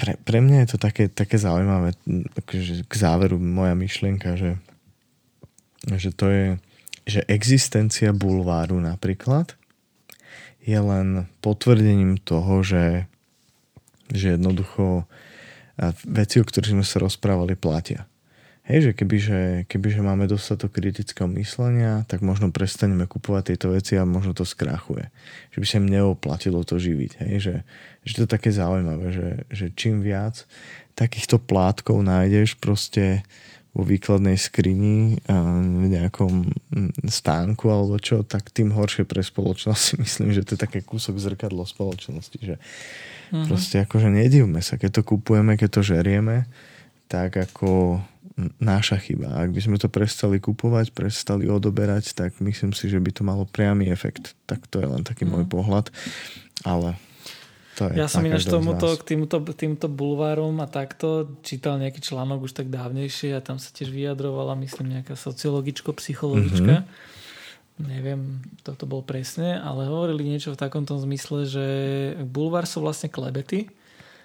pre, 0.00 0.16
pre 0.24 0.40
mňa 0.40 0.64
je 0.64 0.68
to 0.72 0.78
také, 0.80 1.12
také 1.12 1.36
zaujímavé 1.36 1.92
akože 2.34 2.88
k 2.88 2.94
záveru 2.96 3.36
moja 3.36 3.76
myšlienka, 3.76 4.40
že, 4.40 4.56
že 5.86 6.10
to 6.16 6.26
je 6.32 6.46
že 7.02 7.26
existencia 7.26 8.14
bulváru 8.14 8.78
napríklad 8.78 9.58
je 10.62 10.78
len 10.78 11.26
potvrdením 11.42 12.22
toho, 12.22 12.62
že, 12.62 13.10
že 14.14 14.38
jednoducho 14.38 15.10
veci, 16.06 16.38
o 16.38 16.46
ktorých 16.46 16.78
sme 16.78 16.86
sa 16.86 17.02
rozprávali, 17.02 17.58
platia. 17.58 18.06
Hej, 18.62 18.78
že 18.86 18.92
kebyže, 18.94 19.66
kebyže 19.66 20.06
máme 20.06 20.30
dostatok 20.30 20.78
kritického 20.78 21.26
myslenia, 21.34 22.06
tak 22.06 22.22
možno 22.22 22.54
prestaneme 22.54 23.10
kupovať 23.10 23.42
tieto 23.50 23.74
veci 23.74 23.98
a 23.98 24.06
možno 24.06 24.38
to 24.38 24.46
skrachuje. 24.46 25.10
Že 25.50 25.58
by 25.58 25.66
sa 25.66 25.78
im 25.82 25.90
neoplatilo 25.90 26.62
to 26.62 26.78
živiť. 26.78 27.26
Hej, 27.26 27.34
že, 27.42 27.54
že 28.06 28.12
to 28.14 28.20
je 28.22 28.30
také 28.30 28.54
zaujímavé, 28.54 29.10
že, 29.10 29.28
že 29.50 29.66
čím 29.74 29.98
viac 29.98 30.46
takýchto 30.94 31.42
plátkov 31.42 32.06
nájdeš 32.06 32.54
proste 32.62 33.26
vo 33.72 33.82
výkladnej 33.88 34.36
skrini 34.36 35.16
a 35.32 35.64
v 35.64 35.86
nejakom 35.88 36.52
stánku 37.08 37.72
alebo 37.72 37.96
čo, 37.96 38.20
tak 38.20 38.52
tým 38.52 38.76
horšie 38.76 39.08
pre 39.08 39.24
spoločnosť 39.24 39.96
myslím, 40.04 40.36
že 40.36 40.44
to 40.44 40.54
je 40.56 40.64
také 40.64 40.84
kúsok 40.84 41.16
zrkadlo 41.16 41.64
spoločnosti, 41.64 42.36
že 42.36 42.56
mm-hmm. 42.60 43.48
proste 43.48 43.80
akože 43.88 44.12
nedivme 44.12 44.60
sa, 44.60 44.76
keď 44.76 45.00
to 45.00 45.16
kupujeme, 45.16 45.56
keď 45.56 45.80
to 45.80 45.82
žerieme, 45.84 46.44
tak 47.08 47.36
ako 47.36 48.00
náša 48.60 48.96
chyba. 48.96 49.44
Ak 49.44 49.52
by 49.52 49.60
sme 49.60 49.76
to 49.76 49.92
prestali 49.92 50.40
kupovať, 50.40 50.96
prestali 50.96 51.48
odoberať, 51.48 52.16
tak 52.16 52.40
myslím 52.40 52.72
si, 52.72 52.88
že 52.88 52.96
by 52.96 53.10
to 53.12 53.22
malo 53.24 53.44
priamy 53.44 53.92
efekt. 53.92 54.32
Tak 54.48 54.64
to 54.72 54.80
je 54.80 54.88
len 54.88 55.04
taký 55.04 55.28
mm. 55.28 55.30
môj 55.30 55.44
pohľad. 55.52 55.92
Ale 56.64 56.96
to 57.88 57.94
je 57.96 57.98
ja 57.98 58.06
som 58.06 58.22
ináč 58.22 58.46
tomuto, 58.46 58.86
k 58.98 59.02
týmto, 59.14 59.42
týmto 59.56 59.86
bulvárom 59.90 60.60
a 60.62 60.66
takto 60.70 61.38
čítal 61.42 61.80
nejaký 61.82 61.98
článok 61.98 62.46
už 62.46 62.52
tak 62.54 62.70
dávnejšie 62.70 63.34
a 63.34 63.40
tam 63.42 63.58
sa 63.58 63.72
tiež 63.74 63.90
vyjadrovala, 63.90 64.54
myslím, 64.62 65.00
nejaká 65.00 65.18
sociologičko-psychologička. 65.18 66.84
Mm-hmm. 66.84 67.10
Neviem, 67.82 68.44
toto 68.62 68.84
bol 68.84 69.02
presne, 69.02 69.58
ale 69.58 69.88
hovorili 69.88 70.28
niečo 70.28 70.54
v 70.54 70.60
takomto 70.60 70.94
zmysle, 71.00 71.48
že 71.48 71.66
bulvár 72.22 72.68
sú 72.68 72.84
vlastne 72.84 73.08
klebety, 73.08 73.72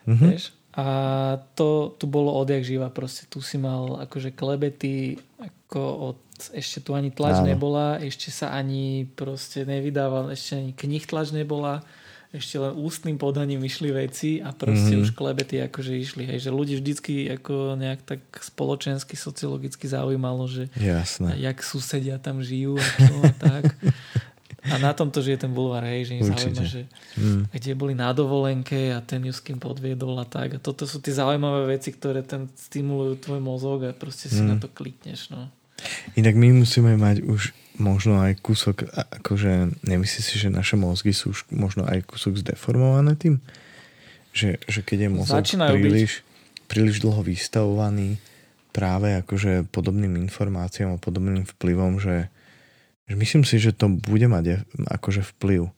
mm-hmm. 0.05 0.27
vieš? 0.29 0.53
A 0.77 0.87
to 1.57 1.97
tu 1.97 2.05
bolo 2.05 2.37
odjak 2.37 2.61
živa, 2.61 2.93
proste 2.93 3.25
tu 3.25 3.41
si 3.41 3.57
mal 3.57 3.97
akože 4.05 4.29
klebety, 4.29 5.17
ako 5.41 6.13
od, 6.13 6.17
ešte 6.53 6.85
tu 6.85 6.93
ani 6.93 7.09
tlač 7.09 7.41
Áno. 7.41 7.49
nebola, 7.49 7.97
ešte 7.97 8.29
sa 8.29 8.53
ani 8.53 9.09
proste 9.17 9.65
nevydával, 9.65 10.29
ešte 10.29 10.53
ani 10.53 10.71
knih 10.77 11.09
tlač 11.09 11.33
nebola 11.33 11.81
ešte 12.37 12.61
len 12.61 12.77
ústnym 12.77 13.17
podaním 13.17 13.65
išli 13.65 13.89
veci 13.89 14.39
a 14.39 14.53
proste 14.53 14.93
mm. 14.95 15.01
už 15.03 15.09
klebety 15.17 15.57
akože 15.65 15.93
išli. 15.97 16.23
Hej, 16.29 16.47
že 16.47 16.51
ľudí 16.53 16.77
vždycky 16.77 17.27
ako 17.33 17.75
nejak 17.75 18.05
tak 18.05 18.21
spoločensky, 18.37 19.17
sociologicky 19.17 19.89
zaujímalo, 19.89 20.45
že 20.45 20.69
Jasné. 20.77 21.35
jak 21.41 21.57
susedia 21.65 22.21
tam 22.21 22.45
žijú 22.45 22.77
a 22.77 22.85
čo 22.85 23.13
a 23.25 23.33
tak. 23.33 23.65
A 24.67 24.75
na 24.83 24.91
tomto 24.91 25.23
žije 25.23 25.47
ten 25.47 25.51
bulvár, 25.55 25.87
hej, 25.87 26.11
že 26.11 26.13
im 26.19 26.27
zaujíma, 26.27 26.63
že 26.67 26.81
mm. 27.15 27.55
kde 27.55 27.71
boli 27.71 27.95
na 27.95 28.11
dovolenke 28.11 28.91
a 28.91 28.99
ten 28.99 29.23
ju 29.23 29.31
s 29.31 29.39
kým 29.39 29.63
podviedol 29.63 30.19
a 30.19 30.27
tak. 30.27 30.55
A 30.55 30.59
toto 30.59 30.83
sú 30.83 30.99
tie 30.99 31.15
zaujímavé 31.15 31.79
veci, 31.79 31.95
ktoré 31.95 32.19
ten 32.19 32.51
stimulujú 32.51 33.15
tvoj 33.23 33.39
mozog 33.39 33.87
a 33.87 33.95
proste 33.95 34.27
si 34.27 34.43
mm. 34.43 34.47
na 34.47 34.55
to 34.59 34.67
klikneš. 34.67 35.31
No. 35.31 35.47
Inak 36.19 36.35
my 36.35 36.65
musíme 36.65 36.99
mať 36.99 37.23
už 37.23 37.55
možno 37.77 38.21
aj 38.21 38.41
kúsok, 38.41 38.89
akože 39.21 39.81
nemyslíš 39.85 40.25
si, 40.25 40.35
že 40.41 40.49
naše 40.49 40.75
mozgy 40.77 41.13
sú 41.13 41.33
už 41.33 41.45
možno 41.53 41.85
aj 41.85 42.05
kúsok 42.09 42.37
zdeformované 42.41 43.13
tým? 43.17 43.41
Že, 44.33 44.61
že 44.65 44.79
keď 44.85 45.07
je 45.07 45.09
mozog 45.09 45.45
príliš, 45.45 46.21
príliš 46.69 47.01
dlho 47.01 47.21
vystavovaný 47.25 48.21
práve 48.73 49.17
akože 49.17 49.69
podobným 49.73 50.21
informáciám 50.29 50.97
a 50.97 51.01
podobným 51.01 51.45
vplyvom, 51.57 51.97
že, 51.97 52.29
že 53.09 53.13
myslím 53.17 53.41
si, 53.41 53.57
že 53.57 53.73
to 53.73 53.89
bude 53.89 54.25
mať 54.29 54.65
akože 54.85 55.25
vplyv. 55.37 55.69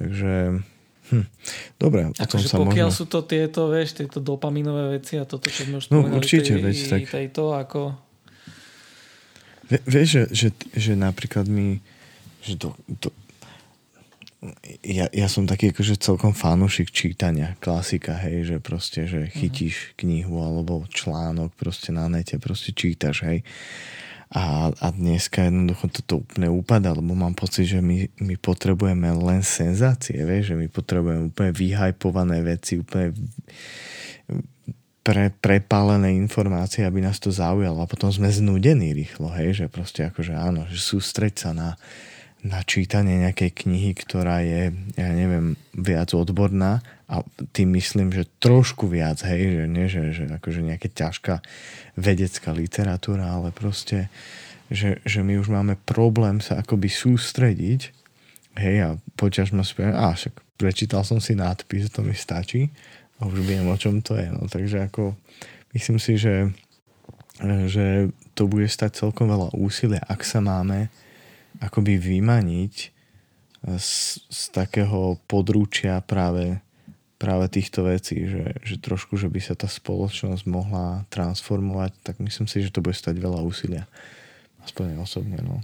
Takže 0.00 0.64
Hm. 1.04 1.28
Dobre, 1.76 2.08
potom 2.16 2.40
akože 2.40 2.48
sa 2.48 2.56
pokiaľ 2.56 2.88
možno... 2.88 2.96
sú 2.96 3.04
to 3.04 3.28
tieto, 3.28 3.68
vieš, 3.68 4.00
tieto 4.00 4.24
dopaminové 4.24 4.96
veci 4.96 5.20
a 5.20 5.28
toto, 5.28 5.52
čo 5.52 5.68
sme 5.68 5.76
už 5.76 5.92
no, 5.92 6.00
určite, 6.00 6.56
tej, 6.56 6.64
veď, 6.64 6.76
tak... 6.88 7.00
tejto, 7.12 7.52
ako 7.52 7.92
Vieš, 9.68 10.08
že, 10.08 10.22
že, 10.30 10.48
že 10.76 10.92
napríklad 10.92 11.48
my 11.48 11.80
že 12.44 12.60
to, 12.60 12.76
to, 13.00 13.08
ja, 14.84 15.08
ja 15.08 15.26
som 15.32 15.48
taký 15.48 15.72
akože 15.72 15.96
celkom 15.96 16.36
fanúšik 16.36 16.92
čítania, 16.92 17.56
klasika, 17.64 18.20
hej, 18.20 18.44
že 18.44 18.56
proste, 18.60 19.08
že 19.08 19.26
mhm. 19.26 19.32
chytíš 19.32 19.74
uh-huh. 19.74 19.94
knihu 20.04 20.36
alebo 20.44 20.84
článok 20.92 21.56
proste 21.56 21.90
na 21.90 22.06
nete, 22.12 22.36
proste 22.36 22.76
čítaš, 22.76 23.24
hej. 23.24 23.40
A, 24.34 24.74
a 24.74 24.86
dneska 24.90 25.46
jednoducho 25.46 25.86
toto 25.94 26.26
úplne 26.26 26.50
upada, 26.50 26.90
lebo 26.90 27.14
mám 27.14 27.38
pocit, 27.38 27.70
že 27.70 27.78
my, 27.78 28.10
my 28.18 28.34
potrebujeme 28.34 29.06
len 29.14 29.46
senzácie, 29.46 30.18
vieš, 30.26 30.52
že 30.52 30.56
my 30.58 30.66
potrebujeme 30.66 31.30
úplne 31.30 31.54
vyhajpované 31.54 32.42
veci, 32.42 32.82
úplne 32.82 33.14
pre, 35.04 35.28
prepálené 35.28 36.16
informácie, 36.16 36.82
aby 36.82 37.04
nás 37.04 37.20
to 37.20 37.28
zaujalo. 37.28 37.84
A 37.84 37.90
potom 37.90 38.08
sme 38.08 38.32
znudení 38.32 38.96
rýchlo, 38.96 39.28
hej, 39.36 39.64
že 39.64 39.66
proste 39.68 40.08
akože 40.08 40.32
áno, 40.32 40.64
že 40.72 40.80
sústreť 40.80 41.34
sa 41.46 41.50
na, 41.52 41.76
na 42.40 42.64
čítanie 42.64 43.20
nejakej 43.20 43.52
knihy, 43.52 43.92
ktorá 43.92 44.40
je, 44.40 44.72
ja 44.96 45.10
neviem, 45.12 45.60
viac 45.76 46.16
odborná 46.16 46.80
a 47.04 47.20
tým 47.52 47.76
myslím, 47.76 48.16
že 48.16 48.24
trošku 48.40 48.88
viac, 48.88 49.20
hej, 49.28 49.60
že 49.60 49.64
nie, 49.68 49.86
že, 49.92 50.02
že 50.16 50.24
akože 50.40 50.64
nejaká 50.64 50.88
ťažká 50.88 51.34
vedecká 52.00 52.56
literatúra, 52.56 53.28
ale 53.28 53.52
proste, 53.52 54.08
že, 54.72 55.04
že 55.04 55.20
my 55.20 55.36
už 55.36 55.52
máme 55.52 55.76
problém 55.84 56.40
sa 56.40 56.64
akoby 56.64 56.88
sústrediť, 56.88 57.92
hej, 58.56 58.76
a 58.80 58.88
počas 59.20 59.52
ma 59.52 59.60
spievam, 59.60 60.00
a 60.00 60.16
však 60.16 60.32
prečítal 60.56 61.04
som 61.04 61.20
si 61.20 61.36
nadpis, 61.36 61.92
to 61.92 62.00
mi 62.00 62.16
stačí 62.16 62.72
a 63.18 63.30
už 63.30 63.38
viem, 63.46 63.66
o 63.70 63.76
čom 63.78 64.02
to 64.02 64.18
je, 64.18 64.26
no, 64.30 64.50
takže 64.50 64.90
ako 64.90 65.14
myslím 65.76 65.98
si, 66.02 66.18
že, 66.18 66.50
že 67.42 68.10
to 68.34 68.50
bude 68.50 68.66
stať 68.66 69.06
celkom 69.06 69.30
veľa 69.30 69.54
úsilia, 69.54 70.02
ak 70.02 70.26
sa 70.26 70.42
máme 70.42 70.90
akoby 71.62 71.98
vymaniť 71.98 72.74
z, 73.78 73.92
z 74.28 74.42
takého 74.52 75.16
područia 75.24 76.02
práve, 76.04 76.58
práve 77.16 77.46
týchto 77.48 77.86
vecí, 77.86 78.26
že, 78.28 78.58
že 78.60 78.76
trošku, 78.82 79.16
že 79.16 79.30
by 79.30 79.40
sa 79.40 79.54
tá 79.56 79.70
spoločnosť 79.70 80.44
mohla 80.50 81.06
transformovať, 81.08 81.94
tak 82.02 82.20
myslím 82.20 82.50
si, 82.50 82.60
že 82.60 82.74
to 82.74 82.84
bude 82.84 82.98
stať 82.98 83.16
veľa 83.16 83.40
úsilia. 83.40 83.88
Aspoň 84.66 85.00
osobne, 85.00 85.38
no. 85.40 85.62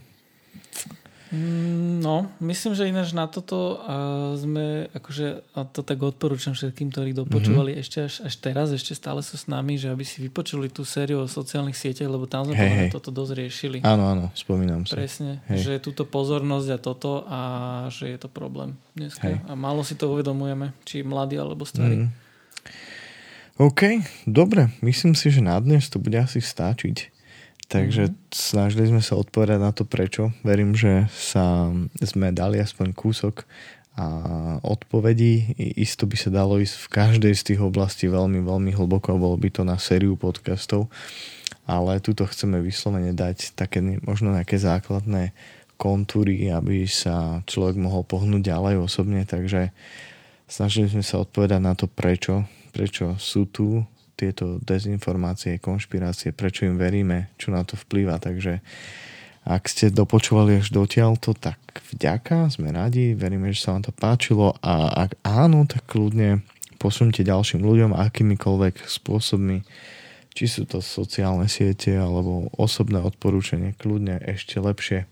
Mm, 1.30 2.02
no, 2.02 2.26
myslím, 2.42 2.74
že 2.74 2.90
ináč 2.90 3.14
na 3.14 3.30
toto 3.30 3.78
uh, 3.78 4.34
sme, 4.34 4.90
akože 4.90 5.54
a 5.54 5.62
to 5.62 5.86
tak 5.86 6.02
odporúčam 6.02 6.58
všetkým, 6.58 6.90
ktorí 6.90 7.14
dopočúvali 7.14 7.78
mm-hmm. 7.78 7.84
ešte 7.86 7.98
až, 8.02 8.14
až 8.26 8.34
teraz, 8.42 8.66
ešte 8.74 8.98
stále 8.98 9.22
sú 9.22 9.38
s 9.38 9.46
nami, 9.46 9.78
že 9.78 9.94
aby 9.94 10.02
si 10.02 10.26
vypočuli 10.26 10.66
tú 10.74 10.82
sériu 10.82 11.22
o 11.22 11.30
sociálnych 11.30 11.78
sieťach, 11.78 12.10
lebo 12.10 12.26
tam 12.26 12.50
sme 12.50 12.58
hey, 12.58 12.70
hey. 12.74 12.90
toto 12.90 13.14
dosť 13.14 13.32
riešili. 13.38 13.78
Áno, 13.86 14.10
áno, 14.10 14.26
spomínam 14.34 14.82
si. 14.82 14.90
Presne, 14.90 15.38
hey. 15.46 15.62
že 15.62 15.78
je 15.78 15.80
túto 15.80 16.02
pozornosť 16.02 16.68
a 16.74 16.78
toto 16.82 17.22
a 17.30 17.40
že 17.94 18.10
je 18.10 18.18
to 18.18 18.26
problém 18.26 18.74
dneska. 18.98 19.22
Hey. 19.22 19.38
A 19.46 19.54
málo 19.54 19.86
si 19.86 19.94
to 19.94 20.10
uvedomujeme, 20.10 20.74
či 20.82 21.06
mladí 21.06 21.38
alebo 21.38 21.62
starí. 21.62 22.04
Mm. 22.04 22.10
OK, 23.60 24.02
dobre, 24.26 24.74
myslím 24.82 25.14
si, 25.14 25.30
že 25.30 25.44
na 25.44 25.54
dnes 25.62 25.86
to 25.86 26.02
bude 26.02 26.18
asi 26.18 26.42
stačiť. 26.42 27.19
Takže 27.70 28.10
mm-hmm. 28.10 28.34
snažili 28.34 28.90
sme 28.90 28.98
sa 28.98 29.14
odpovedať 29.14 29.62
na 29.62 29.70
to 29.70 29.86
prečo. 29.86 30.34
Verím, 30.42 30.74
že 30.74 31.06
sa 31.14 31.70
sme 32.02 32.34
dali 32.34 32.58
aspoň 32.58 32.90
kúsok 32.98 33.46
a 33.94 34.06
odpovedí. 34.66 35.54
Isto 35.78 36.10
by 36.10 36.16
sa 36.18 36.34
dalo 36.34 36.58
ísť 36.58 36.74
v 36.74 36.88
každej 36.90 37.32
z 37.38 37.42
tých 37.54 37.60
oblastí 37.62 38.10
veľmi, 38.10 38.42
veľmi 38.42 38.74
hlboko. 38.74 39.14
Bolo 39.14 39.38
by 39.38 39.54
to 39.54 39.62
na 39.62 39.78
sériu 39.78 40.18
podcastov. 40.18 40.90
Ale 41.70 42.02
tuto 42.02 42.26
chceme 42.26 42.58
vyslovene 42.58 43.14
dať 43.14 43.54
také 43.54 43.78
možno 44.02 44.34
nejaké 44.34 44.58
základné 44.58 45.30
kontúry, 45.78 46.50
aby 46.50 46.90
sa 46.90 47.46
človek 47.46 47.78
mohol 47.78 48.02
pohnúť 48.02 48.50
ďalej 48.50 48.82
osobne. 48.82 49.22
Takže 49.22 49.70
snažili 50.50 50.90
sme 50.90 51.06
sa 51.06 51.22
odpovedať 51.22 51.60
na 51.62 51.78
to 51.78 51.86
prečo. 51.86 52.50
Prečo 52.74 53.14
sú 53.14 53.46
tu 53.46 53.86
tieto 54.20 54.60
dezinformácie, 54.60 55.56
konšpirácie, 55.56 56.36
prečo 56.36 56.68
im 56.68 56.76
veríme, 56.76 57.32
čo 57.40 57.48
na 57.48 57.64
to 57.64 57.80
vplýva. 57.80 58.20
Takže 58.20 58.60
ak 59.48 59.62
ste 59.72 59.88
dopočúvali 59.88 60.60
až 60.60 60.68
dotiaľ 60.68 61.16
to, 61.16 61.32
tak 61.32 61.56
vďaka, 61.96 62.52
sme 62.52 62.76
radi, 62.76 63.16
veríme, 63.16 63.48
že 63.56 63.64
sa 63.64 63.72
vám 63.72 63.88
to 63.88 63.92
páčilo 63.96 64.52
a 64.60 65.08
ak 65.08 65.16
áno, 65.24 65.64
tak 65.64 65.88
kľudne 65.88 66.44
posunte 66.76 67.24
ďalším 67.24 67.64
ľuďom 67.64 67.96
akýmikoľvek 67.96 68.84
spôsobmi, 68.84 69.64
či 70.36 70.44
sú 70.44 70.68
to 70.68 70.84
sociálne 70.84 71.48
siete 71.48 71.96
alebo 71.96 72.52
osobné 72.60 73.00
odporúčanie, 73.00 73.72
kľudne 73.80 74.20
ešte 74.28 74.60
lepšie 74.60 75.08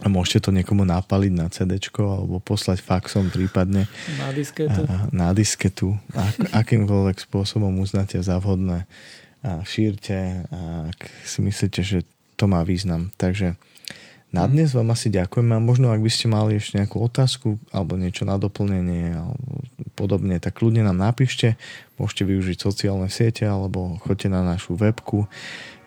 a 0.00 0.08
môžete 0.08 0.48
to 0.48 0.56
niekomu 0.56 0.88
napaliť 0.88 1.32
na 1.36 1.52
CD 1.52 1.76
alebo 2.00 2.40
poslať 2.40 2.80
faxom 2.80 3.28
prípadne. 3.28 3.84
Na 4.16 4.32
disketu, 4.32 4.80
a, 4.88 5.12
na 5.12 5.28
disketu. 5.36 6.00
Ak, 6.16 6.40
akýmkoľvek 6.64 7.28
spôsobom 7.28 7.76
uznáte 7.84 8.16
za 8.24 8.40
vhodné. 8.40 8.88
A 9.40 9.64
šírte 9.64 10.44
ak 10.88 11.08
si 11.24 11.40
myslíte, 11.44 11.80
že 11.84 12.04
to 12.36 12.44
má 12.48 12.64
význam. 12.64 13.12
Takže 13.20 13.56
na 14.32 14.46
mhm. 14.46 14.50
dnes 14.54 14.72
vám 14.72 14.90
asi 14.94 15.10
ďakujem 15.12 15.52
a 15.52 15.58
možno 15.60 15.92
ak 15.92 16.00
by 16.00 16.10
ste 16.10 16.28
mali 16.32 16.56
ešte 16.56 16.78
nejakú 16.80 17.02
otázku 17.02 17.58
alebo 17.74 17.98
niečo 18.00 18.24
na 18.24 18.38
doplnenie 18.40 19.12
alebo 19.12 19.60
podobne, 19.98 20.40
tak 20.40 20.54
kľudne 20.56 20.86
nám 20.86 20.96
napíšte. 20.96 21.56
Môžete 22.00 22.24
využiť 22.24 22.56
sociálne 22.56 23.12
siete 23.12 23.44
alebo 23.44 24.00
choďte 24.00 24.32
na 24.32 24.40
našu 24.40 24.72
webku 24.78 25.26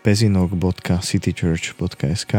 pezinok.citychurch.sk 0.03 2.33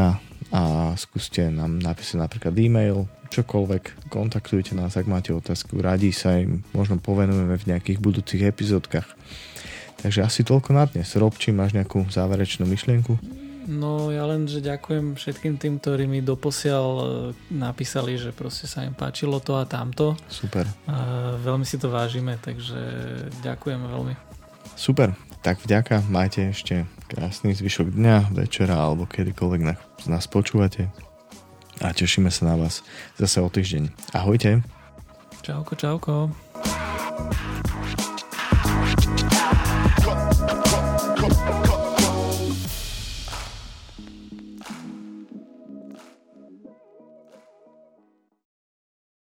a 0.53 0.93
skúste 0.99 1.49
nám 1.49 1.81
napísať 1.81 2.21
napríklad 2.21 2.55
e-mail, 2.59 3.09
čokoľvek, 3.33 4.11
kontaktujte 4.13 4.77
nás, 4.79 4.95
ak 4.95 5.11
máte 5.11 5.35
otázku, 5.35 5.81
radi 5.83 6.15
sa 6.15 6.39
im 6.39 6.63
možno 6.71 7.03
povenujeme 7.03 7.57
v 7.59 7.69
nejakých 7.75 7.99
budúcich 7.99 8.43
epizódkach. 8.45 9.09
Takže 10.05 10.21
asi 10.21 10.45
toľko 10.45 10.71
na 10.77 10.85
dnes. 10.85 11.09
Rob, 11.17 11.33
či 11.41 11.51
máš 11.51 11.73
nejakú 11.73 12.05
záverečnú 12.13 12.69
myšlienku? 12.69 13.17
No 13.65 14.13
ja 14.13 14.29
len, 14.29 14.45
že 14.45 14.61
ďakujem 14.61 15.17
všetkým 15.17 15.57
tým, 15.57 15.81
ktorí 15.81 16.05
mi 16.05 16.21
doposiaľ 16.21 16.85
e, 16.93 17.05
napísali, 17.49 18.21
že 18.21 18.37
proste 18.37 18.69
sa 18.69 18.85
im 18.85 18.93
páčilo 18.93 19.41
to 19.41 19.57
a 19.57 19.65
tamto. 19.65 20.13
Super. 20.29 20.69
A 20.85 20.97
veľmi 21.41 21.65
si 21.65 21.81
to 21.81 21.89
vážime, 21.89 22.37
takže 22.37 22.77
ďakujem 23.41 23.81
veľmi. 23.89 24.15
Super, 24.77 25.17
tak 25.45 25.61
vďaka, 25.61 26.01
majte 26.09 26.57
ešte 26.57 26.89
krásny 27.05 27.53
zvyšok 27.53 27.93
dňa, 27.93 28.33
večera 28.33 28.81
alebo 28.81 29.05
kedykoľvek 29.05 29.61
na, 29.61 29.77
nás 30.09 30.25
počúvate 30.25 30.89
a 31.85 31.93
tešíme 31.93 32.33
sa 32.33 32.49
na 32.49 32.57
vás 32.57 32.81
zase 33.21 33.45
o 33.45 33.53
týždeň. 33.53 33.93
Ahojte. 34.17 34.65
Čauko, 35.45 35.77
čauko. 35.77 36.33